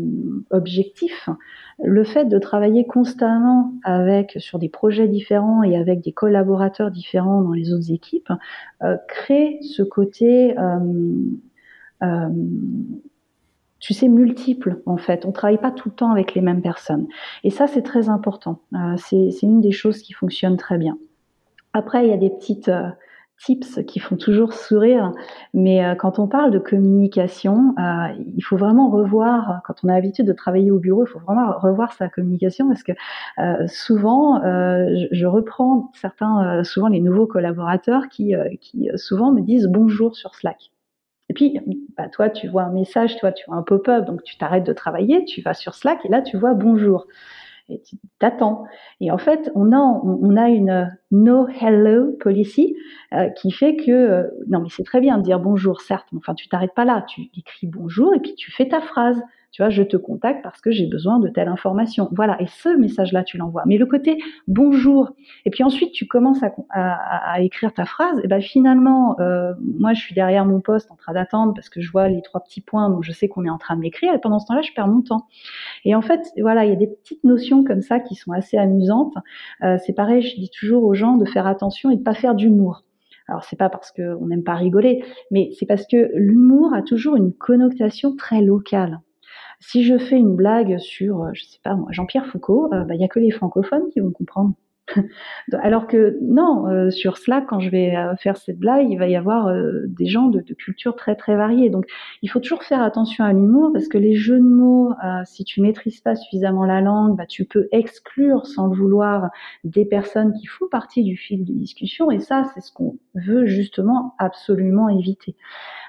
objectif, 0.51 1.29
le 1.83 2.05
fait 2.05 2.27
de 2.27 2.39
travailler 2.39 2.87
constamment 2.87 3.73
avec 3.85 4.37
sur 4.39 4.59
des 4.59 4.69
projets 4.69 5.09
différents 5.09 5.63
et 5.63 5.77
avec 5.77 6.01
des 6.03 6.13
collaborateurs 6.13 6.91
différents 6.91 7.43
dans 7.43 7.53
les 7.53 7.73
autres 7.73 7.93
équipes 7.93 8.33
euh, 8.83 8.97
crée 9.09 9.59
ce 9.63 9.83
côté 9.83 10.55
tu 13.81 13.95
sais, 13.95 14.09
multiple 14.09 14.83
en 14.87 14.99
fait. 14.99 15.25
On 15.25 15.33
travaille 15.33 15.59
pas 15.59 15.71
tout 15.71 15.89
le 15.89 15.95
temps 15.95 16.13
avec 16.13 16.35
les 16.35 16.43
mêmes 16.43 16.63
personnes. 16.63 17.09
Et 17.45 17.51
ça, 17.51 17.67
c'est 17.67 17.83
très 17.83 18.09
important. 18.09 18.61
Euh, 18.75 18.97
c'est 18.97 19.43
une 19.43 19.61
des 19.61 19.73
choses 19.73 20.03
qui 20.03 20.13
fonctionne 20.13 20.57
très 20.57 20.79
bien. 20.79 20.99
Après, 21.73 22.05
il 22.05 22.11
y 22.11 22.13
a 22.13 22.19
des 22.19 22.31
petites 22.31 22.69
euh, 22.69 22.89
tips 23.39 23.81
qui 23.87 24.01
font 24.01 24.17
toujours 24.17 24.53
sourire, 24.53 25.13
mais 25.55 25.83
euh, 25.83 25.95
quand 25.95 26.19
on 26.19 26.27
parle 26.27 26.51
de 26.51 26.59
communication, 26.59 27.75
il 28.19 28.43
faut 28.43 28.59
vraiment 28.59 28.91
revoir, 28.91 29.63
quand 29.65 29.77
on 29.83 29.89
a 29.89 29.95
l'habitude 29.95 30.27
de 30.27 30.33
travailler 30.35 30.71
au 30.71 30.79
bureau, 30.79 31.07
il 31.07 31.09
faut 31.09 31.21
vraiment 31.21 31.53
revoir 31.59 31.95
sa 31.95 32.11
communication 32.11 32.69
parce 32.69 32.83
que 32.83 32.93
souvent, 33.67 34.43
je, 34.43 35.07
je, 35.11 35.27
reprends 35.27 35.91
certains, 35.95 36.63
souvent 36.65 36.89
les 36.89 37.01
nouveaux 37.01 37.27
collaborateurs 37.27 38.09
qui, 38.11 38.35
qui 38.61 38.91
souvent 38.97 39.33
me 39.33 39.41
disent 39.41 39.69
bonjour 39.69 40.17
sur 40.17 40.35
Slack. 40.35 40.71
Et 41.31 41.33
puis, 41.33 41.61
bah, 41.97 42.09
toi, 42.09 42.29
tu 42.29 42.49
vois 42.49 42.65
un 42.65 42.73
message, 42.73 43.17
toi, 43.19 43.31
tu 43.31 43.45
vois 43.47 43.55
un 43.55 43.63
pop-up, 43.63 44.05
donc 44.05 44.25
tu 44.25 44.37
t'arrêtes 44.37 44.67
de 44.67 44.73
travailler, 44.73 45.25
tu 45.25 45.43
vas 45.43 45.55
sur 45.55 45.75
Slack 45.77 46.05
et 46.05 46.09
là, 46.09 46.23
tu 46.23 46.37
vois 46.37 46.55
bonjour. 46.55 47.07
Et 47.69 47.81
tu 47.83 47.99
t'attends. 48.19 48.65
Et 49.01 49.13
en 49.13 49.17
fait, 49.17 49.53
on 49.55 49.71
a, 49.71 50.49
une 50.49 50.99
no 51.13 51.47
hello 51.47 52.17
policy 52.19 52.75
euh, 53.13 53.29
qui 53.29 53.53
fait 53.53 53.77
que, 53.77 53.93
euh, 53.93 54.25
non, 54.49 54.59
mais 54.59 54.71
c'est 54.71 54.83
très 54.83 55.01
bien 55.01 55.19
de 55.19 55.23
dire 55.23 55.39
bonjour, 55.39 55.83
certes, 55.83 56.09
mais 56.11 56.19
enfin, 56.19 56.35
tu 56.35 56.49
t'arrêtes 56.49 56.75
pas 56.75 56.85
là. 56.85 57.05
Tu 57.07 57.31
écris 57.39 57.69
bonjour 57.69 58.13
et 58.13 58.19
puis 58.19 58.35
tu 58.35 58.51
fais 58.51 58.67
ta 58.67 58.81
phrase 58.81 59.23
tu 59.53 59.63
vois, 59.63 59.71
je 59.71 59.83
te 59.83 59.97
contacte 59.97 60.43
parce 60.43 60.61
que 60.61 60.71
j'ai 60.71 60.87
besoin 60.87 61.19
de 61.19 61.29
telle 61.29 61.49
information. 61.49 62.09
Voilà, 62.13 62.41
et 62.41 62.47
ce 62.47 62.69
message-là, 62.77 63.25
tu 63.25 63.37
l'envoies. 63.37 63.63
Mais 63.67 63.79
le 63.79 63.87
côté 63.87 64.19
bonjour, 64.47 65.11
et 65.45 65.51
puis 65.51 65.65
ensuite 65.65 65.93
tu 65.93 66.07
commences 66.07 66.43
à, 66.43 66.53
à, 66.71 67.33
à 67.33 67.41
écrire 67.41 67.73
ta 67.73 67.85
phrase, 67.85 68.21
et 68.23 68.29
ben 68.29 68.41
finalement, 68.41 69.19
euh, 69.21 69.53
moi 69.79 69.93
je 69.93 70.01
suis 70.01 70.15
derrière 70.15 70.45
mon 70.45 70.61
poste 70.61 70.91
en 70.91 70.97
train 70.97 71.13
d'attendre 71.13 71.53
parce 71.55 71.69
que 71.69 71.81
je 71.81 71.91
vois 71.91 72.09
les 72.09 72.23
trois 72.23 72.41
petits 72.41 72.61
points, 72.61 72.91
donc 72.91 73.03
je 73.03 73.13
sais 73.13 73.29
qu'on 73.29 73.45
est 73.45 73.51
en 73.51 73.59
train 73.59 73.77
de 73.77 73.81
m'écrire, 73.81 74.15
et 74.15 74.19
pendant 74.19 74.39
ce 74.39 74.47
temps-là, 74.47 74.63
je 74.63 74.73
perds 74.73 74.89
mon 74.89 75.03
temps. 75.03 75.27
Et 75.85 75.95
en 75.95 76.03
fait, 76.03 76.21
voilà, 76.41 76.65
il 76.65 76.71
y 76.71 76.73
a 76.73 76.77
des 76.77 76.89
petites 76.89 77.25
notions 77.25 77.65
comme 77.65 77.83
ça 77.83 78.01
qui 78.01 78.15
sont 78.15 78.33
assez 78.33 78.57
amusantes. 78.57 79.15
Euh, 79.63 79.79
c'est 79.85 79.95
pareil, 79.95 80.23
je 80.23 80.37
dis 80.37 80.51
toujours 80.51 80.85
aux 80.85 80.95
gens 80.95 81.17
de 81.17 81.25
faire 81.25 81.47
attention 81.47 81.91
et 81.91 81.97
de 81.97 82.03
pas 82.03 82.15
faire 82.15 82.35
d'humour. 82.35 82.83
Alors 83.29 83.45
c'est 83.45 83.57
pas 83.57 83.69
parce 83.69 83.93
qu'on 83.93 84.27
n'aime 84.27 84.43
pas 84.43 84.55
rigoler, 84.55 85.05
mais 85.31 85.51
c'est 85.59 85.67
parce 85.67 85.87
que 85.87 86.11
l'humour 86.15 86.75
a 86.75 86.83
toujours 86.83 87.17
une 87.17 87.33
connotation 87.33 88.17
très 88.17 88.43
locale. 88.43 89.01
Si 89.61 89.85
je 89.85 89.99
fais 89.99 90.17
une 90.17 90.37
blague 90.37 90.79
sur, 90.79 91.29
je 91.35 91.45
sais 91.45 91.61
pas 91.63 91.75
moi, 91.75 91.89
Jean-Pierre 91.93 92.27
Foucault, 92.27 92.69
bah, 92.71 92.95
il 92.95 93.01
y 93.01 93.05
a 93.05 93.09
que 93.09 93.21
les 93.21 93.31
francophones 93.31 93.89
qui 93.93 94.01
vont 94.01 94.11
comprendre. 94.11 94.55
Alors 95.63 95.87
que 95.87 96.19
non, 96.23 96.67
euh, 96.69 96.91
sur 96.91 97.19
Slack, 97.19 97.47
quand 97.47 97.61
je 97.61 97.71
vais 97.71 97.97
euh, 97.97 98.15
faire 98.17 98.37
cette 98.37 98.59
blague, 98.59 98.89
il 98.91 98.99
va 98.99 99.09
y 99.09 99.17
avoir 99.17 99.49
euh, 99.49 99.87
des 99.87 100.07
gens 100.07 100.29
de, 100.29 100.41
de 100.41 100.55
cultures 100.55 100.97
très 100.97 101.17
très 101.17 101.37
variées. 101.37 101.71
Donc 101.71 101.87
il 102.23 102.31
faut 102.31 102.41
toujours 102.41 102.63
faire 102.63 102.83
attention 102.83 103.25
à 103.25 103.33
l'humour 103.33 103.71
parce 103.73 103.89
que 103.89 103.99
les 103.99 104.15
jeux 104.15 104.39
de 104.39 104.45
mots, 104.45 104.93
si 105.25 105.45
tu 105.45 105.61
maîtrises 105.61 106.01
pas 106.01 106.17
suffisamment 106.17 106.65
la 106.65 106.81
langue, 106.81 107.17
bah, 107.17 107.27
tu 107.27 107.45
peux 107.45 107.69
exclure 107.73 108.47
sans 108.47 108.67
le 108.67 108.77
vouloir 108.77 109.31
des 109.65 109.85
personnes 109.85 110.33
qui 110.35 110.47
font 110.47 110.67
partie 110.71 111.05
du 111.05 111.17
fil 111.17 111.45
de 111.45 111.53
discussion. 111.53 112.11
Et 112.11 112.21
ça, 112.21 112.45
c'est 112.55 112.61
ce 112.61 112.73
qu'on 112.73 112.99
veut 113.15 113.47
justement 113.47 114.15
absolument 114.19 114.89
éviter. 114.89 115.37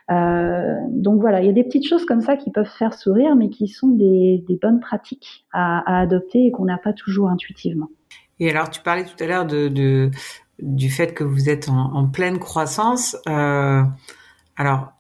Donc 0.10 1.22
voilà, 1.22 1.42
il 1.42 1.46
y 1.46 1.50
a 1.50 1.54
des 1.54 1.64
petites 1.64 1.88
choses 1.88 2.06
comme 2.06 2.22
ça 2.22 2.36
qui 2.36 2.52
peuvent 2.52 2.70
faire 2.78 2.94
sourire, 2.94 3.36
mais 3.36 3.50
qui 3.50 3.68
sont 3.68 3.90
des, 3.90 4.44
bonnes 4.62 4.80
pratiques 4.80 5.46
à, 5.52 6.02
adopter 6.02 6.48
et 6.48 6.52
qu'on 6.52 6.66
n'a 6.66 6.78
pas 6.78 6.94
toujours 6.94 7.30
intuitivement. 7.30 7.90
Et 8.40 8.50
alors, 8.50 8.70
tu 8.70 8.82
parlais 8.82 9.06
tout 9.06 9.24
à 9.24 9.28
l'heure 9.28 9.46
du 9.46 10.90
fait 10.90 11.14
que 11.14 11.24
vous 11.24 11.50
êtes 11.50 11.70
en, 11.70 12.08
pleine 12.08 12.40
croissance. 12.40 13.16
Euh, 13.28 13.84
alors, 14.58 14.94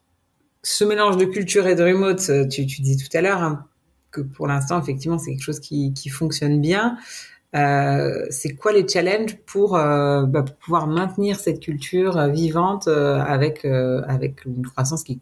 ce 0.64 0.84
mélange 0.84 1.18
de 1.18 1.26
culture 1.26 1.68
et 1.68 1.76
de 1.76 1.84
remote, 1.84 2.30
euh, 2.30 2.48
tu, 2.48 2.66
tu 2.68 2.82
dis 2.82 2.98
tout 2.98 3.18
à 3.18 3.22
l'heure 3.22 3.42
hein, 3.42 3.66
que 4.12 4.22
pour 4.22 4.48
l'instant, 4.48 4.80
effectivement, 4.80 5.18
c'est 5.18 5.32
quelque 5.32 5.44
chose 5.44 5.60
qui 5.60 6.10
fonctionne 6.10 6.62
bien. 6.62 6.98
Euh, 7.56 8.26
c'est 8.30 8.56
quoi 8.56 8.72
les 8.72 8.88
challenges 8.88 9.38
pour, 9.46 9.76
euh, 9.76 10.26
bah, 10.26 10.44
pour, 10.44 10.56
pouvoir 10.56 10.88
maintenir 10.88 11.38
cette 11.38 11.60
culture 11.60 12.28
vivante 12.30 12.88
euh, 12.88 13.20
avec 13.20 13.66
avec 13.66 14.46
une 14.46 14.66
croissance 14.66 15.04
qui 15.04 15.20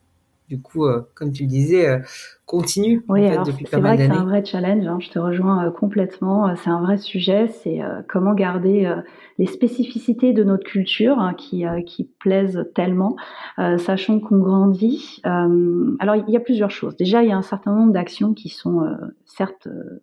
du 0.50 0.60
coup, 0.60 0.86
euh, 0.86 1.08
comme 1.14 1.32
tu 1.32 1.44
le 1.44 1.50
disais, 1.50 1.88
euh, 1.88 2.00
continue 2.48 3.06
oui, 3.08 3.28
en 3.28 3.46
fait, 3.46 3.52
depuis 3.52 3.66
pas 3.66 3.80
mal 3.80 3.98
d'années. 3.98 4.12
C'est 4.12 4.20
un 4.20 4.26
vrai 4.26 4.44
challenge. 4.44 4.88
Hein, 4.88 4.98
je 5.00 5.10
te 5.12 5.20
rejoins 5.20 5.68
euh, 5.68 5.72
complètement. 5.72 6.56
C'est 6.56 6.72
un 6.72 6.82
vrai 6.82 6.98
sujet. 6.98 7.48
C'est 7.48 7.80
comment 8.08 8.34
garder 8.34 8.92
les 9.38 9.46
spécificités 9.46 10.34
de 10.34 10.44
notre 10.44 10.64
culture 10.64 11.20
hein, 11.20 11.36
qui, 11.36 11.66
qui 11.86 12.10
plaisent 12.20 12.66
tellement, 12.74 13.16
sachant 13.58 14.20
qu'on 14.20 14.40
grandit. 14.40 15.22
alors, 15.24 16.16
il 16.16 16.30
y 16.30 16.38
a 16.38 16.40
plusieurs 16.40 16.72
choses. 16.72 16.96
Déjà, 16.98 17.22
il 17.22 17.30
y 17.30 17.32
a 17.32 17.38
un 17.38 17.44
certain 17.44 17.76
nombre 17.76 17.94
d'actions 17.94 18.34
qui 18.34 18.50
sont 18.50 18.82
certes 19.30 19.68
euh, 19.68 20.02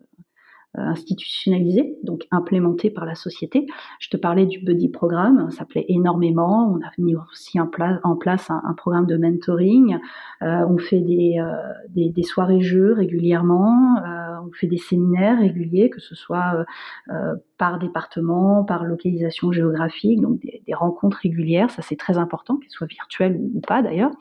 institutionnalisé, 0.76 1.96
donc 2.02 2.26
implémenté 2.30 2.90
par 2.90 3.04
la 3.04 3.14
société. 3.14 3.66
Je 3.98 4.08
te 4.08 4.16
parlais 4.16 4.46
du 4.46 4.58
buddy 4.58 4.88
programme, 4.88 5.50
ça 5.50 5.64
plaît 5.64 5.86
énormément. 5.88 6.72
On 6.72 6.76
a 6.84 6.90
mis 6.98 7.14
aussi 7.16 7.60
en 7.60 7.66
place, 7.66 8.50
un, 8.50 8.74
programme 8.74 9.06
de 9.06 9.16
mentoring. 9.16 9.98
Euh, 10.42 10.66
on 10.68 10.78
fait 10.78 11.00
des, 11.00 11.36
euh, 11.38 11.52
des, 11.88 12.10
des, 12.10 12.22
soirées 12.22 12.60
jeux 12.60 12.92
régulièrement. 12.92 13.96
Euh, 13.98 14.40
on 14.46 14.52
fait 14.52 14.66
des 14.66 14.76
séminaires 14.76 15.38
réguliers, 15.38 15.90
que 15.90 16.00
ce 16.00 16.14
soit 16.14 16.64
euh, 17.10 17.34
par 17.58 17.78
département, 17.78 18.64
par 18.64 18.84
localisation 18.84 19.52
géographique, 19.52 20.20
donc 20.20 20.40
des 20.40 20.74
rencontres 20.74 21.18
régulières. 21.22 21.70
Ça 21.70 21.82
c'est 21.82 21.96
très 21.96 22.18
important, 22.18 22.56
qu'elles 22.56 22.70
soient 22.70 22.86
virtuelles 22.86 23.40
ou 23.54 23.60
pas 23.60 23.82
d'ailleurs. 23.82 24.12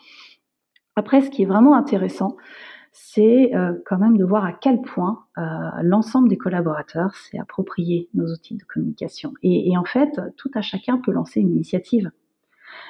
Après, 0.96 1.22
ce 1.22 1.30
qui 1.30 1.44
est 1.44 1.46
vraiment 1.46 1.76
intéressant, 1.76 2.38
c'est 2.98 3.54
euh, 3.54 3.74
quand 3.86 3.98
même 3.98 4.18
de 4.18 4.24
voir 4.24 4.46
à 4.46 4.54
quel 4.54 4.82
point 4.82 5.26
euh, 5.38 5.42
l'ensemble 5.84 6.30
des 6.30 6.38
collaborateurs 6.38 7.14
s'est 7.16 7.38
approprié 7.38 8.08
nos 8.14 8.26
outils 8.32 8.56
de 8.56 8.64
communication. 8.64 9.34
Et, 9.44 9.70
et, 9.70 9.78
en 9.78 9.84
fait, 9.84 10.18
tout 10.38 10.50
à 10.56 10.62
chacun 10.62 10.98
peut 10.98 11.12
lancer 11.12 11.42
une 11.42 11.50
initiative. 11.50 12.10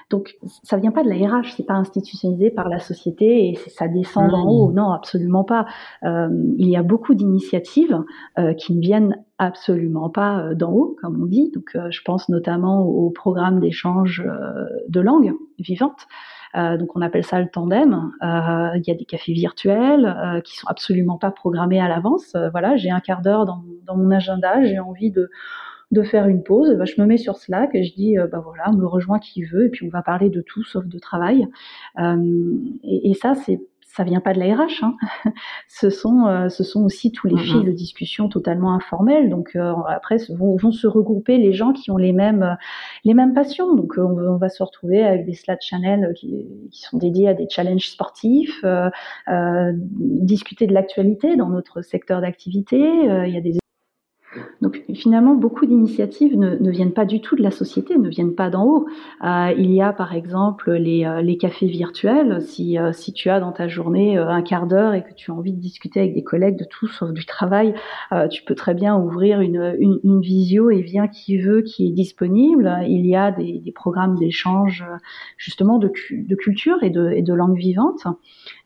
Donc, 0.10 0.36
ça 0.64 0.78
vient 0.78 0.92
pas 0.92 1.04
de 1.04 1.10
la 1.10 1.16
RH, 1.16 1.54
c'est 1.58 1.66
pas 1.66 1.74
institutionnalisé 1.74 2.52
par 2.52 2.70
la 2.70 2.80
société 2.80 3.50
et 3.50 3.56
ça 3.70 3.88
descend 3.88 4.30
d'en 4.30 4.48
haut. 4.48 4.72
Non, 4.72 4.92
absolument 4.92 5.44
pas. 5.44 5.66
Euh, 6.04 6.30
il 6.58 6.70
y 6.70 6.76
a 6.76 6.84
beaucoup 6.84 7.16
d'initiatives 7.16 8.04
euh, 8.38 8.54
qui 8.54 8.76
ne 8.76 8.82
viennent 8.82 9.24
absolument 9.38 10.10
pas 10.10 10.40
euh, 10.40 10.54
d'en 10.54 10.72
haut, 10.72 10.96
comme 11.02 11.22
on 11.22 11.26
dit. 11.26 11.52
Donc, 11.54 11.76
je 11.90 12.02
pense 12.04 12.30
notamment 12.30 12.84
au 12.84 13.10
programme 13.10 13.60
d'échange 13.60 14.26
de 14.88 15.00
langue 15.00 15.34
vivante. 15.60 16.08
Euh, 16.56 16.78
donc 16.78 16.96
on 16.96 17.02
appelle 17.02 17.26
ça 17.26 17.40
le 17.40 17.50
tandem. 17.50 18.12
Euh, 18.22 18.70
il 18.76 18.84
y 18.88 18.92
a 18.92 18.96
des 18.96 19.06
cafés 19.06 19.34
virtuels 19.34 20.06
euh, 20.06 20.42
qui 20.42 20.58
sont 20.58 20.68
absolument 20.68 21.18
pas 21.18 21.32
programmés 21.32 21.82
à 21.82 21.88
l'avance. 21.88 22.36
voilà, 22.52 22.76
j'ai 22.78 22.92
un 22.92 23.00
quart 23.00 23.22
d'heure 23.22 23.46
dans, 23.46 23.64
dans, 23.86 23.98
mon 23.98 24.12
agenda, 24.12 24.64
j'ai 24.64 24.80
envie 24.80 25.12
de 25.12 25.30
de 25.92 26.02
faire 26.04 26.28
une 26.28 26.44
pause, 26.44 26.76
bah, 26.78 26.86
je 26.86 27.00
me 27.00 27.06
mets 27.06 27.18
sur 27.18 27.38
Slack 27.38 27.74
et 27.74 27.84
je 27.84 27.94
dis 27.94 28.16
bah 28.32 28.42
voilà, 28.44 28.72
me 28.72 28.86
rejoint 28.86 29.20
qui 29.20 29.44
veut 29.44 29.66
et 29.66 29.70
puis 29.70 29.86
on 29.86 29.90
va 29.90 30.02
parler 30.02 30.30
de 30.30 30.42
tout 30.42 30.64
sauf 30.64 30.86
de 30.86 31.00
travail. 31.00 31.48
et, 31.98 33.10
et 33.10 33.14
ça 33.14 33.36
c'est 33.36 33.60
ça 33.96 34.04
vient 34.04 34.20
pas 34.20 34.34
de 34.34 34.40
la 34.40 34.56
RH. 34.56 34.84
Hein. 34.84 34.96
ce 35.70 35.90
sont 35.90 36.28
euh, 36.28 36.50
ce 36.50 36.66
sont 36.66 36.84
aussi 36.84 37.14
tous 37.14 37.28
les 37.28 37.38
fils 37.38 37.64
de 37.64 37.72
discussion 37.72 38.28
totalement 38.28 38.74
informels. 38.74 39.30
Donc 39.30 39.56
euh, 39.56 39.74
après 39.88 40.18
vont, 40.30 40.58
vont, 40.58 40.72
se 40.72 40.86
regrouper 40.86 41.38
les 41.38 41.54
gens 41.54 41.72
qui 41.72 41.92
ont 41.92 41.98
les 41.98 42.12
mêmes 42.12 42.58
les 43.06 43.14
mêmes 43.14 43.34
passions. 43.34 43.74
Donc 43.74 43.94
on, 43.98 44.36
va 44.36 44.50
se 44.50 44.62
retrouver 44.62 45.04
avec 45.04 45.26
des 45.26 45.34
Slack 45.34 45.62
channels 45.62 46.14
qui, 46.16 46.46
qui 46.72 46.82
sont 46.82 46.98
dédiés 46.98 47.30
à 47.30 47.34
des 47.34 47.48
challenges 47.50 47.88
sportifs, 47.88 48.66
euh, 48.66 49.72
discuter 49.78 50.68
de 50.68 50.74
l'actualité 50.74 51.38
dans 51.38 51.50
notre 51.50 51.82
secteur 51.82 52.20
d'activité. 52.20 52.78
il 52.78 53.34
y 53.34 53.38
a 53.38 53.42
des 53.42 53.58
donc 54.62 54.84
finalement, 54.94 55.36
beaucoup 55.36 55.66
d'initiatives 55.66 56.38
ne, 56.38 56.56
ne, 56.56 56.72
viennent 56.72 56.94
pas 56.94 57.06
du 57.06 57.22
tout 57.22 57.36
de 57.36 57.44
la 57.44 57.52
société, 57.52 57.98
ne 57.98 58.10
viennent 58.10 58.36
pas 58.36 58.50
d'en 58.50 58.66
haut. 58.66 58.86
Euh, 59.24 59.54
il 59.58 59.72
y 59.72 59.82
a 59.82 59.94
par 59.94 60.14
exemple 60.14 60.72
les, 60.74 61.06
euh, 61.06 61.36
cafés 61.40 61.68
virtuels. 61.68 62.42
Si, 62.42 62.80
euh, 62.80 62.94
si 62.94 63.14
tu 63.14 63.30
as 63.30 63.40
dans 63.40 63.52
ta 63.52 63.68
journée 63.68 64.18
un 64.18 64.42
quart 64.42 64.68
d'heure 64.68 64.94
et 64.94 65.04
que 65.04 65.14
tu 65.14 65.32
as 65.32 65.34
envie 65.34 65.52
de 65.52 65.60
discuter 65.60 66.00
avec 66.00 66.14
des 66.14 66.24
collègues 66.24 66.58
de 66.58 66.64
tout 66.64 66.88
sauf 66.88 67.12
du 67.12 67.26
travail, 67.26 67.74
tu 68.32 68.44
peux 68.44 68.56
très 68.56 68.74
bien 68.74 68.98
ouvrir 68.98 69.42
une, 69.42 70.22
visio 70.22 70.70
et 70.70 70.82
vient 70.82 71.08
qui 71.08 71.38
veut 71.38 71.62
qui 71.62 71.88
est 71.88 71.92
disponible. 71.92 72.74
Il 72.88 73.06
y 73.06 73.16
a 73.16 73.32
des, 73.32 73.74
programmes 73.76 74.16
d'échange 74.16 74.86
justement 75.38 75.78
de, 75.78 75.90
culture 76.36 76.82
et 76.84 76.90
de, 76.90 77.12
et 77.12 77.22
de 77.22 77.34
langue 77.34 77.58
vivante. 77.58 78.08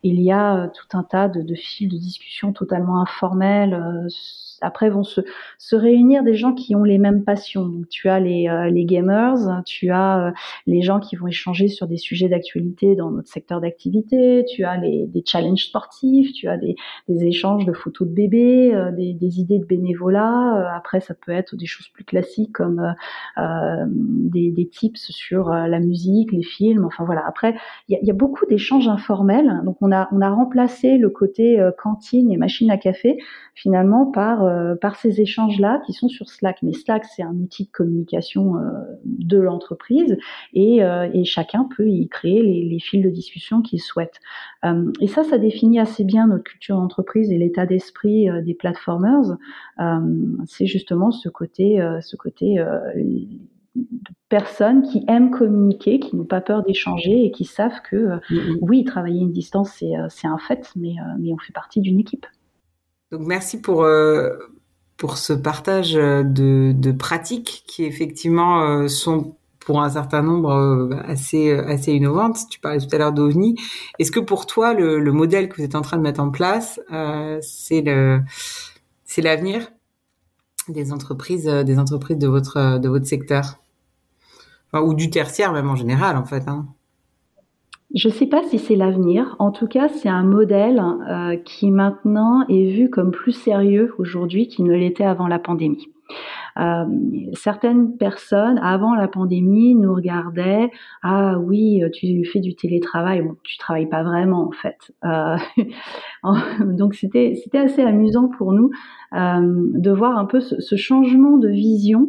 Il 0.02 0.20
y 0.20 0.30
a 0.30 0.68
tout 0.68 0.96
un 0.96 1.02
tas 1.02 1.28
de, 1.28 1.42
de 1.42 1.54
fils 1.54 1.88
de 1.88 1.96
discussion 1.96 2.52
totalement 2.52 3.00
informels 3.00 4.08
après 4.60 4.90
vont 4.90 5.04
se, 5.04 5.20
se 5.60 5.76
réunir 5.76 6.24
des 6.24 6.32
gens 6.32 6.54
qui 6.54 6.74
ont 6.74 6.84
les 6.84 6.96
mêmes 6.96 7.22
passions. 7.22 7.66
Donc 7.66 7.86
tu 7.90 8.08
as 8.08 8.18
les, 8.18 8.48
euh, 8.48 8.70
les 8.70 8.86
gamers, 8.86 9.62
tu 9.66 9.90
as 9.90 10.28
euh, 10.28 10.30
les 10.66 10.80
gens 10.80 11.00
qui 11.00 11.16
vont 11.16 11.26
échanger 11.26 11.68
sur 11.68 11.86
des 11.86 11.98
sujets 11.98 12.30
d'actualité 12.30 12.96
dans 12.96 13.10
notre 13.10 13.28
secteur 13.28 13.60
d'activité, 13.60 14.46
tu 14.48 14.64
as 14.64 14.78
les, 14.78 15.06
des 15.06 15.22
challenges 15.22 15.66
sportifs, 15.66 16.32
tu 16.32 16.48
as 16.48 16.56
des, 16.56 16.76
des 17.10 17.26
échanges 17.26 17.66
de 17.66 17.74
photos 17.74 18.08
de 18.08 18.14
bébés, 18.14 18.74
euh, 18.74 18.90
des, 18.90 19.12
des, 19.12 19.38
idées 19.40 19.58
de 19.58 19.66
bénévolat. 19.66 20.74
après 20.74 21.00
ça 21.00 21.12
peut 21.12 21.32
être 21.32 21.54
des 21.56 21.66
choses 21.66 21.88
plus 21.88 22.04
classiques 22.04 22.52
comme 22.52 22.94
des, 23.36 24.50
des 24.52 24.66
tips 24.66 25.10
sur 25.10 25.50
la 25.50 25.78
musique, 25.78 26.32
les 26.32 26.42
films. 26.42 26.86
Enfin 26.86 27.04
voilà. 27.04 27.22
Après 27.28 27.54
il 27.88 27.92
y 27.92 27.96
a, 27.96 27.98
y 28.02 28.10
a, 28.10 28.14
beaucoup 28.14 28.46
d'échanges 28.46 28.88
informels. 28.88 29.60
Donc 29.66 29.76
on 29.82 29.92
a 29.92 30.08
on 30.10 30.22
a 30.22 30.30
remplacé 30.30 30.96
le 30.96 31.10
côté 31.10 31.62
cantine 31.76 32.32
et 32.32 32.38
machine 32.38 32.70
à 32.70 32.78
café 32.78 33.18
finalement 33.60 34.06
par 34.06 34.42
euh, 34.44 34.74
par 34.74 34.96
ces 34.96 35.20
échanges-là 35.50 35.82
qui 35.86 35.92
sont 35.92 36.08
sur 36.08 36.28
Slack. 36.28 36.58
Mais 36.62 36.72
Slack, 36.72 37.04
c'est 37.04 37.22
un 37.22 37.34
outil 37.34 37.64
de 37.64 37.70
communication 37.70 38.56
euh, 38.56 38.60
de 39.04 39.38
l'entreprise 39.38 40.16
et, 40.52 40.82
euh, 40.82 41.08
et, 41.12 41.24
chacun 41.24 41.68
peut 41.76 41.88
y 41.88 42.08
créer 42.08 42.42
les, 42.42 42.64
les 42.64 42.78
fils 42.80 43.04
de 43.04 43.10
discussion 43.10 43.62
qu'il 43.62 43.80
souhaite. 43.80 44.20
et 45.00 45.06
ça, 45.06 45.24
ça 45.24 45.38
définit 45.38 45.78
assez 45.78 46.04
bien 46.04 46.26
notre 46.26 46.44
culture 46.44 46.76
d'entreprise 46.76 47.30
et 47.30 47.38
l'état 47.38 47.66
d'esprit 47.66 48.28
des 48.44 48.54
platformers. 48.54 49.36
c'est 50.46 50.66
justement 50.66 51.10
ce 51.10 51.28
côté, 51.28 51.80
ce 52.00 52.16
côté 52.16 52.56
de 53.76 54.10
personnes 54.28 54.82
qui 54.82 55.04
aiment 55.08 55.30
communiquer, 55.30 56.00
qui 56.00 56.16
n'ont 56.16 56.24
pas 56.24 56.40
peur 56.40 56.62
d'échanger 56.62 57.24
et 57.24 57.30
qui 57.30 57.44
savent 57.44 57.80
que 57.88 58.18
mm-hmm. 58.18 58.58
oui, 58.62 58.84
travailler 58.84 59.20
une 59.20 59.32
distance, 59.32 59.82
c'est 60.08 60.26
un 60.26 60.38
fait, 60.38 60.72
mais, 60.76 60.94
mais 61.18 61.32
on 61.32 61.38
fait 61.38 61.52
partie 61.52 61.80
d'une 61.80 62.00
équipe. 62.00 62.26
Donc 63.10 63.22
merci 63.22 63.60
pour 63.60 63.82
euh, 63.82 64.36
pour 65.00 65.16
ce 65.16 65.32
partage 65.32 65.94
de, 65.94 66.72
de 66.76 66.92
pratiques 66.92 67.64
qui 67.66 67.84
effectivement 67.84 68.62
euh, 68.62 68.86
sont 68.86 69.34
pour 69.58 69.80
un 69.80 69.88
certain 69.88 70.20
nombre 70.20 70.50
euh, 70.50 70.94
assez 71.06 71.52
assez 71.52 71.92
innovantes. 71.92 72.36
Tu 72.50 72.60
parlais 72.60 72.80
tout 72.80 72.94
à 72.94 72.98
l'heure 72.98 73.12
d'OVNI. 73.12 73.56
Est-ce 73.98 74.12
que 74.12 74.20
pour 74.20 74.44
toi 74.44 74.74
le, 74.74 75.00
le, 75.00 75.12
modèle 75.12 75.48
que 75.48 75.56
vous 75.56 75.62
êtes 75.62 75.74
en 75.74 75.80
train 75.80 75.96
de 75.96 76.02
mettre 76.02 76.20
en 76.20 76.30
place, 76.30 76.80
c'est 77.40 77.80
le 77.80 78.20
c'est 79.04 79.22
l'avenir 79.22 79.72
des 80.68 80.92
entreprises 80.92 81.46
des 81.46 81.78
entreprises 81.78 82.18
de 82.18 82.28
votre 82.28 82.78
de 82.78 82.88
votre 82.90 83.06
secteur? 83.06 83.58
Enfin, 84.70 84.84
ou 84.84 84.92
du 84.92 85.08
tertiaire 85.08 85.54
même 85.54 85.70
en 85.70 85.76
général 85.76 86.18
en 86.18 86.26
fait. 86.26 86.46
Hein. 86.46 86.66
Je 87.94 88.08
ne 88.08 88.12
sais 88.12 88.26
pas 88.26 88.42
si 88.44 88.58
c'est 88.58 88.76
l'avenir. 88.76 89.34
En 89.40 89.50
tout 89.50 89.66
cas, 89.66 89.88
c'est 89.88 90.08
un 90.08 90.22
modèle 90.22 90.80
euh, 91.08 91.36
qui 91.36 91.70
maintenant 91.72 92.46
est 92.48 92.70
vu 92.70 92.88
comme 92.88 93.10
plus 93.10 93.32
sérieux 93.32 93.94
aujourd'hui 93.98 94.46
qu'il 94.46 94.64
ne 94.66 94.74
l'était 94.74 95.04
avant 95.04 95.26
la 95.26 95.40
pandémie. 95.40 95.88
Euh, 96.58 96.84
certaines 97.34 97.96
personnes, 97.96 98.58
avant 98.62 98.94
la 98.94 99.08
pandémie, 99.08 99.74
nous 99.74 99.92
regardaient, 99.92 100.70
ah 101.02 101.38
oui, 101.38 101.82
tu 101.92 102.24
fais 102.24 102.40
du 102.40 102.54
télétravail, 102.54 103.22
bon, 103.22 103.36
tu 103.42 103.58
travailles 103.58 103.88
pas 103.88 104.02
vraiment 104.02 104.48
en 104.48 104.52
fait. 104.52 104.92
Euh, 105.04 105.36
donc 106.64 106.94
c'était 106.94 107.34
assez 107.54 107.82
amusant 107.82 108.28
pour 108.28 108.52
nous 108.52 108.70
de 109.12 109.90
voir 109.90 110.16
un 110.16 110.26
peu 110.26 110.40
ce 110.40 110.76
changement 110.76 111.38
de 111.38 111.48
vision. 111.48 112.06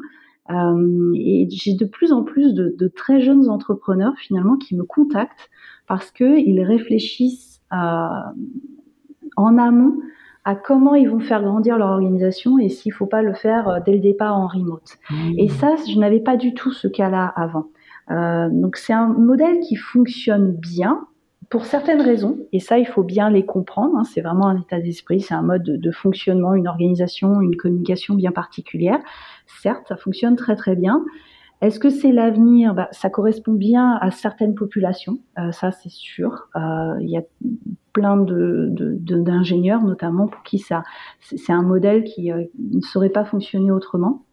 Euh, 0.49 1.13
et 1.15 1.47
j'ai 1.51 1.75
de 1.75 1.85
plus 1.85 2.11
en 2.11 2.23
plus 2.23 2.53
de, 2.53 2.75
de, 2.77 2.87
très 2.87 3.21
jeunes 3.21 3.47
entrepreneurs 3.47 4.13
finalement 4.17 4.57
qui 4.57 4.75
me 4.75 4.83
contactent 4.83 5.49
parce 5.87 6.09
que 6.11 6.39
ils 6.39 6.61
réfléchissent 6.63 7.61
à, 7.69 8.33
en 9.37 9.57
amont 9.57 9.97
à 10.43 10.55
comment 10.55 10.95
ils 10.95 11.07
vont 11.07 11.19
faire 11.19 11.43
grandir 11.43 11.77
leur 11.77 11.89
organisation 11.89 12.57
et 12.57 12.69
s'il 12.69 12.91
faut 12.91 13.05
pas 13.05 13.21
le 13.21 13.35
faire 13.35 13.67
euh, 13.69 13.79
dès 13.85 13.93
le 13.93 13.99
départ 13.99 14.35
en 14.35 14.47
remote. 14.47 14.97
Mmh. 15.11 15.33
Et 15.37 15.47
ça, 15.47 15.75
je 15.87 15.99
n'avais 15.99 16.19
pas 16.19 16.37
du 16.37 16.55
tout 16.55 16.71
ce 16.71 16.87
cas-là 16.87 17.31
avant. 17.35 17.67
Euh, 18.09 18.49
donc 18.51 18.77
c'est 18.77 18.93
un 18.93 19.07
modèle 19.07 19.59
qui 19.59 19.75
fonctionne 19.75 20.51
bien 20.53 21.05
pour 21.51 21.65
certaines 21.65 22.01
raisons, 22.01 22.37
et 22.53 22.61
ça 22.61 22.79
il 22.79 22.87
faut 22.87 23.03
bien 23.03 23.29
les 23.29 23.45
comprendre. 23.45 23.97
Hein, 23.97 24.03
c'est 24.05 24.21
vraiment 24.21 24.47
un 24.47 24.59
état 24.59 24.79
d'esprit, 24.79 25.19
c'est 25.19 25.33
un 25.33 25.41
mode 25.41 25.63
de, 25.63 25.91
fonctionnement, 25.91 26.53
une 26.53 26.67
organisation, 26.67 27.41
une 27.41 27.57
communication 27.57 28.15
bien 28.15 28.31
particulière. 28.31 28.99
Certes, 29.61 29.83
ça 29.89 29.97
fonctionne 29.97 30.37
très 30.37 30.55
très 30.55 30.77
bien. 30.77 31.03
Est-ce 31.59 31.77
que 31.77 31.89
c'est 31.89 32.13
l'avenir? 32.13 32.73
Bah, 32.73 32.87
Ça 32.93 33.09
correspond 33.09 33.51
bien 33.51 33.97
à 33.99 34.11
certaines 34.11 34.55
populations, 34.55 35.19
euh, 35.37 35.51
ça 35.51 35.71
c'est 35.71 35.91
sûr. 35.91 36.47
Euh, 36.55 36.95
il 37.01 37.09
y 37.09 37.17
a 37.17 37.23
plein 37.91 38.15
d'ingénieurs, 38.17 39.83
notamment 39.83 40.27
pour 40.27 40.43
qui 40.43 40.57
ça, 40.57 40.83
c'est 41.19 41.51
un 41.51 41.63
modèle 41.63 42.05
qui 42.05 42.31
euh, 42.31 42.45
ne 42.57 42.79
saurait 42.79 43.09
pas 43.09 43.25
fonctionner 43.25 43.71
autrement. 43.71 44.23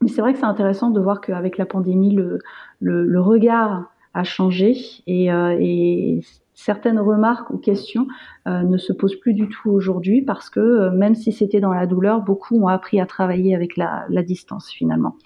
Mais 0.00 0.08
c'est 0.08 0.20
vrai 0.20 0.32
que 0.32 0.38
c'est 0.38 0.44
intéressant 0.44 0.90
de 0.90 1.00
voir 1.00 1.20
qu'avec 1.20 1.58
la 1.58 1.66
pandémie, 1.66 2.14
le, 2.14 3.20
regard 3.20 3.90
a 4.16 4.24
changé 4.24 4.76
et, 5.06 5.30
euh, 5.30 5.56
et, 5.60 6.20
certaines 6.54 6.98
remarques 6.98 7.50
ou 7.50 7.58
questions 7.58 8.06
euh, 8.48 8.62
ne 8.62 8.78
se 8.78 8.94
posent 8.94 9.20
plus 9.20 9.34
du 9.34 9.46
tout 9.46 9.70
aujourd'hui 9.70 10.22
parce 10.22 10.48
que 10.48 10.88
même 10.88 11.14
si 11.14 11.30
c'était 11.30 11.60
dans 11.60 11.74
la 11.74 11.86
douleur, 11.86 12.22
beaucoup 12.22 12.58
ont 12.58 12.68
appris 12.68 12.98
à 12.98 13.04
travailler 13.04 13.54
avec 13.54 13.76
la, 13.76 14.06
distance 14.22 14.70
finalement. 14.70 15.16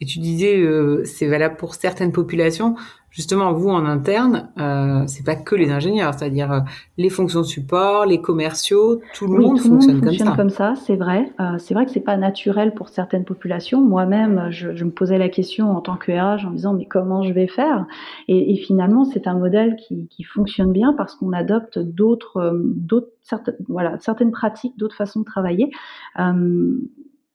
Et 0.00 0.06
tu 0.06 0.18
disais, 0.20 0.58
euh, 0.58 1.04
c'est 1.04 1.26
valable 1.26 1.56
pour 1.56 1.74
certaines 1.74 2.12
populations. 2.12 2.76
Justement, 3.14 3.52
vous 3.52 3.70
en 3.70 3.84
interne, 3.84 4.48
euh, 4.58 5.04
c'est 5.06 5.24
pas 5.24 5.36
que 5.36 5.54
les 5.54 5.70
ingénieurs, 5.70 6.14
c'est-à-dire 6.14 6.50
euh, 6.50 6.60
les 6.98 7.10
fonctions 7.10 7.42
de 7.42 7.46
support, 7.46 8.06
les 8.06 8.20
commerciaux, 8.20 9.02
tout 9.14 9.28
le 9.28 9.38
monde 9.38 9.60
fonctionne, 9.60 10.00
comme 10.00 10.14
ça. 10.14 10.34
comme 10.36 10.50
ça. 10.50 10.74
C'est 10.84 10.96
vrai. 10.96 11.32
Euh, 11.38 11.56
c'est 11.58 11.74
vrai 11.74 11.86
que 11.86 11.92
c'est 11.92 12.00
pas 12.00 12.16
naturel 12.16 12.74
pour 12.74 12.88
certaines 12.88 13.24
populations. 13.24 13.80
Moi-même, 13.80 14.48
je, 14.50 14.74
je, 14.74 14.84
me 14.84 14.90
posais 14.90 15.16
la 15.16 15.28
question 15.28 15.70
en 15.70 15.80
tant 15.80 15.94
que 15.94 16.10
RH 16.10 16.44
en 16.44 16.50
me 16.50 16.56
disant 16.56 16.74
mais 16.74 16.86
comment 16.86 17.22
je 17.22 17.32
vais 17.32 17.46
faire? 17.46 17.86
Et, 18.26 18.52
et, 18.52 18.56
finalement, 18.56 19.04
c'est 19.04 19.28
un 19.28 19.38
modèle 19.38 19.76
qui, 19.76 20.08
qui 20.08 20.24
fonctionne 20.24 20.72
bien 20.72 20.92
parce 20.92 21.14
qu'on 21.14 21.32
adopte 21.32 21.78
d'autres, 21.78 22.38
euh, 22.38 22.62
d'autres, 22.64 23.12
certaines, 23.22 23.54
voilà, 23.68 23.96
certaines 24.00 24.32
pratiques, 24.32 24.76
d'autres 24.76 24.96
façons 24.96 25.20
de 25.20 25.24
travailler. 25.24 25.70
Euh, 26.18 26.80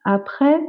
après 0.03 0.59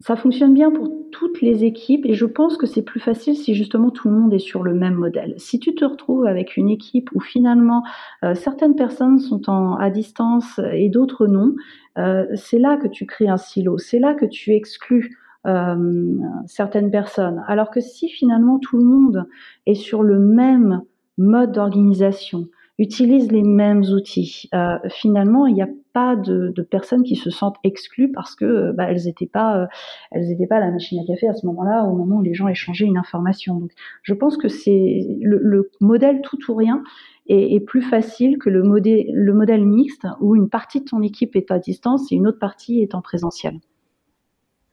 ça 0.00 0.16
fonctionne 0.16 0.54
bien 0.54 0.70
pour 0.70 0.88
toutes 1.12 1.42
les 1.42 1.64
équipes 1.64 2.06
et 2.06 2.14
je 2.14 2.24
pense 2.24 2.56
que 2.56 2.66
c'est 2.66 2.82
plus 2.82 3.00
facile 3.00 3.36
si 3.36 3.54
justement 3.54 3.90
tout 3.90 4.08
le 4.08 4.14
monde 4.14 4.32
est 4.32 4.38
sur 4.38 4.62
le 4.62 4.72
même 4.74 4.94
modèle. 4.94 5.34
Si 5.36 5.58
tu 5.58 5.74
te 5.74 5.84
retrouves 5.84 6.26
avec 6.26 6.56
une 6.56 6.70
équipe 6.70 7.10
où 7.14 7.20
finalement 7.20 7.82
euh, 8.24 8.34
certaines 8.34 8.74
personnes 8.74 9.18
sont 9.18 9.50
en, 9.50 9.74
à 9.74 9.90
distance 9.90 10.58
et 10.72 10.88
d'autres 10.88 11.26
non, 11.26 11.54
euh, 11.98 12.24
c'est 12.34 12.58
là 12.58 12.78
que 12.78 12.88
tu 12.88 13.04
crées 13.04 13.28
un 13.28 13.36
silo, 13.36 13.76
c'est 13.76 13.98
là 13.98 14.14
que 14.14 14.24
tu 14.24 14.52
exclus 14.52 15.18
euh, 15.46 16.14
certaines 16.46 16.90
personnes. 16.90 17.42
Alors 17.46 17.70
que 17.70 17.80
si 17.80 18.08
finalement 18.08 18.58
tout 18.58 18.78
le 18.78 18.84
monde 18.84 19.26
est 19.66 19.74
sur 19.74 20.02
le 20.02 20.18
même 20.18 20.82
mode 21.18 21.52
d'organisation, 21.52 22.48
utilise 22.80 23.30
les 23.30 23.42
mêmes 23.42 23.82
outils. 23.82 24.48
Euh, 24.54 24.78
finalement, 24.88 25.46
il 25.46 25.54
n'y 25.54 25.62
a 25.62 25.68
pas 25.92 26.16
de, 26.16 26.50
personnes 26.62 27.02
qui 27.02 27.14
se 27.14 27.28
sentent 27.28 27.58
exclues 27.62 28.10
parce 28.10 28.34
que 28.34 28.46
euh, 28.46 28.74
elles 28.78 29.04
n'étaient 29.04 29.26
pas, 29.26 29.58
euh, 29.58 29.66
elles 30.10 30.26
n'étaient 30.28 30.46
pas 30.46 30.56
à 30.56 30.60
la 30.60 30.70
machine 30.70 30.98
à 30.98 31.04
café 31.06 31.28
à 31.28 31.34
ce 31.34 31.44
moment-là, 31.46 31.84
au 31.84 31.94
moment 31.94 32.16
où 32.16 32.22
les 32.22 32.32
gens 32.32 32.48
échangeaient 32.48 32.86
une 32.86 32.96
information. 32.96 33.60
Donc, 33.60 33.70
je 34.02 34.14
pense 34.14 34.38
que 34.38 34.48
c'est 34.48 35.06
le, 35.20 35.38
le, 35.42 35.70
modèle 35.80 36.22
tout 36.22 36.38
ou 36.50 36.54
rien 36.54 36.82
est, 37.26 37.60
plus 37.60 37.82
facile 37.82 38.38
que 38.38 38.48
le 38.48 38.62
modèle, 38.62 39.04
le 39.12 39.34
modèle 39.34 39.64
mixte 39.66 40.06
où 40.20 40.34
une 40.34 40.48
partie 40.48 40.80
de 40.80 40.86
ton 40.86 41.02
équipe 41.02 41.36
est 41.36 41.50
à 41.50 41.58
distance 41.58 42.10
et 42.10 42.14
une 42.14 42.26
autre 42.26 42.38
partie 42.38 42.80
est 42.80 42.94
en 42.94 43.02
présentiel. 43.02 43.60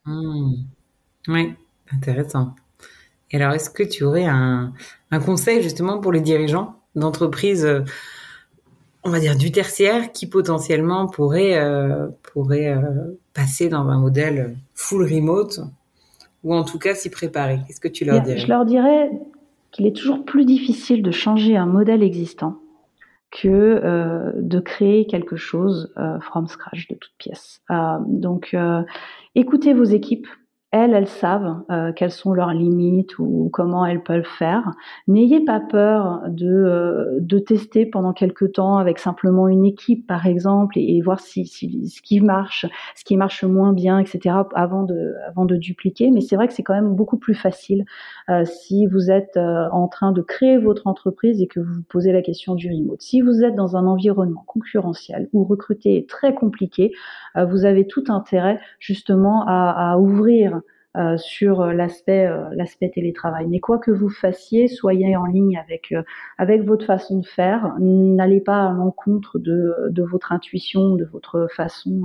Mmh. 0.05 0.53
Oui, 1.27 1.53
intéressant. 1.91 2.55
Et 3.31 3.35
alors, 3.35 3.53
est-ce 3.53 3.69
que 3.69 3.83
tu 3.83 4.05
aurais 4.05 4.25
un 4.25 4.71
conseil 5.25 5.61
justement 5.61 5.99
pour 5.99 6.13
les 6.13 6.21
dirigeants? 6.21 6.76
D'entreprises, 6.97 7.65
euh, 7.65 7.81
on 9.03 9.09
va 9.09 9.19
dire 9.19 9.37
du 9.37 9.51
tertiaire, 9.51 10.11
qui 10.11 10.27
potentiellement 10.27 11.07
pourraient, 11.07 11.57
euh, 11.57 12.07
pourraient 12.33 12.73
euh, 12.73 13.17
passer 13.33 13.69
dans 13.69 13.87
un 13.87 13.97
modèle 13.97 14.57
full 14.73 15.03
remote 15.03 15.61
ou 16.43 16.53
en 16.53 16.63
tout 16.63 16.77
cas 16.77 16.93
s'y 16.93 17.09
préparer. 17.09 17.59
Qu'est-ce 17.67 17.79
que 17.79 17.87
tu 17.87 18.05
leur 18.05 18.21
dirais? 18.21 18.37
Je 18.37 18.47
leur 18.47 18.65
dirais 18.65 19.11
qu'il 19.71 19.85
est 19.85 19.95
toujours 19.95 20.25
plus 20.25 20.45
difficile 20.45 21.03
de 21.03 21.11
changer 21.11 21.55
un 21.55 21.65
modèle 21.65 22.03
existant 22.03 22.59
que 23.31 23.47
euh, 23.47 24.31
de 24.35 24.59
créer 24.59 25.05
quelque 25.05 25.35
chose 25.35 25.93
from 26.21 26.47
scratch 26.47 26.87
de 26.87 26.95
toute 26.95 27.13
pièce. 27.17 27.61
Donc, 28.07 28.55
écoutez 29.35 29.73
vos 29.73 29.83
équipes, 29.83 30.27
elles, 30.71 30.93
elles 30.93 31.07
savent 31.07 31.63
euh, 31.71 31.93
quelles 31.93 32.11
sont 32.11 32.33
leurs 32.33 32.53
limites 32.53 33.17
ou 33.19 33.49
comment 33.53 33.85
elles 33.85 34.03
peuvent 34.03 34.27
faire. 34.37 34.71
N'ayez 35.07 35.43
pas 35.45 35.61
peur 35.61 36.23
de, 36.27 36.45
euh, 36.45 37.19
de 37.21 37.39
tester 37.39 37.85
pendant 37.85 38.11
quelques 38.11 38.53
temps 38.53 38.77
avec 38.77 38.99
simplement 38.99 39.47
une 39.47 39.63
équipe, 39.63 40.05
par 40.05 40.25
exemple, 40.25 40.77
et, 40.77 41.01
voir 41.01 41.21
si, 41.21 41.45
si, 41.45 41.87
ce 41.87 42.01
qui 42.01 42.19
marche, 42.19 42.65
ce 42.95 43.05
qui 43.05 43.15
marche 43.15 43.45
moins 43.45 43.71
bien, 43.71 43.99
etc., 43.99 44.35
avant 44.55 44.83
de, 44.83 45.13
avant 45.27 45.45
de 45.45 45.55
dupliquer. 45.55 46.11
Mais 46.11 46.21
c'est 46.21 46.35
vrai 46.35 46.47
que 46.47 46.53
c'est 46.53 46.63
quand 46.63 46.75
même 46.75 46.95
beaucoup 46.95 47.17
plus 47.17 47.35
facile 47.35 47.85
euh, 48.29 48.43
si 48.43 48.87
vous 48.87 49.09
êtes 49.09 49.37
euh, 49.37 49.69
en 49.71 49.87
train 49.87 50.11
de 50.11 50.21
créer 50.21 50.57
votre 50.57 50.87
entreprise 50.87 51.41
et 51.41 51.47
que 51.47 51.61
vous 51.61 51.75
vous 51.75 51.83
posez 51.83 52.11
la 52.11 52.21
question 52.21 52.55
du 52.55 52.69
remote. 52.69 53.01
Si 53.01 53.21
vous 53.21 53.43
êtes 53.43 53.55
dans 53.55 53.77
un 53.77 53.85
environnement 53.85 54.43
concurrentiel 54.45 55.29
où 55.31 55.45
recruter 55.45 55.97
est 55.97 56.09
très 56.09 56.33
compliqué, 56.33 56.91
euh, 57.37 57.45
vous 57.45 57.63
avez 57.63 57.87
tout 57.87 58.03
intérêt 58.09 58.59
justement 58.79 59.45
à, 59.47 59.93
à 59.93 59.97
ouvrir 59.97 60.57
euh, 60.97 61.15
sur 61.17 61.63
l'aspect 61.65 62.25
euh, 62.25 62.49
l'aspect 62.53 62.89
télétravail. 62.89 63.45
Mais 63.47 63.59
quoi 63.59 63.77
que 63.77 63.91
vous 63.91 64.09
fassiez, 64.09 64.67
soyez 64.67 65.15
en 65.15 65.25
ligne 65.25 65.57
avec 65.57 65.91
euh, 65.91 66.01
avec 66.37 66.63
votre 66.63 66.85
façon 66.85 67.19
de 67.19 67.25
faire. 67.25 67.75
N'allez 67.79 68.41
pas 68.41 68.65
à 68.65 68.73
l'encontre 68.73 69.37
de, 69.37 69.73
de 69.89 70.03
votre 70.03 70.31
intuition, 70.31 70.95
de 70.95 71.05
votre 71.05 71.47
façon, 71.55 72.01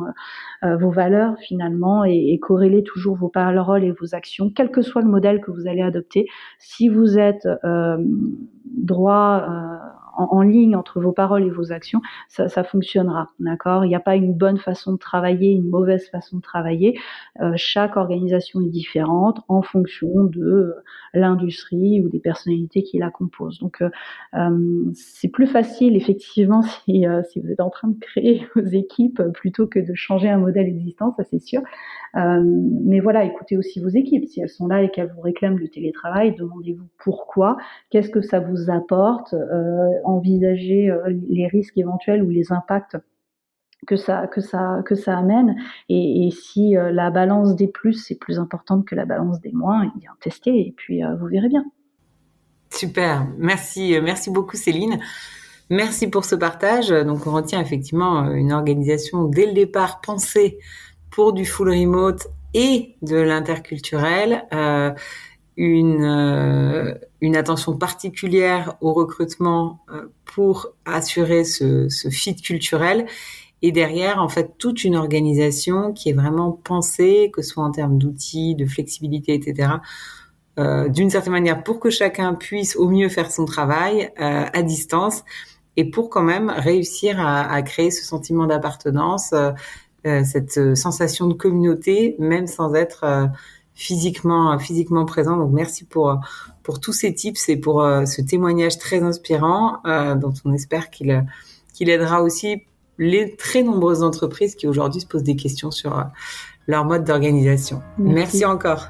vos 0.62 0.90
valeurs 0.90 1.36
finalement, 1.38 2.04
et, 2.04 2.32
et 2.32 2.38
corrélez 2.38 2.82
toujours 2.82 3.16
vos 3.16 3.28
paroles 3.28 3.84
et 3.84 3.92
vos 3.92 4.14
actions, 4.14 4.50
quel 4.54 4.70
que 4.70 4.82
soit 4.82 5.02
le 5.02 5.08
modèle 5.08 5.40
que 5.40 5.50
vous 5.50 5.66
allez 5.66 5.82
adopter. 5.82 6.26
Si 6.58 6.88
vous 6.88 7.18
êtes 7.18 7.48
droit 8.64 9.46
en, 10.16 10.42
ligne 10.42 10.76
entre 10.76 11.00
vos 11.00 11.12
paroles 11.12 11.44
et 11.44 11.50
vos 11.50 11.72
actions, 11.72 12.00
ça, 12.28 12.48
ça 12.48 12.64
fonctionnera. 12.64 13.30
D'accord? 13.38 13.84
Il 13.84 13.88
n'y 13.88 13.94
a 13.94 14.00
pas 14.00 14.16
une 14.16 14.34
bonne 14.34 14.58
façon 14.58 14.92
de 14.92 14.98
travailler, 14.98 15.52
une 15.52 15.68
mauvaise 15.68 16.08
façon 16.10 16.36
de 16.36 16.42
travailler. 16.42 16.98
Euh, 17.40 17.52
chaque 17.56 17.96
organisation 17.96 18.60
est 18.60 18.68
différente 18.68 19.40
en 19.48 19.62
fonction 19.62 20.24
de 20.24 20.42
euh, 20.42 20.74
l'industrie 21.14 22.00
ou 22.00 22.08
des 22.08 22.20
personnalités 22.20 22.82
qui 22.82 22.98
la 22.98 23.10
composent. 23.10 23.58
Donc, 23.58 23.82
euh, 23.82 23.90
euh 24.34 24.90
c'est 24.94 25.28
plus 25.28 25.46
facile 25.46 25.96
effectivement 25.96 26.62
si, 26.84 27.04
si 27.30 27.40
vous 27.40 27.50
êtes 27.50 27.60
en 27.60 27.70
train 27.70 27.88
de 27.88 27.98
créer 27.98 28.46
vos 28.56 28.62
équipes 28.62 29.22
plutôt 29.34 29.66
que 29.66 29.78
de 29.78 29.94
changer 29.94 30.28
un 30.28 30.38
modèle 30.38 30.66
existant, 30.66 31.14
ça 31.16 31.24
c'est 31.24 31.40
sûr. 31.40 31.62
Mais 32.14 33.00
voilà, 33.00 33.24
écoutez 33.24 33.56
aussi 33.56 33.80
vos 33.80 33.88
équipes. 33.88 34.26
Si 34.26 34.40
elles 34.40 34.48
sont 34.48 34.66
là 34.66 34.82
et 34.82 34.90
qu'elles 34.90 35.12
vous 35.14 35.22
réclament 35.22 35.56
du 35.56 35.70
télétravail, 35.70 36.34
demandez-vous 36.34 36.86
pourquoi, 36.98 37.56
qu'est-ce 37.90 38.10
que 38.10 38.20
ça 38.20 38.40
vous 38.40 38.70
apporte, 38.70 39.34
envisagez 40.04 40.94
les 41.28 41.46
risques 41.46 41.78
éventuels 41.78 42.22
ou 42.22 42.30
les 42.30 42.52
impacts 42.52 42.96
que 43.86 43.96
ça 43.96 44.26
que 44.26 44.40
ça 44.40 44.82
que 44.84 44.94
ça 44.94 45.18
amène 45.18 45.56
et, 45.88 46.30
si 46.30 46.76
euh, 46.76 46.92
la 46.92 47.10
balance 47.10 47.56
des 47.56 47.68
plus 47.68 48.10
est 48.10 48.18
plus 48.18 48.38
importante 48.38 48.86
que 48.86 48.94
la 48.94 49.04
balance 49.04 49.40
des 49.40 49.52
moins, 49.52 49.84
eh 49.84 49.98
bien 49.98 50.10
testez 50.20 50.68
et 50.68 50.74
puis 50.76 51.04
euh, 51.04 51.14
vous 51.16 51.26
verrez 51.26 51.48
bien. 51.48 51.64
Super, 52.70 53.26
merci 53.38 53.96
euh, 53.96 54.00
merci 54.02 54.30
beaucoup 54.30 54.56
Céline. 54.56 54.98
Merci 55.70 56.08
pour 56.08 56.24
ce 56.24 56.34
partage. 56.34 56.90
Donc 56.90 57.26
on 57.26 57.32
retient 57.32 57.60
effectivement 57.60 58.30
une 58.30 58.52
organisation 58.52 59.24
dès 59.24 59.46
le 59.46 59.52
départ 59.52 60.00
pensée 60.00 60.58
pour 61.12 61.32
du 61.32 61.44
full 61.44 61.70
remote 61.70 62.26
et 62.54 62.96
de 63.02 63.16
l'interculturel. 63.16 64.44
Euh, 64.52 64.90
une, 65.56 66.02
euh, 66.02 66.94
une 67.20 67.36
attention 67.36 67.76
particulière 67.76 68.76
au 68.80 68.94
recrutement 68.94 69.80
euh, 69.90 70.06
pour 70.24 70.68
assurer 70.86 71.44
ce, 71.44 71.90
ce 71.90 72.08
fit 72.08 72.34
culturel 72.36 73.06
et 73.62 73.70
derrière, 73.70 74.20
en 74.20 74.28
fait, 74.28 74.58
toute 74.58 74.82
une 74.82 74.96
organisation 74.96 75.92
qui 75.92 76.10
est 76.10 76.14
vraiment 76.14 76.50
pensée, 76.50 77.30
que 77.32 77.42
ce 77.42 77.50
soit 77.50 77.64
en 77.64 77.70
termes 77.70 77.96
d'outils, 77.96 78.56
de 78.56 78.66
flexibilité, 78.66 79.34
etc., 79.34 79.74
euh, 80.58 80.88
d'une 80.88 81.08
certaine 81.08 81.32
manière 81.32 81.62
pour 81.62 81.80
que 81.80 81.88
chacun 81.88 82.34
puisse 82.34 82.76
au 82.76 82.88
mieux 82.88 83.08
faire 83.08 83.30
son 83.30 83.46
travail 83.46 84.10
euh, 84.20 84.44
à 84.52 84.62
distance 84.62 85.24
et 85.78 85.88
pour 85.88 86.10
quand 86.10 86.22
même 86.22 86.50
réussir 86.50 87.18
à, 87.18 87.50
à 87.50 87.62
créer 87.62 87.90
ce 87.90 88.04
sentiment 88.04 88.46
d'appartenance, 88.46 89.32
euh, 89.32 89.52
cette 90.04 90.74
sensation 90.76 91.26
de 91.26 91.34
communauté, 91.34 92.16
même 92.18 92.46
sans 92.46 92.74
être 92.74 93.04
euh, 93.04 93.26
physiquement 93.74 94.58
physiquement 94.58 95.04
présent. 95.04 95.36
Donc 95.36 95.52
merci 95.52 95.84
pour 95.84 96.20
pour 96.62 96.80
tous 96.80 96.92
ces 96.92 97.14
tips 97.14 97.48
et 97.48 97.56
pour 97.56 97.82
ce 97.82 98.20
témoignage 98.20 98.78
très 98.78 99.02
inspirant 99.02 99.80
dont 100.16 100.34
on 100.44 100.52
espère 100.52 100.90
qu'il 100.90 101.24
qu'il 101.72 101.88
aidera 101.88 102.22
aussi 102.22 102.62
les 102.98 103.34
très 103.34 103.62
nombreuses 103.62 104.02
entreprises 104.02 104.54
qui 104.56 104.66
aujourd'hui 104.66 105.00
se 105.00 105.06
posent 105.06 105.22
des 105.22 105.36
questions 105.36 105.70
sur 105.70 106.04
leur 106.66 106.84
mode 106.84 107.04
d'organisation. 107.04 107.82
Merci 107.98 108.44
encore. 108.44 108.88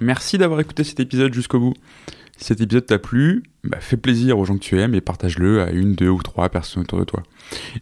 Merci 0.00 0.38
d'avoir 0.38 0.60
écouté 0.60 0.82
cet 0.82 0.98
épisode 0.98 1.34
jusqu'au 1.34 1.60
bout. 1.60 1.74
Si 2.38 2.46
cet 2.46 2.62
épisode 2.62 2.86
t'a 2.86 2.98
plu, 2.98 3.42
bah, 3.64 3.78
fais 3.80 3.96
plaisir 3.96 4.38
aux 4.38 4.44
gens 4.44 4.54
que 4.54 4.62
tu 4.62 4.78
aimes 4.80 4.94
et 4.94 5.00
partage-le 5.00 5.62
à 5.62 5.70
une, 5.70 5.94
deux 5.94 6.08
ou 6.08 6.22
trois 6.22 6.48
personnes 6.48 6.82
autour 6.82 6.98
de 6.98 7.04
toi. 7.04 7.22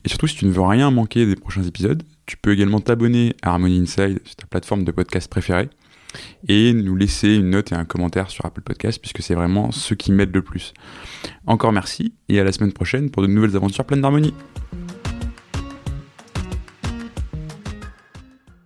Et 0.05 0.09
surtout, 0.09 0.27
si 0.27 0.37
tu 0.37 0.47
ne 0.47 0.51
veux 0.51 0.63
rien 0.63 0.91
manquer 0.91 1.27
des 1.27 1.37
prochains 1.37 1.63
épisodes, 1.63 2.03
tu 2.27 2.37
peux 2.37 2.53
également 2.53 2.81
t'abonner 2.81 3.35
à 3.43 3.51
Harmony 3.51 3.79
Inside 3.79 4.21
sur 4.25 4.37
ta 4.37 4.47
plateforme 4.47 4.85
de 4.85 4.93
podcast 4.93 5.31
préférée 5.31 5.69
et 6.49 6.73
nous 6.73 6.97
laisser 6.97 7.35
une 7.37 7.51
note 7.51 7.73
et 7.73 7.75
un 7.75 7.85
commentaire 7.85 8.31
sur 8.31 8.45
Apple 8.47 8.63
Podcast 8.63 8.99
puisque 9.01 9.23
c'est 9.23 9.35
vraiment 9.35 9.73
ce 9.73 9.95
qui 9.95 10.13
m'aide 10.13 10.35
le 10.35 10.43
plus. 10.43 10.73
Encore 11.47 11.73
merci 11.73 12.15
et 12.29 12.41
à 12.41 12.45
la 12.45 12.53
semaine 12.53 12.73
prochaine 12.73 13.11
pour 13.11 13.23
de 13.23 13.29
nouvelles 13.29 13.57
aventures 13.57 13.85
pleines 13.85 14.01
d'harmonie. 14.01 14.35